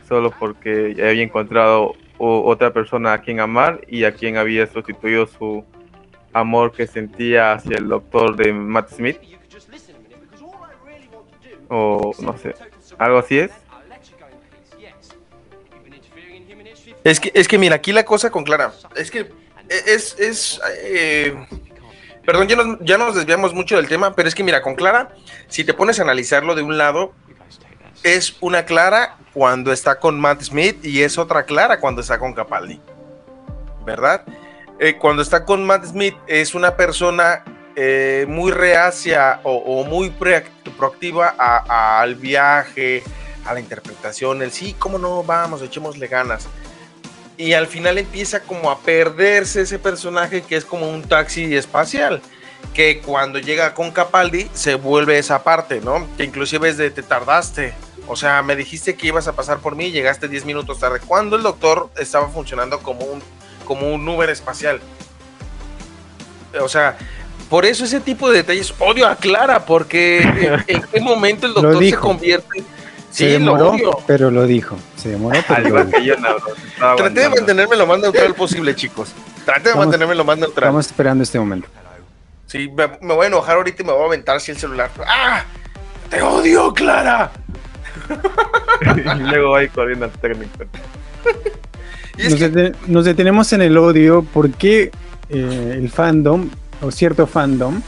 [0.09, 5.65] solo porque había encontrado otra persona a quien amar y a quien había sustituido su
[6.33, 9.19] amor que sentía hacia el doctor de Matt Smith.
[11.69, 12.55] O no sé,
[12.99, 13.51] algo así es.
[17.05, 19.31] Es que, es que mira, aquí la cosa con Clara, es que
[19.69, 21.35] es, es, eh,
[22.29, 25.09] perdón, ya nos, desviamos mucho del tema, pero es que mira, con Clara,
[25.49, 27.15] si te pones a analizarlo de un lado,
[28.03, 32.35] es una Clara cuando está con Matt Smith y es otra Clara cuando está con
[32.35, 32.83] Capaldi,
[33.87, 34.25] ¿verdad?
[34.79, 41.29] Eh, cuando está con Matt Smith es una persona eh, muy reacia o, muy proactiva
[41.31, 43.03] al viaje,
[43.47, 46.47] a la interpretación, el sí, cómo no, vamos, echémosle ganas.
[47.39, 52.21] Y al final empieza como a perderse ese personaje que es como un taxi espacial,
[52.75, 56.07] que cuando llega con Capaldi se vuelve esa parte, ¿no?
[56.17, 57.75] Que inclusive es de te tardaste,
[58.09, 60.99] o sea, me dijiste que ibas a pasar por mí y llegaste 10 minutos tarde,
[60.99, 63.23] cuando el doctor estaba funcionando como un,
[63.65, 64.81] como un Uber espacial.
[66.61, 66.97] O sea,
[67.51, 70.21] por eso ese tipo de detalles odio a Clara, porque
[70.67, 72.65] en, qué momento el doctor se convierte...
[73.19, 73.75] Se Sí, demoró,
[74.07, 74.79] pero lo dijo.
[74.95, 75.99] Se demoró, pero lo dijo.
[75.99, 79.13] yo, no, Traté de mantenerme lo más neutral posible, chicos.
[79.45, 80.69] Traté de Estamos- mantenerme lo más neutral.
[80.69, 81.67] Estamos esperando este momento.
[82.47, 84.89] Sí, me, me voy a enojar ahorita y me voy a aventar así el celular.
[85.05, 85.43] ¡Ah!
[86.09, 87.33] ¡Te odio, Clara!
[89.19, 90.65] y luego ahí corriendo al técnico.
[92.17, 94.93] Que, nos detenemos en el odio porque
[95.29, 96.51] eh, el fandom,
[96.83, 97.83] o cierto fandom,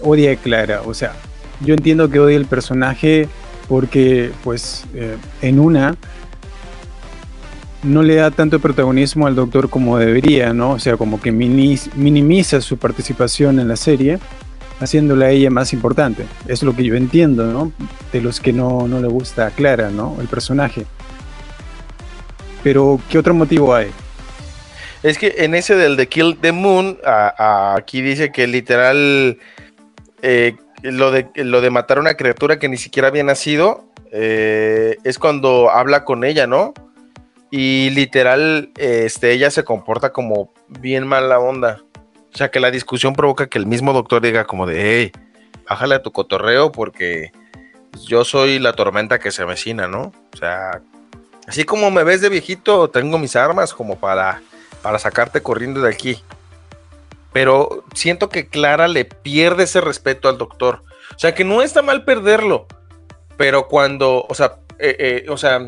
[0.00, 0.82] odia a Clara.
[0.84, 1.12] O sea,
[1.60, 3.28] yo entiendo que odia el personaje
[3.70, 5.94] porque, pues, eh, en una
[7.84, 10.72] no le da tanto protagonismo al doctor como debería, ¿no?
[10.72, 14.18] O sea, como que minimiza su participación en la serie,
[14.80, 16.26] haciéndola a ella más importante.
[16.48, 17.72] Es lo que yo entiendo, ¿no?
[18.12, 20.16] De los que no, no le gusta a Clara, ¿no?
[20.20, 20.84] El personaje.
[22.64, 23.92] Pero, ¿qué otro motivo hay?
[25.04, 29.38] es que en ese del de Kill the Moon, aquí dice que literal
[30.22, 34.96] eh, lo, de, lo de matar a una criatura que ni siquiera había nacido eh,
[35.04, 36.74] es cuando habla con ella, ¿no?
[37.50, 41.82] Y literal, este, ella se comporta como bien mala onda.
[42.32, 45.12] O sea, que la discusión provoca que el mismo doctor diga como de, hey,
[45.68, 47.32] bájale a tu cotorreo porque
[48.06, 50.12] yo soy la tormenta que se avecina, ¿no?
[50.32, 50.80] O sea,
[51.46, 54.42] así como me ves de viejito, tengo mis armas como para,
[54.82, 56.22] para sacarte corriendo de aquí.
[57.32, 60.82] Pero siento que Clara le pierde ese respeto al doctor.
[61.14, 62.66] O sea, que no está mal perderlo.
[63.36, 65.60] Pero cuando, o sea, eh, eh, o sea,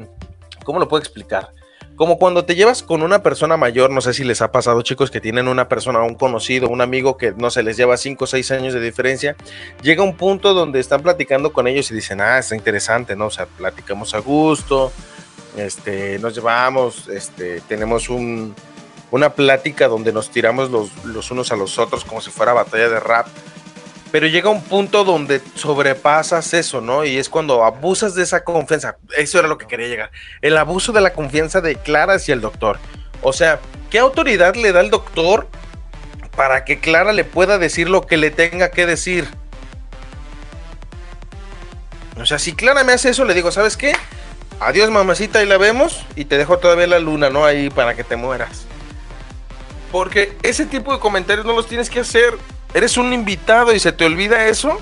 [0.65, 1.51] ¿cómo lo puedo explicar?
[1.97, 5.11] Como cuando te llevas con una persona mayor, no sé si les ha pasado, chicos,
[5.11, 8.27] que tienen una persona, un conocido, un amigo que no se les lleva 5 o
[8.27, 9.37] 6 años de diferencia,
[9.83, 13.27] llega un punto donde están platicando con ellos y dicen, ah, está interesante, ¿no?
[13.27, 14.91] O sea, platicamos a gusto,
[15.57, 18.55] este, nos llevamos, este, tenemos un,
[19.13, 22.89] una plática donde nos tiramos los, los unos a los otros como si fuera batalla
[22.89, 23.29] de rap.
[24.11, 27.05] Pero llega un punto donde sobrepasas eso, ¿no?
[27.05, 28.97] Y es cuando abusas de esa confianza.
[29.17, 30.11] Eso era lo que quería llegar.
[30.41, 32.79] El abuso de la confianza de Clara hacia el doctor.
[33.21, 33.61] O sea,
[33.91, 35.47] ¿qué autoridad le da el doctor
[36.35, 39.29] para que Clara le pueda decir lo que le tenga que decir?
[42.19, 43.95] O sea, si Clara me hace eso, le digo, ¿sabes qué?
[44.61, 47.45] Adiós, mamacita, ahí la vemos y te dejo todavía la luna, ¿no?
[47.45, 48.67] Ahí para que te mueras.
[49.93, 52.37] Porque ese tipo de comentarios no los tienes que hacer.
[52.75, 54.81] Eres un invitado y se te olvida eso.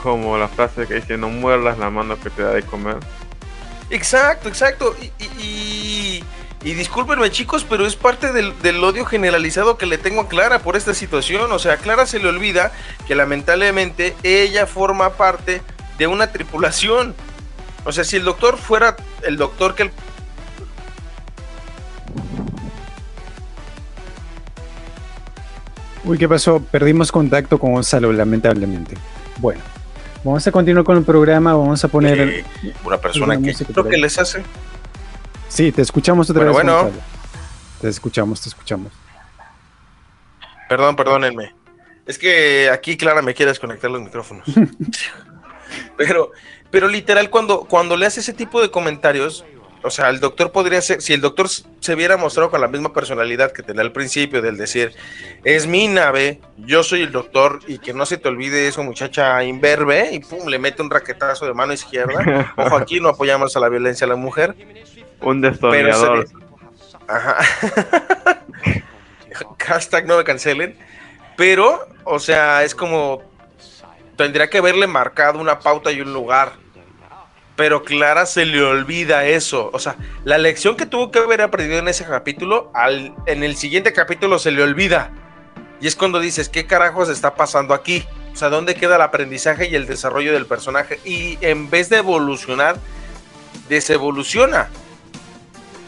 [0.00, 2.98] Como la frase que dice, no muerdas la mano que te da de comer.
[3.90, 4.96] Exacto, exacto.
[5.02, 6.24] Y, y, y,
[6.62, 10.60] y discúlpenme chicos, pero es parte del, del, odio generalizado que le tengo a Clara
[10.60, 11.50] por esta situación.
[11.50, 12.72] O sea, a Clara se le olvida
[13.08, 15.60] que lamentablemente ella forma parte
[15.98, 17.16] de una tripulación.
[17.84, 19.90] O sea, si el doctor fuera el doctor que el...
[26.06, 26.60] Uy, ¿qué pasó?
[26.60, 28.96] Perdimos contacto con Gonzalo, lamentablemente.
[29.38, 29.60] Bueno,
[30.22, 32.20] vamos a continuar con el programa, vamos a poner...
[32.20, 32.44] Eh,
[32.84, 34.44] una persona que creo que les hace...
[35.48, 36.82] Sí, te escuchamos otra bueno, vez.
[36.84, 36.98] Bueno,
[37.80, 38.92] te escuchamos, te escuchamos.
[40.68, 41.52] Perdón, perdónenme.
[42.06, 44.46] Es que aquí Clara me quiere desconectar los micrófonos.
[45.96, 46.30] pero,
[46.70, 49.44] pero literal, cuando, cuando le hace ese tipo de comentarios,
[49.82, 52.92] o sea, el doctor podría ser, si el doctor se hubiera mostrado con la misma
[52.92, 54.92] personalidad que tenía al principio, del decir,
[55.44, 59.42] es mi nave, yo soy el doctor, y que no se te olvide eso, muchacha
[59.44, 62.54] imberbe, y pum, le mete un raquetazo de mano izquierda.
[62.56, 64.54] Ojo, aquí no apoyamos a la violencia a la mujer.
[65.20, 66.26] Un destornillador.
[67.08, 67.38] Ajá.
[69.58, 70.76] Hashtag no me cancelen.
[71.36, 73.22] Pero, o sea, es como.
[74.16, 76.52] Tendría que haberle marcado una pauta y un lugar.
[77.56, 79.70] Pero Clara se le olvida eso.
[79.72, 83.56] O sea, la lección que tuvo que haber aprendido en ese capítulo, al, en el
[83.56, 85.10] siguiente capítulo se le olvida.
[85.80, 88.04] Y es cuando dices, ¿qué carajos está pasando aquí?
[88.32, 91.00] O sea, ¿dónde queda el aprendizaje y el desarrollo del personaje?
[91.04, 92.76] Y en vez de evolucionar,
[93.68, 94.68] desevoluciona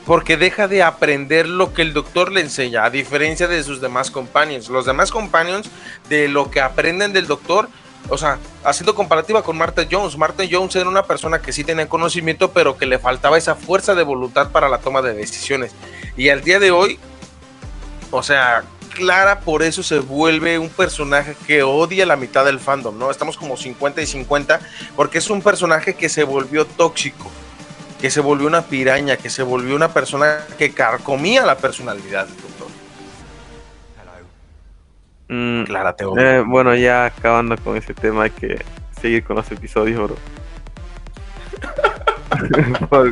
[0.09, 4.11] porque deja de aprender lo que el doctor le enseña, a diferencia de sus demás
[4.11, 4.71] companions.
[4.71, 5.69] Los demás companions,
[6.09, 7.69] de lo que aprenden del doctor,
[8.09, 11.89] o sea, haciendo comparativa con Martha Jones, Martha Jones era una persona que sí tenía
[11.89, 15.73] conocimiento, pero que le faltaba esa fuerza de voluntad para la toma de decisiones.
[16.17, 16.99] Y al día de hoy,
[18.11, 22.99] o sea, Clara por eso se vuelve un personaje que odia la mitad del fandom,
[22.99, 23.11] ¿no?
[23.11, 24.61] Estamos como 50 y 50,
[24.97, 27.31] porque es un personaje que se volvió tóxico
[28.01, 32.29] que se volvió una piraña, que se volvió una persona que carcomía la personalidad.
[35.29, 38.64] Mm, Clara, te eh, bueno, ya acabando con ese tema, hay que
[39.01, 40.16] seguir con los episodios, bro.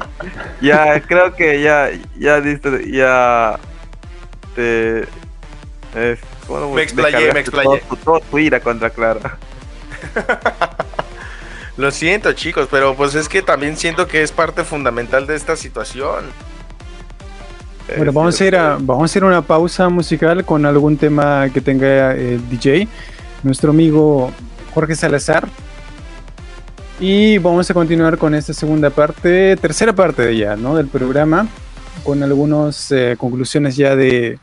[0.60, 3.58] ya, creo que ya, ya diste, ya
[4.54, 5.00] te...
[5.94, 7.80] Es, bueno, me explayé, me explayé.
[7.80, 9.38] Todo, todo tu ira contra Clara.
[11.76, 15.56] Lo siento, chicos, pero pues es que también siento que es parte fundamental de esta
[15.56, 16.24] situación.
[17.94, 21.60] Bueno, vamos a, ir a, vamos a hacer una pausa musical con algún tema que
[21.60, 22.88] tenga el DJ,
[23.44, 24.32] nuestro amigo
[24.74, 25.46] Jorge Salazar.
[26.98, 30.74] Y vamos a continuar con esta segunda parte, tercera parte ya, ¿no?
[30.74, 31.46] Del programa,
[32.02, 34.38] con algunas eh, conclusiones ya de,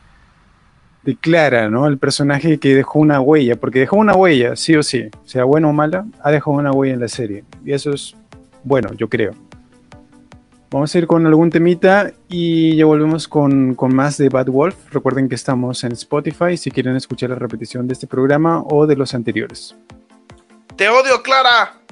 [1.02, 1.86] de Clara, ¿no?
[1.86, 5.68] El personaje que dejó una huella, porque dejó una huella, sí o sí, sea buena
[5.68, 7.44] o mala, ha dejado una huella en la serie.
[7.64, 8.16] Y eso es
[8.62, 9.32] bueno, yo creo.
[10.74, 14.74] Vamos a ir con algún temita y ya volvemos con, con, más de Bad Wolf.
[14.90, 18.96] Recuerden que estamos en Spotify si quieren escuchar la repetición de este programa o de
[18.96, 19.76] los anteriores.
[20.74, 21.83] ¡Te odio, Clara!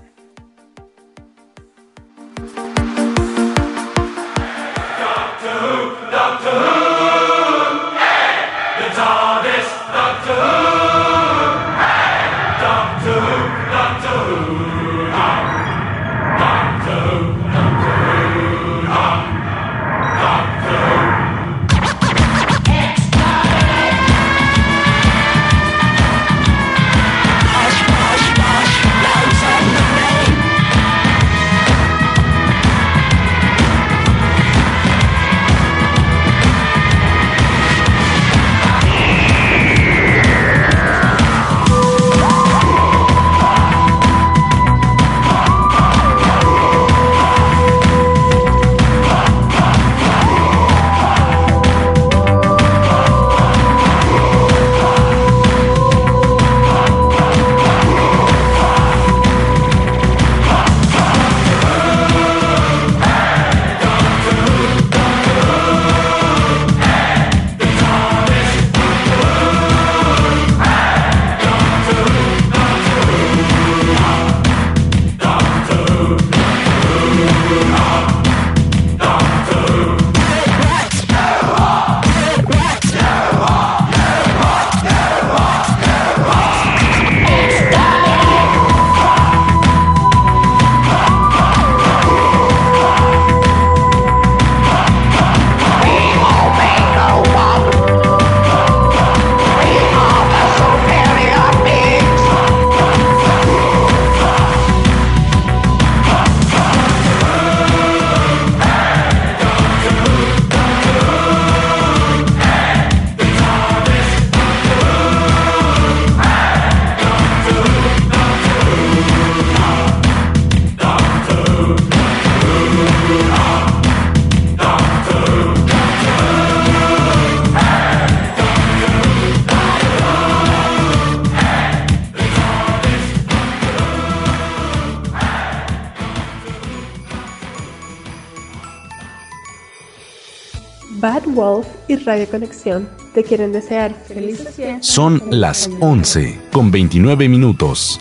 [141.03, 144.87] Bad Wolf y Radio Conexión te quieren desear felices fiestas.
[144.87, 148.01] Son las 11 con 29 minutos.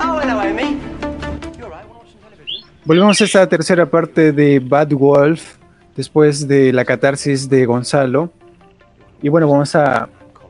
[0.00, 0.20] Oh.
[2.84, 5.54] Volvemos a esta tercera parte de Bad Wolf,
[5.96, 8.30] después de la catarsis de Gonzalo.
[9.22, 10.08] Y bueno, vamos a...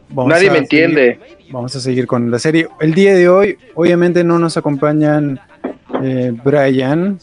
[0.09, 1.20] vamos Nadie a me seguir- entiende.
[1.51, 2.68] Vamos a seguir con la serie.
[2.80, 5.38] El día de hoy, obviamente no nos acompañan
[6.03, 7.18] eh, Brian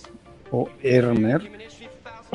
[0.51, 1.41] o Ermer.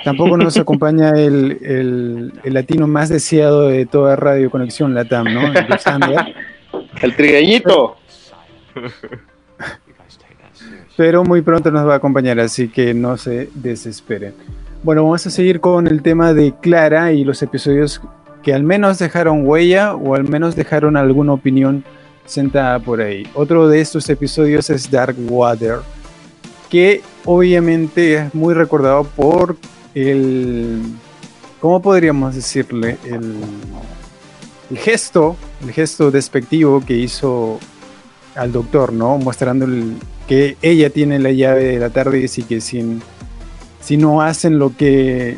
[0.05, 5.53] Tampoco nos acompaña el, el- el latino más deseado de toda Radio Conexión Latam, ¿no?
[7.01, 7.97] El trigueñito.
[10.97, 14.35] pero muy pronto nos va a acompañar, así que no se desesperen.
[14.83, 18.01] Bueno, vamos a seguir con el tema de Clara y los episodios
[18.43, 21.83] que al menos dejaron huella o al menos dejaron alguna opinión
[22.27, 23.27] sentada por ahí.
[23.35, 25.77] Otro de estos episodios es Dark Water,
[26.75, 29.57] que obviamente es muy recordado por
[29.95, 30.83] el...
[31.61, 32.99] ¿Cómo podríamos decirle?
[33.05, 33.37] El,
[34.77, 37.61] gesto, el gesto despectivo que hizo
[38.35, 39.19] al doctor, ¿no?
[39.19, 39.69] Mostrando
[40.27, 43.03] que ella tiene la llave de la tarde y que sin,
[43.81, 45.37] si no hacen lo que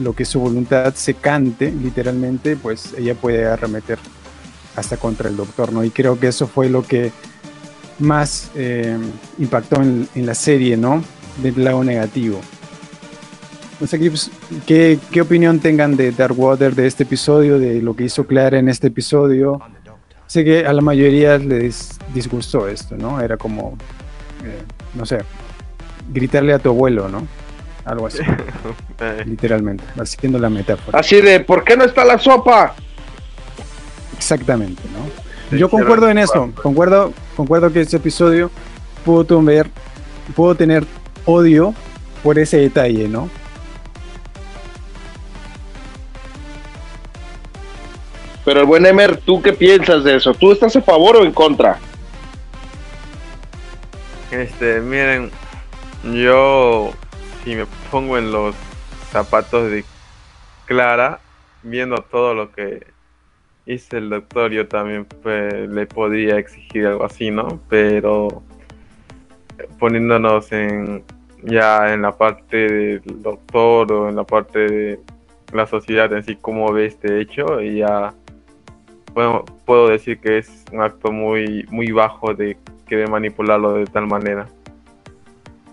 [0.00, 3.98] lo que su voluntad se cante, literalmente, pues ella puede arremeter
[4.74, 5.84] hasta contra el doctor, ¿no?
[5.84, 7.12] Y creo que eso fue lo que
[8.00, 8.96] más eh,
[9.38, 11.02] impactó en, en la serie, ¿no?
[11.42, 12.40] Del lado negativo.
[13.80, 14.30] No sé qué, pues,
[14.66, 18.68] qué, qué opinión tengan de Darkwater, de este episodio, de lo que hizo Clara en
[18.68, 19.60] este episodio.
[20.26, 23.20] Sé que a la mayoría les disgustó esto, ¿no?
[23.20, 23.78] Era como,
[24.44, 24.62] eh,
[24.94, 25.20] no sé,
[26.12, 27.26] gritarle a tu abuelo, ¿no?
[27.84, 28.18] Algo así,
[29.00, 31.00] Eh, literalmente, haciendo la metáfora.
[31.00, 32.74] Así de, ¿por qué no está la sopa?
[34.14, 35.29] Exactamente, ¿no?
[35.50, 38.50] Sí, Yo concuerdo en eso, concuerdo, concuerdo que este episodio
[39.04, 39.68] pudo tener,
[40.36, 40.86] pudo tener
[41.24, 41.74] odio
[42.22, 43.28] por ese detalle, ¿no?
[48.44, 50.34] Pero el buen Emer, ¿tú qué piensas de eso?
[50.34, 51.78] ¿Tú estás a favor o en contra?
[54.30, 55.30] Este, miren,
[56.14, 56.92] yo
[57.44, 58.54] si me pongo en los
[59.10, 59.84] zapatos de
[60.66, 61.20] Clara,
[61.62, 62.86] viendo todo lo que
[63.72, 67.60] hizo el doctor, yo también pues, le podría exigir algo así, ¿no?
[67.68, 68.42] Pero
[69.78, 71.04] poniéndonos en
[71.42, 75.00] ya en la parte del doctor o en la parte de
[75.52, 78.12] la sociedad en sí, cómo ve este hecho, y ya
[79.12, 82.56] bueno, puedo decir que es un acto muy, muy bajo de
[82.86, 84.46] querer manipularlo de tal manera.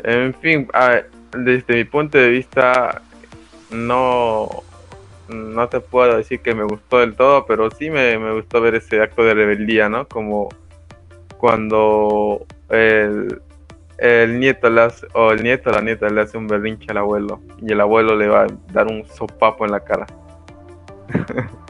[0.04, 1.02] En fin, a-
[1.38, 3.02] desde mi punto de vista,
[3.70, 4.64] no,
[5.30, 8.76] no te puedo decir que me gustó del todo, pero sí me, me gustó ver
[8.76, 10.08] ese acto de rebeldía, ¿no?
[10.08, 10.50] Como
[11.38, 13.42] cuando el,
[13.98, 17.42] el nieto le hace, o el nieto la nieta le hace un berrinche al abuelo
[17.62, 20.06] y el abuelo le va a dar un sopapo en la cara.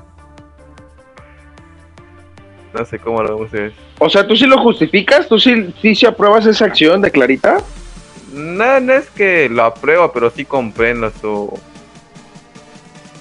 [2.74, 3.74] no sé cómo lo ustedes.
[4.00, 5.28] O sea, ¿tú sí lo justificas?
[5.28, 7.58] ¿Tú sí, sí, sí apruebas esa acción de Clarita?
[8.34, 11.58] No, no es que lo apruebo, pero sí comprendo su...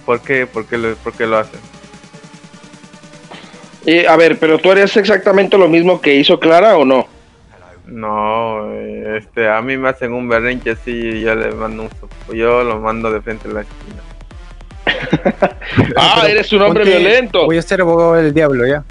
[0.07, 0.47] ¿Por qué?
[0.47, 1.61] ¿Por qué lo, por qué lo hacen?
[3.85, 7.07] Eh, a ver, pero tú harías exactamente lo mismo que hizo Clara o no?
[7.87, 11.91] No, eh, este, a mí me hacen un berrinche así y yo le mando un
[12.01, 12.33] sopo.
[12.33, 14.03] Yo lo mando de frente a la esquina.
[15.97, 17.45] Ah, Pero eres un hombre ponte- violento.
[17.45, 18.83] Voy a ser abogado del diablo, ¿ya?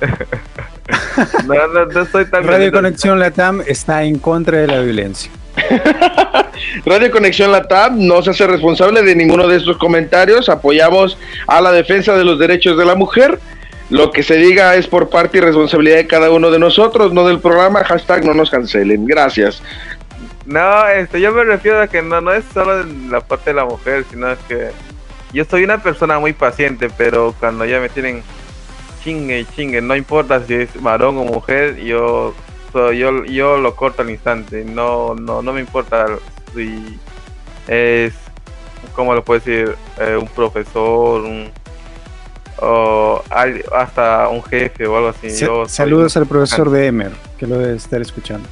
[1.46, 2.78] No, no, no soy tan Radio violento.
[2.78, 5.30] Conexión Latam está en contra de la violencia.
[6.86, 10.48] Radio Conexión Latam no se hace responsable de ninguno de estos comentarios.
[10.48, 13.38] Apoyamos a la defensa de los derechos de la mujer.
[13.90, 17.26] Lo que se diga es por parte y responsabilidad de cada uno de nosotros, no
[17.26, 17.84] del programa.
[17.84, 19.04] Hashtag no nos cancelen.
[19.04, 19.62] Gracias.
[20.46, 23.64] No, este, yo me refiero a que no, no es solo la parte de la
[23.64, 24.70] mujer, sino que
[25.32, 28.22] yo soy una persona muy paciente, pero cuando ya me tienen
[29.04, 32.34] chingue y chingue, no importa si es varón o mujer, yo
[32.72, 36.06] so- yo, yo lo corto al instante, no, no, no me importa
[36.54, 36.98] si
[37.68, 38.14] es,
[38.94, 39.74] ¿cómo lo puedo decir?
[40.00, 41.50] Eh, un profesor, un,
[42.60, 45.30] o al- hasta un jefe o algo así.
[45.30, 48.48] Sa- yo soy- Saludos al profesor de Emer, que lo debe estar escuchando.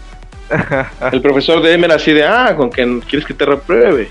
[1.12, 4.09] El profesor de Emer así de, ah, con que quieres que te repruebe.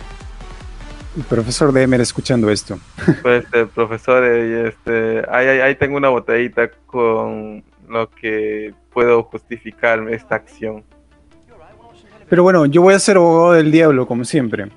[1.18, 2.80] El profesor de Emer escuchando esto.
[3.22, 9.24] Pues este, profesor, eh, este, ahí, ahí- ahí tengo una botellita con lo que puedo
[9.24, 10.84] justificar esta acción.
[12.30, 14.68] Pero bueno, yo voy a ser abogado del diablo, como siempre.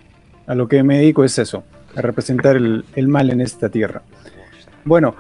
[0.47, 1.65] A lo que me dedico es eso,
[1.95, 4.03] a representar el, mal en esta tierra.
[4.85, 5.15] Bueno,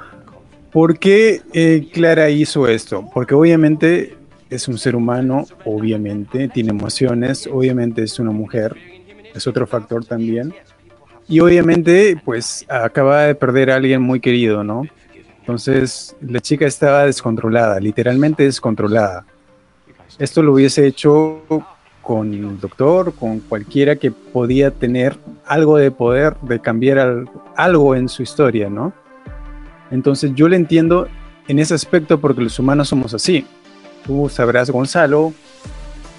[0.72, 3.08] ¿por qué eh, Clara hizo esto?
[3.12, 4.16] Porque obviamente
[4.48, 8.74] es un ser humano, obviamente, tiene emociones, obviamente es una mujer,
[9.34, 10.54] es otro factor también.
[11.28, 14.84] Y obviamente, pues acaba de perder a alguien muy querido, ¿no?
[15.42, 19.26] Entonces, la chica estaba descontrolada, literalmente descontrolada.
[20.18, 21.42] Esto lo hubiese hecho
[22.00, 27.96] con el doctor, con cualquiera que podía tener algo de poder de cambiar al- algo
[27.96, 28.92] en su historia, ¿no?
[29.90, 31.08] Entonces yo le entiendo
[31.48, 33.44] en ese aspecto porque los humanos somos así.
[34.06, 35.32] Tú sabrás, Gonzalo,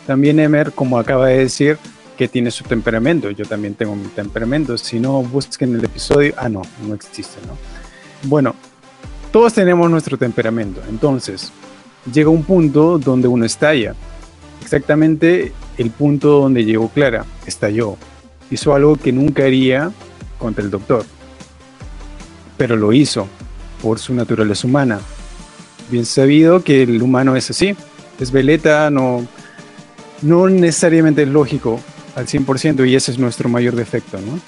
[0.06, 1.78] también Emer, como acaba de decir,
[2.18, 3.32] que tiene su temperamento.
[3.32, 4.78] Yo también tengo mi temperamento.
[4.78, 6.34] Si no, busquen el episodio.
[6.38, 7.58] Ah, no, no existe, ¿no?
[8.30, 8.54] Bueno,
[9.34, 10.80] todos tenemos nuestro temperamento.
[10.88, 11.52] Entonces,
[12.14, 13.96] llega un punto donde uno estalla.
[14.62, 17.26] Exactamente el punto donde llegó Clara.
[17.48, 17.98] Estalló.
[18.52, 19.92] Hizo algo que nunca haría
[20.38, 21.04] contra el doctor.
[22.58, 23.28] Pero lo hizo
[23.82, 25.00] por su naturaleza humana.
[25.90, 27.76] Bien sabido que el humano es así.
[28.20, 29.26] Es veleta, no,
[30.22, 31.80] no necesariamente es lógico
[32.16, 34.40] al 100% y ese es nuestro mayor defecto, ¿no?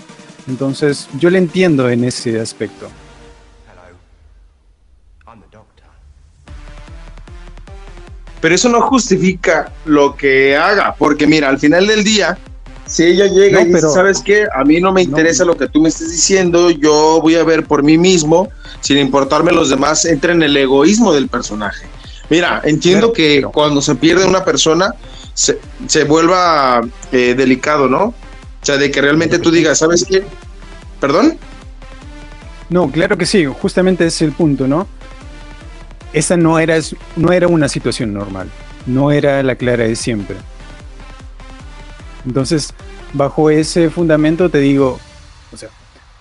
[0.47, 2.87] Entonces, yo le entiendo en ese aspecto.
[8.45, 12.37] Pero eso no justifica lo que haga, porque mira, al final del día,
[12.85, 14.45] si ella llega No, y dice, ¿sabes qué?
[14.55, 17.65] A mí no me interesa lo que tú me estés diciendo, yo voy a ver
[17.65, 18.49] por mí mismo,
[18.81, 21.87] sin importarme los demás, entra en el egoísmo del personaje.
[22.29, 24.93] Mira, entiendo que pero- cuando se pierde una persona,
[25.33, 25.57] se,
[25.87, 26.81] se vuelva
[27.11, 28.03] eh, delicado, ¿no?
[28.03, 28.13] O
[28.61, 30.23] sea, de que realmente tú digas, ¿sabes qué?
[30.99, 31.39] ¿Perdón?
[32.69, 34.87] No, claro que sí, justamente ese es el punto, ¿no?
[36.15, 36.79] Esa no era,
[37.17, 38.47] no era una situación normal,
[38.85, 40.37] no era la clara de siempre.
[42.25, 42.73] Entonces,
[43.11, 44.97] bajo ese fundamento te digo,
[45.51, 45.67] o sea,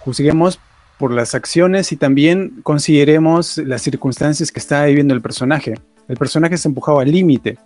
[0.01, 0.59] juzguemos
[0.99, 5.75] por las acciones y también consideremos las circunstancias que está viviendo el personaje.
[6.09, 7.57] El personaje se empujaba al límite.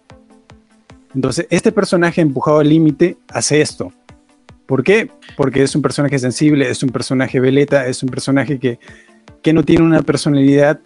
[1.15, 3.91] Entonces, este personaje empujado al límite hace esto.
[4.67, 5.11] ¿Por qué?
[5.35, 8.79] Porque es un personaje sensible, es un personaje veleta, es un personaje que,
[9.43, 10.79] que no tiene una personalidad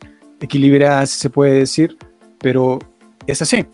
[0.42, 1.96] equilibrada, si se puede decir,
[2.38, 2.78] pero
[3.26, 3.66] es así.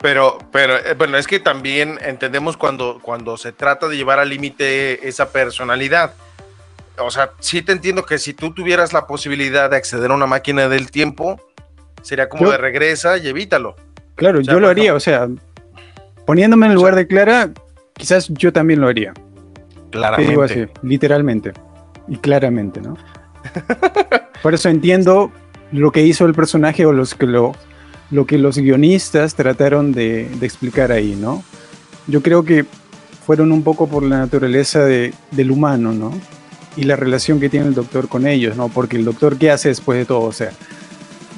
[0.00, 4.30] Pero, pero, eh, bueno, es que también entendemos cuando, cuando se trata de llevar al
[4.30, 6.14] límite esa personalidad.
[6.98, 10.26] O sea, sí te entiendo que si tú tuvieras la posibilidad de acceder a una
[10.26, 11.40] máquina del tiempo,
[12.02, 13.76] sería como Yo- de regresa y evítalo.
[14.16, 15.28] Claro, O sea, yo lo haría, o sea,
[16.26, 17.50] poniéndome en el lugar de Clara,
[17.94, 19.14] quizás yo también lo haría.
[19.90, 20.80] Te digo así, Claramente.
[20.82, 21.52] literalmente
[22.08, 22.96] y claramente, ¿no?
[24.42, 25.30] Por eso entiendo
[25.70, 31.16] lo que hizo el personaje o los lo, que los guionistas trataron de, explicar ahí,
[31.18, 31.42] ¿no?
[32.06, 32.64] Yo creo que
[33.26, 36.12] fueron un poco por la naturaleza de- del humano, ¿no?
[36.76, 38.68] Y la relación que tiene el doctor con ellos, ¿no?
[38.68, 40.22] Porque el doctor, ¿qué hace después de todo?
[40.22, 40.50] O sea,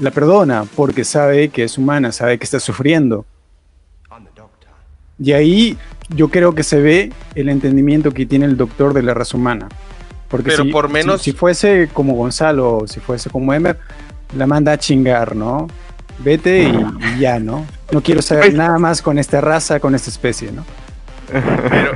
[0.00, 3.26] la perdona porque sabe que es humana, sabe que está sufriendo.
[5.18, 5.78] Y ahí
[6.08, 9.68] yo creo que se ve el entendimiento que tiene el doctor de la raza humana.
[10.34, 13.78] Porque Pero si, por menos- si, si fuese como Gonzalo si fuese como Emer,
[14.36, 15.68] la manda a chingar, ¿no?
[16.18, 17.64] Vete y, y ya, ¿no?
[17.92, 20.64] No quiero saber nada más con esta raza, con esta especie, ¿no?
[21.30, 21.92] Pero,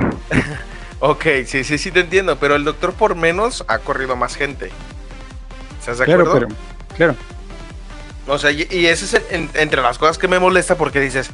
[1.00, 4.70] ok, sí, sí, sí te entiendo, pero el doctor por menos ha corrido más gente.
[5.80, 6.46] ¿Estás de Claro, acuerdo?
[6.48, 7.14] pero, claro.
[8.28, 11.00] O sea, y, y ese es el- en- entre las cosas que me molesta porque
[11.00, 11.30] dices,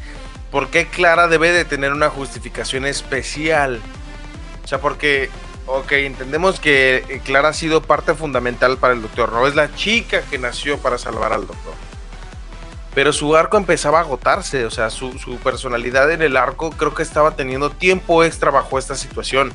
[0.50, 3.80] ¿por qué Clara debe de tener una justificación especial?
[4.64, 5.28] O sea, porque,
[5.66, 9.74] ok, entendemos que eh, Clara ha sido parte fundamental para el doctor, no es la
[9.74, 11.74] chica que nació para salvar al doctor.
[12.94, 16.94] Pero su arco empezaba a agotarse, o sea, su, su personalidad en el arco creo
[16.94, 19.52] que estaba teniendo tiempo extra bajo esta situación.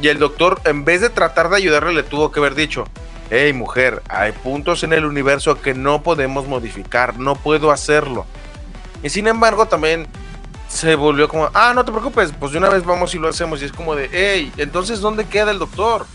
[0.00, 2.86] Y el doctor, en vez de tratar de ayudarle, le tuvo que haber dicho,
[3.30, 8.24] hey mujer, hay puntos en el universo que no podemos modificar, no puedo hacerlo.
[9.02, 10.06] Y sin embargo también
[10.70, 13.60] se volvió como, ah, no te preocupes, pues de una vez vamos y lo hacemos.
[13.60, 16.06] Y es como de, hey, entonces ¿dónde queda el doctor?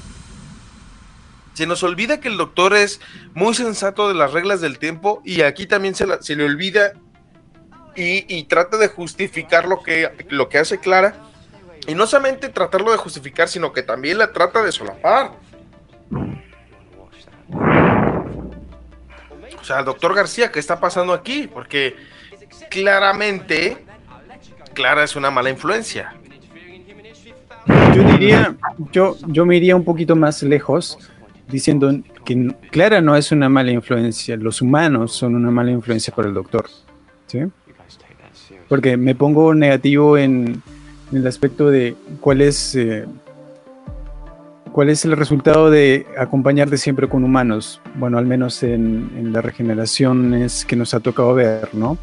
[1.53, 2.99] Se nos olvida que el doctor es
[3.34, 6.94] muy sensato de las reglas del tiempo y aquí también se, la- se le olvida
[7.95, 11.15] y, y trata de justificar lo que, lo que hace Clara.
[11.88, 15.32] Y no solamente tratarlo de justificar, sino que también la trata de solapar.
[19.60, 21.48] O sea, doctor García, ¿qué está pasando aquí?
[21.52, 21.95] Porque
[22.69, 23.86] claramente
[24.76, 26.14] Clara es una mala influencia.
[27.96, 28.56] Yo diría,
[28.92, 31.00] yo, yo me iría un poquito más lejos
[31.48, 31.92] diciendo
[32.24, 36.34] que Clara no es una mala influencia, los humanos son una mala influencia para el
[36.34, 36.68] doctor.
[37.26, 37.40] ¿sí?
[38.68, 40.62] Porque me pongo negativo en,
[41.12, 43.06] en el aspecto de cuál es, eh,
[44.72, 47.82] cuál es el resultado de acompañarte siempre con humanos.
[47.96, 51.98] Bueno, al menos en, en las regeneraciones que nos ha tocado ver, ¿no?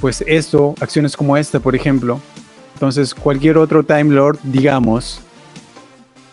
[0.00, 2.20] Pues esto, acciones como esta, por ejemplo,
[2.74, 5.20] entonces cualquier otro Time Lord, digamos,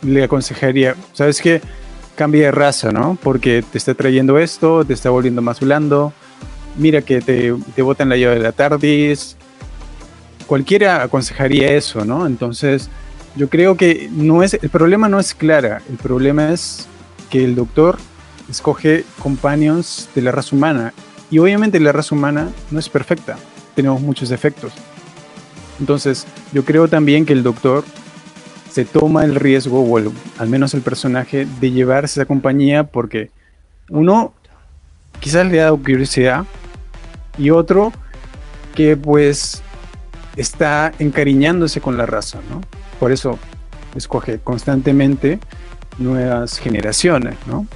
[0.02, 1.62] le aconsejaría, ¿sabes qué?
[2.16, 3.18] Cambia de raza, ¿no?
[3.22, 6.14] Porque te está trayendo esto, te está volviendo más blando,
[6.78, 9.38] mira que te, te botan la llave de la TARDIS,
[10.46, 12.28] cualquiera aconsejaría eso, ¿no?
[12.28, 12.90] Entonces,
[13.36, 16.88] yo creo que no es, el problema no es Clara, el problema es
[17.30, 17.98] que el doctor
[18.50, 20.94] escoge companions de la raza humana.
[21.32, 23.38] Y obviamente la raza humana no es perfecta,
[23.76, 24.74] tenemos muchos defectos.
[25.80, 27.84] Entonces, yo creo también que el doctor
[28.72, 33.30] se toma el riesgo, o al menos el personaje, de llevarse esa compañía porque
[33.90, 34.34] uno
[35.20, 36.46] quizás le ha dado curiosidad
[37.38, 37.94] y otro
[38.74, 39.62] que pues
[40.36, 42.62] está encariñándose con la raza, ¿no?
[43.00, 43.40] Por eso
[43.96, 45.40] escoge constantemente
[45.98, 47.68] nuevas generaciones, ¿no?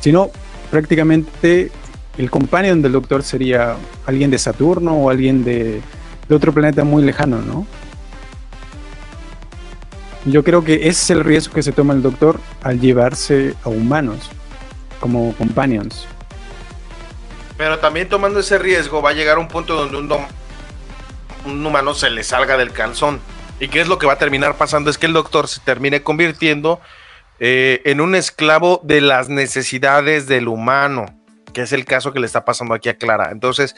[0.00, 0.30] Si no,
[0.70, 1.72] prácticamente
[2.18, 5.80] el companion del doctor sería alguien de Saturno o alguien de,
[6.28, 7.66] otro planeta muy lejano, ¿no?
[10.26, 13.70] Yo creo que ese es el riesgo que se toma el doctor al llevarse a
[13.70, 14.30] humanos
[15.00, 16.06] como companions.
[17.56, 20.18] Pero también tomando ese riesgo va a llegar un punto donde
[21.46, 23.20] un humano se le salga del calzón.
[23.60, 24.90] ¿Y qué es lo que va a terminar pasando?
[24.90, 26.80] Es que el doctor se termine convirtiendo
[27.40, 31.17] eh, en un esclavo de las necesidades del humano,
[31.58, 33.30] que es el caso que le está pasando aquí a Clara.
[33.32, 33.74] Entonces,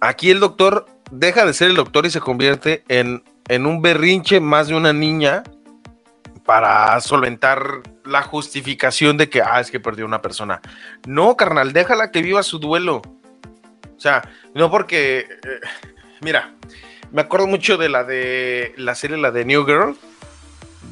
[0.00, 4.38] aquí el doctor deja de ser el doctor y se convierte en, en un berrinche
[4.38, 5.42] más de una niña
[6.44, 10.60] para solventar la justificación de que, ah, es que perdió una persona.
[11.04, 13.02] No, carnal, déjala que viva su duelo.
[13.96, 14.22] O sea,
[14.54, 15.60] no porque, eh,
[16.20, 16.54] mira,
[17.10, 19.96] me acuerdo mucho de la de la serie, la de New Girl,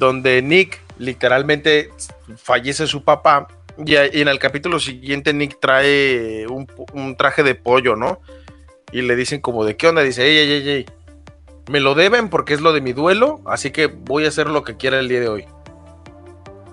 [0.00, 1.90] donde Nick literalmente
[2.36, 3.46] fallece su papá
[3.84, 8.20] y, en el capítulo siguiente Nick trae un, un traje de pollo, ¿no?
[8.92, 10.86] Y le dicen como de qué onda, dice, ey, ey, ey, ey,
[11.68, 14.62] me lo deben porque es lo de mi duelo, así que voy a hacer lo
[14.62, 15.44] que quiera el día de hoy.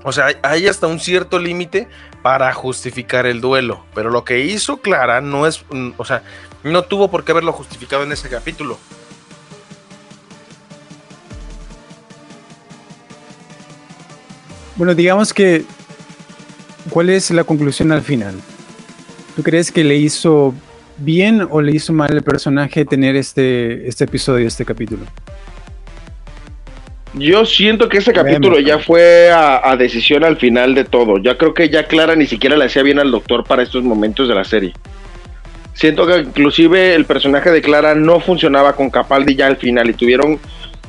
[0.04, 1.88] O sea, hay- hay hasta un cierto límite
[2.22, 6.24] para justificar el duelo, pero lo que hizo Clara no es, mm, o sea,
[6.64, 8.78] no tuvo por qué haberlo justificado en ese capítulo.
[14.76, 15.66] Bueno, digamos que,
[16.90, 18.36] ¿cuál es la conclusión al final?
[19.36, 20.54] ¿Tú crees que le hizo
[20.98, 25.04] bien o le hizo mal el personaje tener este, este episodio, este capítulo?
[27.16, 28.68] Yo siento que ese capítulo Vemos.
[28.68, 31.20] ya fue a, a decisión al final de todo.
[31.20, 34.28] Ya creo que ya Clara ni siquiera le hacía bien al doctor para estos momentos
[34.28, 34.74] de la serie.
[35.74, 39.94] Siento que inclusive el personaje de Clara no funcionaba con Capaldi ya al final y
[39.94, 40.40] tuvieron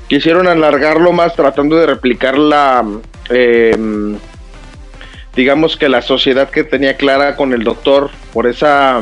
[0.08, 2.84] quisieron alargarlo más tratando de replicar la
[3.30, 3.76] eh,
[5.34, 9.00] digamos que la sociedad que tenía Clara con el doctor por esa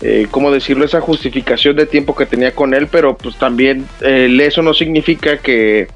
[0.00, 0.84] eh, ¿cómo decirlo?
[0.84, 5.86] Esa justificación de tiempo que tenía con él, pero pues también eso no significa que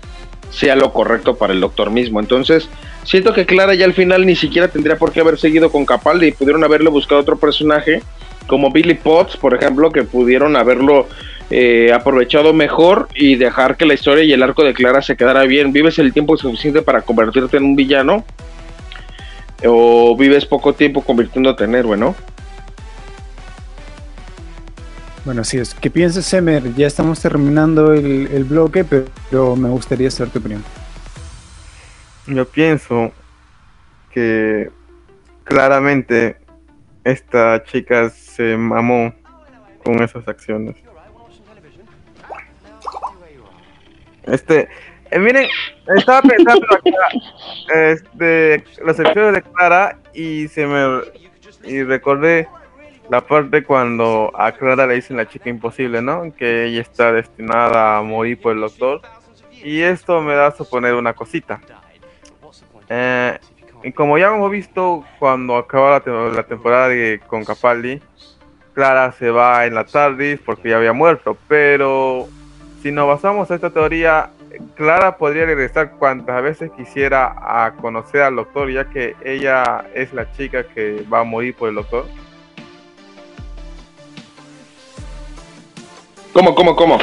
[0.50, 2.20] sea lo correcto para el doctor mismo.
[2.20, 2.68] Entonces,
[3.02, 6.28] siento que Clara ya al final ni siquiera tendría por qué haber seguido con Capaldi
[6.28, 8.02] y pudieron haberle buscado otro personaje
[8.46, 11.08] como Billy Potts, por ejemplo, que pudieron haberlo
[11.50, 15.42] eh, aprovechado mejor y dejar que la historia y el arco de Clara se quedara
[15.42, 15.72] bien.
[15.72, 18.24] ¿Vives el tiempo suficiente para convertirte en un villano?
[19.64, 22.14] ¿O vives poco tiempo convirtiéndote en héroe, no?
[25.24, 25.74] Bueno, así es.
[25.74, 26.74] ¿Qué piensas, Semer?
[26.74, 30.62] Ya estamos terminando el, el bloque, pero, pero me gustaría saber tu opinión.
[32.26, 33.12] Yo pienso
[34.12, 34.70] que
[35.44, 36.38] claramente
[37.04, 39.14] esta chica se mamó
[39.84, 40.76] con esas acciones.
[44.24, 44.68] Este,
[45.10, 45.48] eh, miren,
[45.96, 47.08] estaba pensando acá,
[47.74, 51.00] este, los episodios de Clara y se me
[51.64, 52.48] y recordé
[53.10, 56.32] la parte cuando a Clara le dicen la chica imposible, ¿no?
[56.36, 59.00] Que ella está destinada a morir por el doctor.
[59.62, 61.60] Y esto me da a suponer una cosita.
[62.88, 63.38] Eh,
[63.82, 68.00] y como ya hemos visto cuando acaba la, te- la temporada de, con Capaldi,
[68.74, 71.36] Clara se va en la TARDIS porque ya había muerto.
[71.48, 72.28] Pero
[72.82, 74.30] si nos basamos a esta teoría,
[74.74, 80.30] Clara podría regresar cuantas veces quisiera a conocer al doctor, ya que ella es la
[80.32, 82.06] chica que va a morir por el doctor.
[86.32, 86.98] ¿Cómo, cómo, cómo?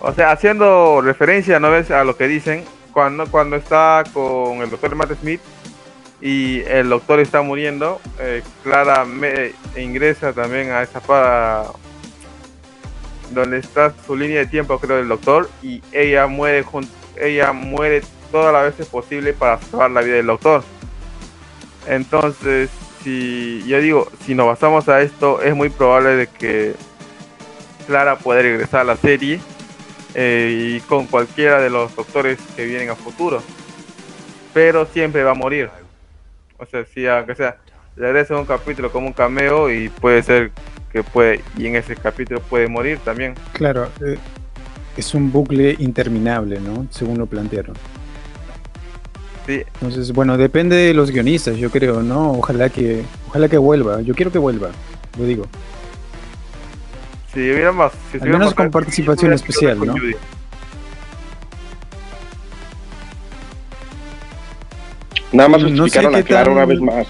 [0.00, 1.90] O sea, haciendo referencia, ¿no ves?
[1.90, 5.40] A lo que dicen cuando, cuando está con el doctor Matt Smith
[6.20, 11.64] y el doctor está muriendo, eh, Clara me- ingresa también a esa para
[13.30, 16.88] donde está su línea de tiempo, creo, del doctor y ella muere jun-
[17.20, 20.62] ella muere todas las veces posible para salvar la vida del doctor.
[21.86, 22.70] Entonces,
[23.02, 26.74] si yo digo, si nos basamos a esto, es muy probable de que
[27.86, 29.40] Clara puede regresar a la serie
[30.14, 33.42] eh, y con cualquiera de los doctores que vienen a futuro.
[34.52, 35.70] Pero siempre va a morir.
[36.58, 37.58] O sea, si aunque sea,
[37.96, 40.50] regresa un capítulo como un cameo y puede ser
[40.92, 43.34] que puede, y en ese capítulo puede morir también.
[43.52, 44.16] Claro, eh,
[44.96, 46.86] es un bucle interminable, ¿no?
[46.90, 47.74] Según lo plantearon.
[49.46, 52.32] Sí, Entonces, bueno, depende de los guionistas, yo creo, ¿no?
[52.32, 54.00] Ojalá que, ojalá que vuelva.
[54.00, 54.70] Yo quiero que vuelva,
[55.18, 55.44] lo digo.
[57.32, 57.92] si hubiera más.
[58.10, 59.92] Si Al menos con participación especial, ¿no?
[59.92, 60.14] Judy.
[65.32, 67.06] Nada más No sé justificaron qué a Clara tan- una vez más.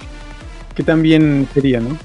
[0.74, 1.97] Que también sería, ¿no?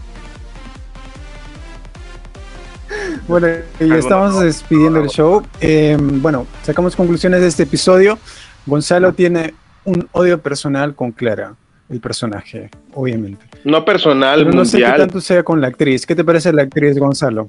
[3.31, 3.47] Bueno,
[3.79, 5.41] ya estamos despidiendo el show.
[5.61, 8.19] Eh, bueno, sacamos conclusiones de este episodio.
[8.65, 9.53] Gonzalo tiene
[9.85, 11.55] un odio personal con Clara,
[11.89, 13.45] el personaje, obviamente.
[13.63, 14.99] No personal, Pero no sé qué mundial.
[15.07, 16.05] tanto sea con la actriz.
[16.05, 17.47] ¿Qué te parece la actriz, Gonzalo?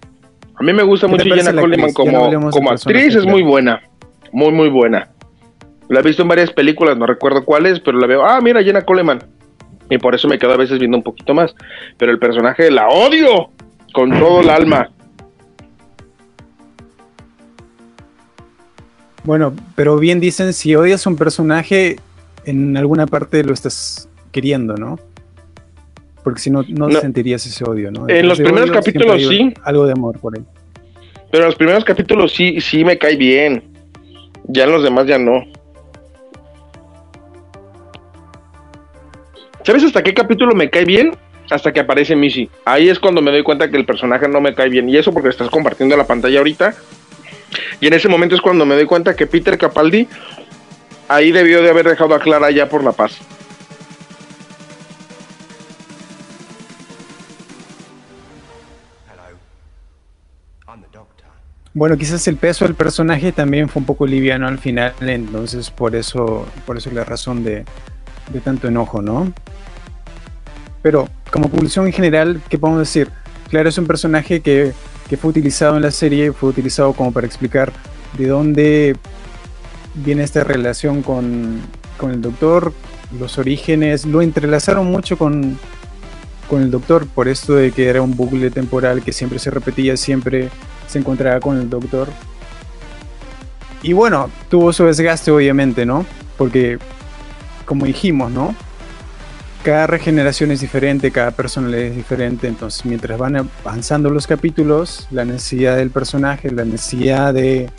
[0.54, 3.42] A mí me gusta ¿Qué te mucho Jenna Coleman no como, como actriz, es muy
[3.42, 3.82] buena.
[4.30, 5.08] Muy, muy buena.
[5.88, 8.24] La he visto en varias películas, no recuerdo cuáles, pero la veo.
[8.24, 9.18] Ah, mira, Jenna Coleman.
[9.90, 11.56] Y por eso me quedo a veces viendo un poquito más.
[11.98, 13.50] Pero el personaje la odio
[13.92, 14.88] con todo el alma.
[19.24, 21.96] Bueno, pero bien dicen, si odias un personaje,
[22.44, 24.98] en alguna parte lo estás queriendo, ¿no?
[26.24, 27.00] Porque si no, no, No.
[27.00, 28.08] sentirías ese odio, ¿no?
[28.08, 29.54] En los primeros odio capítulos sí.
[29.62, 30.44] Algo de amor por ahí.
[31.30, 33.64] Pero en los primeros capítulos sí, sí me cae bien.
[34.48, 35.44] Ya en los demás ya no.
[39.64, 41.12] ¿Sabes hasta qué capítulo me cae bien?
[41.50, 42.48] Hasta que aparece Missy.
[42.64, 44.88] Ahí es cuando me doy cuenta que el personaje no me cae bien.
[44.88, 46.74] Y eso porque estás compartiendo la pantalla ahorita.
[47.80, 50.08] Y en ese momento es cuando me doy cuenta que Peter Capaldi
[51.08, 53.18] ahí debió de haber dejado a Clara ya por la paz.
[61.74, 65.96] Bueno, quizás el peso del personaje también fue un poco liviano al final, entonces por
[65.96, 67.64] eso, por eso la razón de,
[68.30, 69.32] de tanto enojo, ¿no?
[70.82, 73.08] Pero como conclusión en general, ¿qué podemos decir?
[73.48, 74.72] Claro, es un personaje que,
[75.12, 77.70] que fue utilizado en la serie, fue utilizado como para explicar
[78.16, 78.96] de dónde
[79.94, 81.60] viene esta relación con,
[81.98, 82.72] con el doctor,
[83.20, 85.58] los orígenes, lo entrelazaron mucho con,
[86.48, 89.98] con el doctor, por esto de que era un bucle temporal que siempre se repetía,
[89.98, 90.48] siempre
[90.88, 92.08] se encontraba con el doctor.
[93.82, 96.06] Y bueno, tuvo su desgaste obviamente, ¿no?
[96.38, 96.78] Porque,
[97.66, 98.56] como dijimos, ¿no?
[99.62, 105.24] Cada regeneración es diferente, cada personalidad es diferente, entonces mientras van avanzando los capítulos, la
[105.24, 107.70] necesidad del personaje, la necesidad de,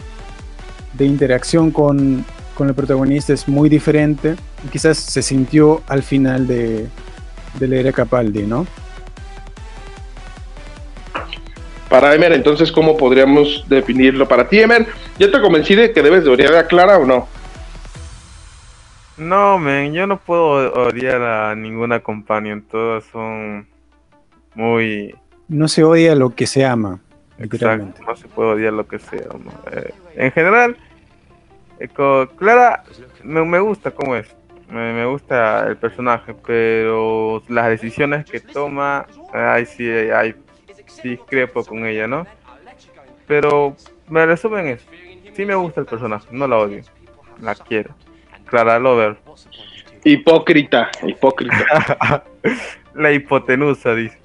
[0.93, 2.23] de interacción con,
[2.55, 4.35] con el protagonista es muy diferente.
[4.65, 6.87] Y quizás se sintió al final de,
[7.59, 8.65] de la Capaldi, ¿no?
[11.89, 14.87] Para Emer, entonces, ¿cómo podríamos definirlo para ti, Emer?
[15.19, 17.27] ¿Ya te convencí de que debes de a Clara o no?
[19.17, 22.61] No, men, yo no puedo odiar a ninguna companion.
[22.63, 23.67] Todas son
[24.55, 25.15] muy.
[25.47, 26.99] No se odia lo que se ama.
[27.37, 29.27] Exacto, no se puede odiar lo que sea.
[29.27, 29.51] ¿no?
[29.71, 30.77] Eh, en general,
[31.79, 32.83] eh, co- Clara
[33.23, 34.35] me, me gusta cómo es.
[34.69, 40.33] Me, me gusta el personaje, pero las decisiones que toma, ay, sí, ay,
[41.03, 42.25] discrepo con ella, ¿no?
[43.27, 43.75] Pero
[44.07, 44.85] me resumen eso.
[45.35, 46.81] Sí me gusta el personaje, no la odio.
[47.41, 47.93] La quiero.
[48.53, 49.17] Clara Lover.
[50.03, 52.23] Hipócrita, hipócrita.
[52.93, 54.15] la hipotenusa, dice.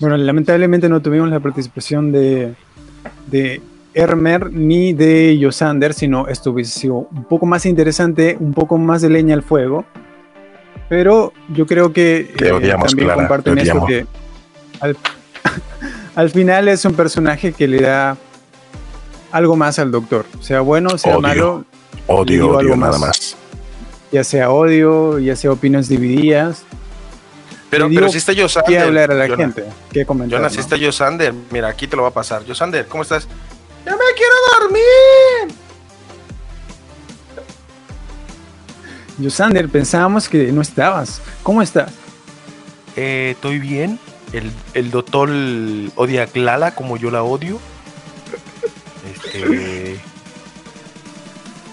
[0.00, 2.52] Bueno, lamentablemente no tuvimos la participación de,
[3.28, 3.60] de
[3.94, 9.02] Hermer ni de Yosander, sino esto hubiese sido un poco más interesante, un poco más
[9.02, 9.84] de leña al fuego.
[10.88, 14.04] Pero yo creo que eh, odiamos, también Clara, comparten te esto que
[14.80, 14.96] al,
[16.16, 18.16] al final es un personaje que le da
[19.30, 21.20] algo más al doctor, sea bueno, sea Odio.
[21.20, 21.64] malo,
[22.06, 23.36] Odio, odio, nada más.
[24.12, 26.62] ya sea odio, ya sea opiniones divididas.
[27.70, 29.64] Pero, pero si está yo ¿Qué hablar a la gente?
[29.92, 30.38] ¿Qué comentar?
[30.38, 30.62] Jonas, si no?
[30.62, 31.34] está Yosander.
[31.50, 32.44] Mira, aquí te lo va a pasar.
[32.44, 33.26] Yosander, ¿cómo estás?
[33.84, 35.56] ¡Ya me quiero dormir!
[39.18, 41.20] Yosander, pensábamos que no estabas.
[41.42, 41.92] ¿Cómo estás?
[42.94, 43.98] Eh, estoy bien.
[44.32, 45.28] El, el doctor
[45.96, 47.58] odia a Clara como yo la odio.
[49.12, 50.00] Este.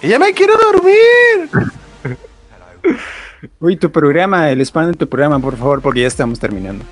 [0.04, 1.50] ¡Ella me quiero dormir!
[3.60, 6.86] Uy, tu programa, el spam de tu programa, por favor, porque ya estamos terminando.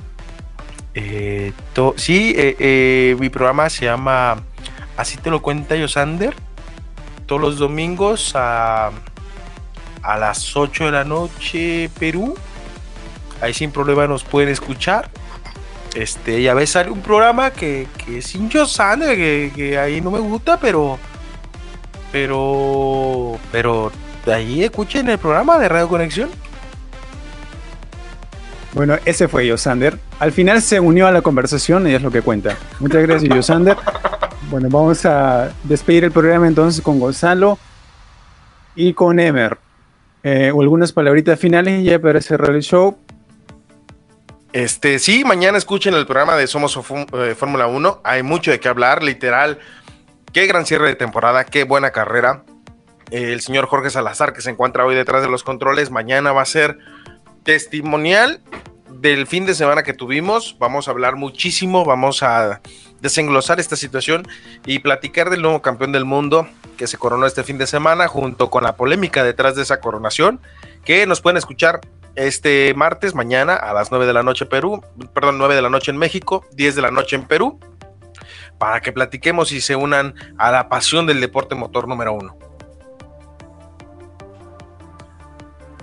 [0.94, 4.42] Eh, to- sí, eh, eh, mi programa se llama
[4.98, 6.34] Así te lo cuenta Yosander.
[7.26, 8.92] Todos los domingos a,
[10.04, 12.36] a las 8 de la noche, Perú.
[13.42, 15.10] Ahí sin problema nos pueden escuchar.
[15.96, 19.78] Este, y a veces sale un programa que, que es sin Joe Sander, que, que
[19.78, 20.98] ahí no me gusta, pero.
[22.12, 23.38] Pero.
[23.52, 23.92] Pero.
[24.26, 26.30] De ahí escuchen el programa de Radio Conexión.
[28.74, 29.98] Bueno, ese fue Yosander.
[30.20, 32.58] Al final se unió a la conversación y es lo que cuenta.
[32.80, 33.76] Muchas gracias, Yosander.
[34.50, 37.58] Bueno, vamos a despedir el programa entonces con Gonzalo
[38.76, 39.58] y con Emer.
[40.24, 42.98] Eh, o algunas palabritas finales ya para cerrar el show.
[44.54, 48.02] Este, sí, mañana escuchen el programa de Somos eh, Fórmula 1.
[48.04, 49.60] Hay mucho de qué hablar, literal.
[50.34, 52.44] Qué gran cierre de temporada, qué buena carrera.
[53.12, 56.46] El señor Jorge Salazar, que se encuentra hoy detrás de los controles, mañana va a
[56.46, 56.78] ser
[57.44, 58.40] testimonial
[58.90, 60.56] del fin de semana que tuvimos.
[60.58, 62.62] Vamos a hablar muchísimo, vamos a
[63.02, 64.26] desenglosar esta situación
[64.66, 66.48] y platicar del nuevo campeón del mundo
[66.78, 70.40] que se coronó este fin de semana, junto con la polémica detrás de esa coronación,
[70.86, 71.82] que nos pueden escuchar
[72.16, 74.82] este martes, mañana a las 9 de la noche Perú,
[75.14, 77.60] perdón, 9 de la noche en México, 10 de la noche en Perú,
[78.62, 82.38] para que platiquemos y se unan a la pasión del deporte motor número uno.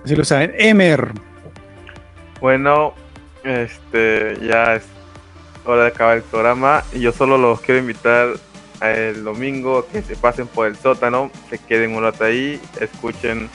[0.05, 0.55] Así lo saben.
[0.57, 1.09] Emer.
[2.41, 2.95] Bueno,
[3.43, 4.85] este ya es
[5.65, 8.35] hora de acabar el programa y yo solo los quiero invitar
[8.81, 13.51] el domingo que se pasen por el sótano, se queden un rato ahí, escuchen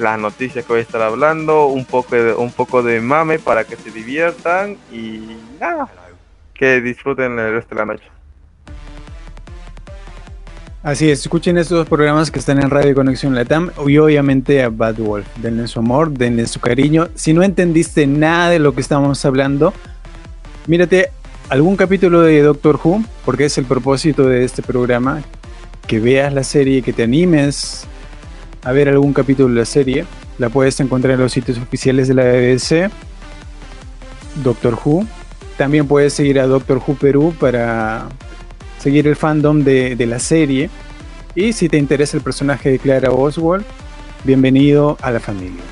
[0.00, 3.62] las noticias que voy a estar hablando, un poco de, un poco de mame para
[3.62, 5.88] que se diviertan y nada,
[6.54, 8.13] que disfruten el resto de la noche.
[10.84, 14.68] Así es, escuchen estos dos programas que están en Radio Conexión Latam y obviamente a
[14.68, 15.26] Bad Wolf.
[15.36, 17.08] Denle su amor, denle su cariño.
[17.14, 19.72] Si no entendiste nada de lo que estamos hablando,
[20.66, 21.08] mírate
[21.48, 25.22] algún capítulo de Doctor Who, porque es el propósito de este programa,
[25.86, 27.86] que veas la serie, que te animes
[28.62, 30.04] a ver algún capítulo de la serie.
[30.36, 32.90] La puedes encontrar en los sitios oficiales de la BBC,
[34.44, 35.06] Doctor Who.
[35.56, 38.06] También puedes seguir a Doctor Who Perú para
[38.84, 40.68] seguir el fandom de, la serie.
[41.34, 43.64] Y si te interesa el personaje de Clara Oswald,
[44.24, 45.62] bienvenido a la familia.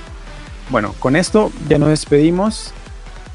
[0.71, 2.73] Bueno, con esto ya nos despedimos.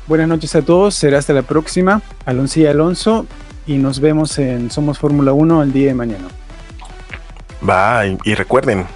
[0.08, 2.02] Buenas noches a todos, será hasta la próxima.
[2.26, 3.28] Alonso y Alonso,
[3.68, 6.28] y nos vemos en Somos Fórmula 1 el día de mañana.
[7.68, 8.88] Va, y, recuerden,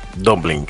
[0.41, 0.69] blink.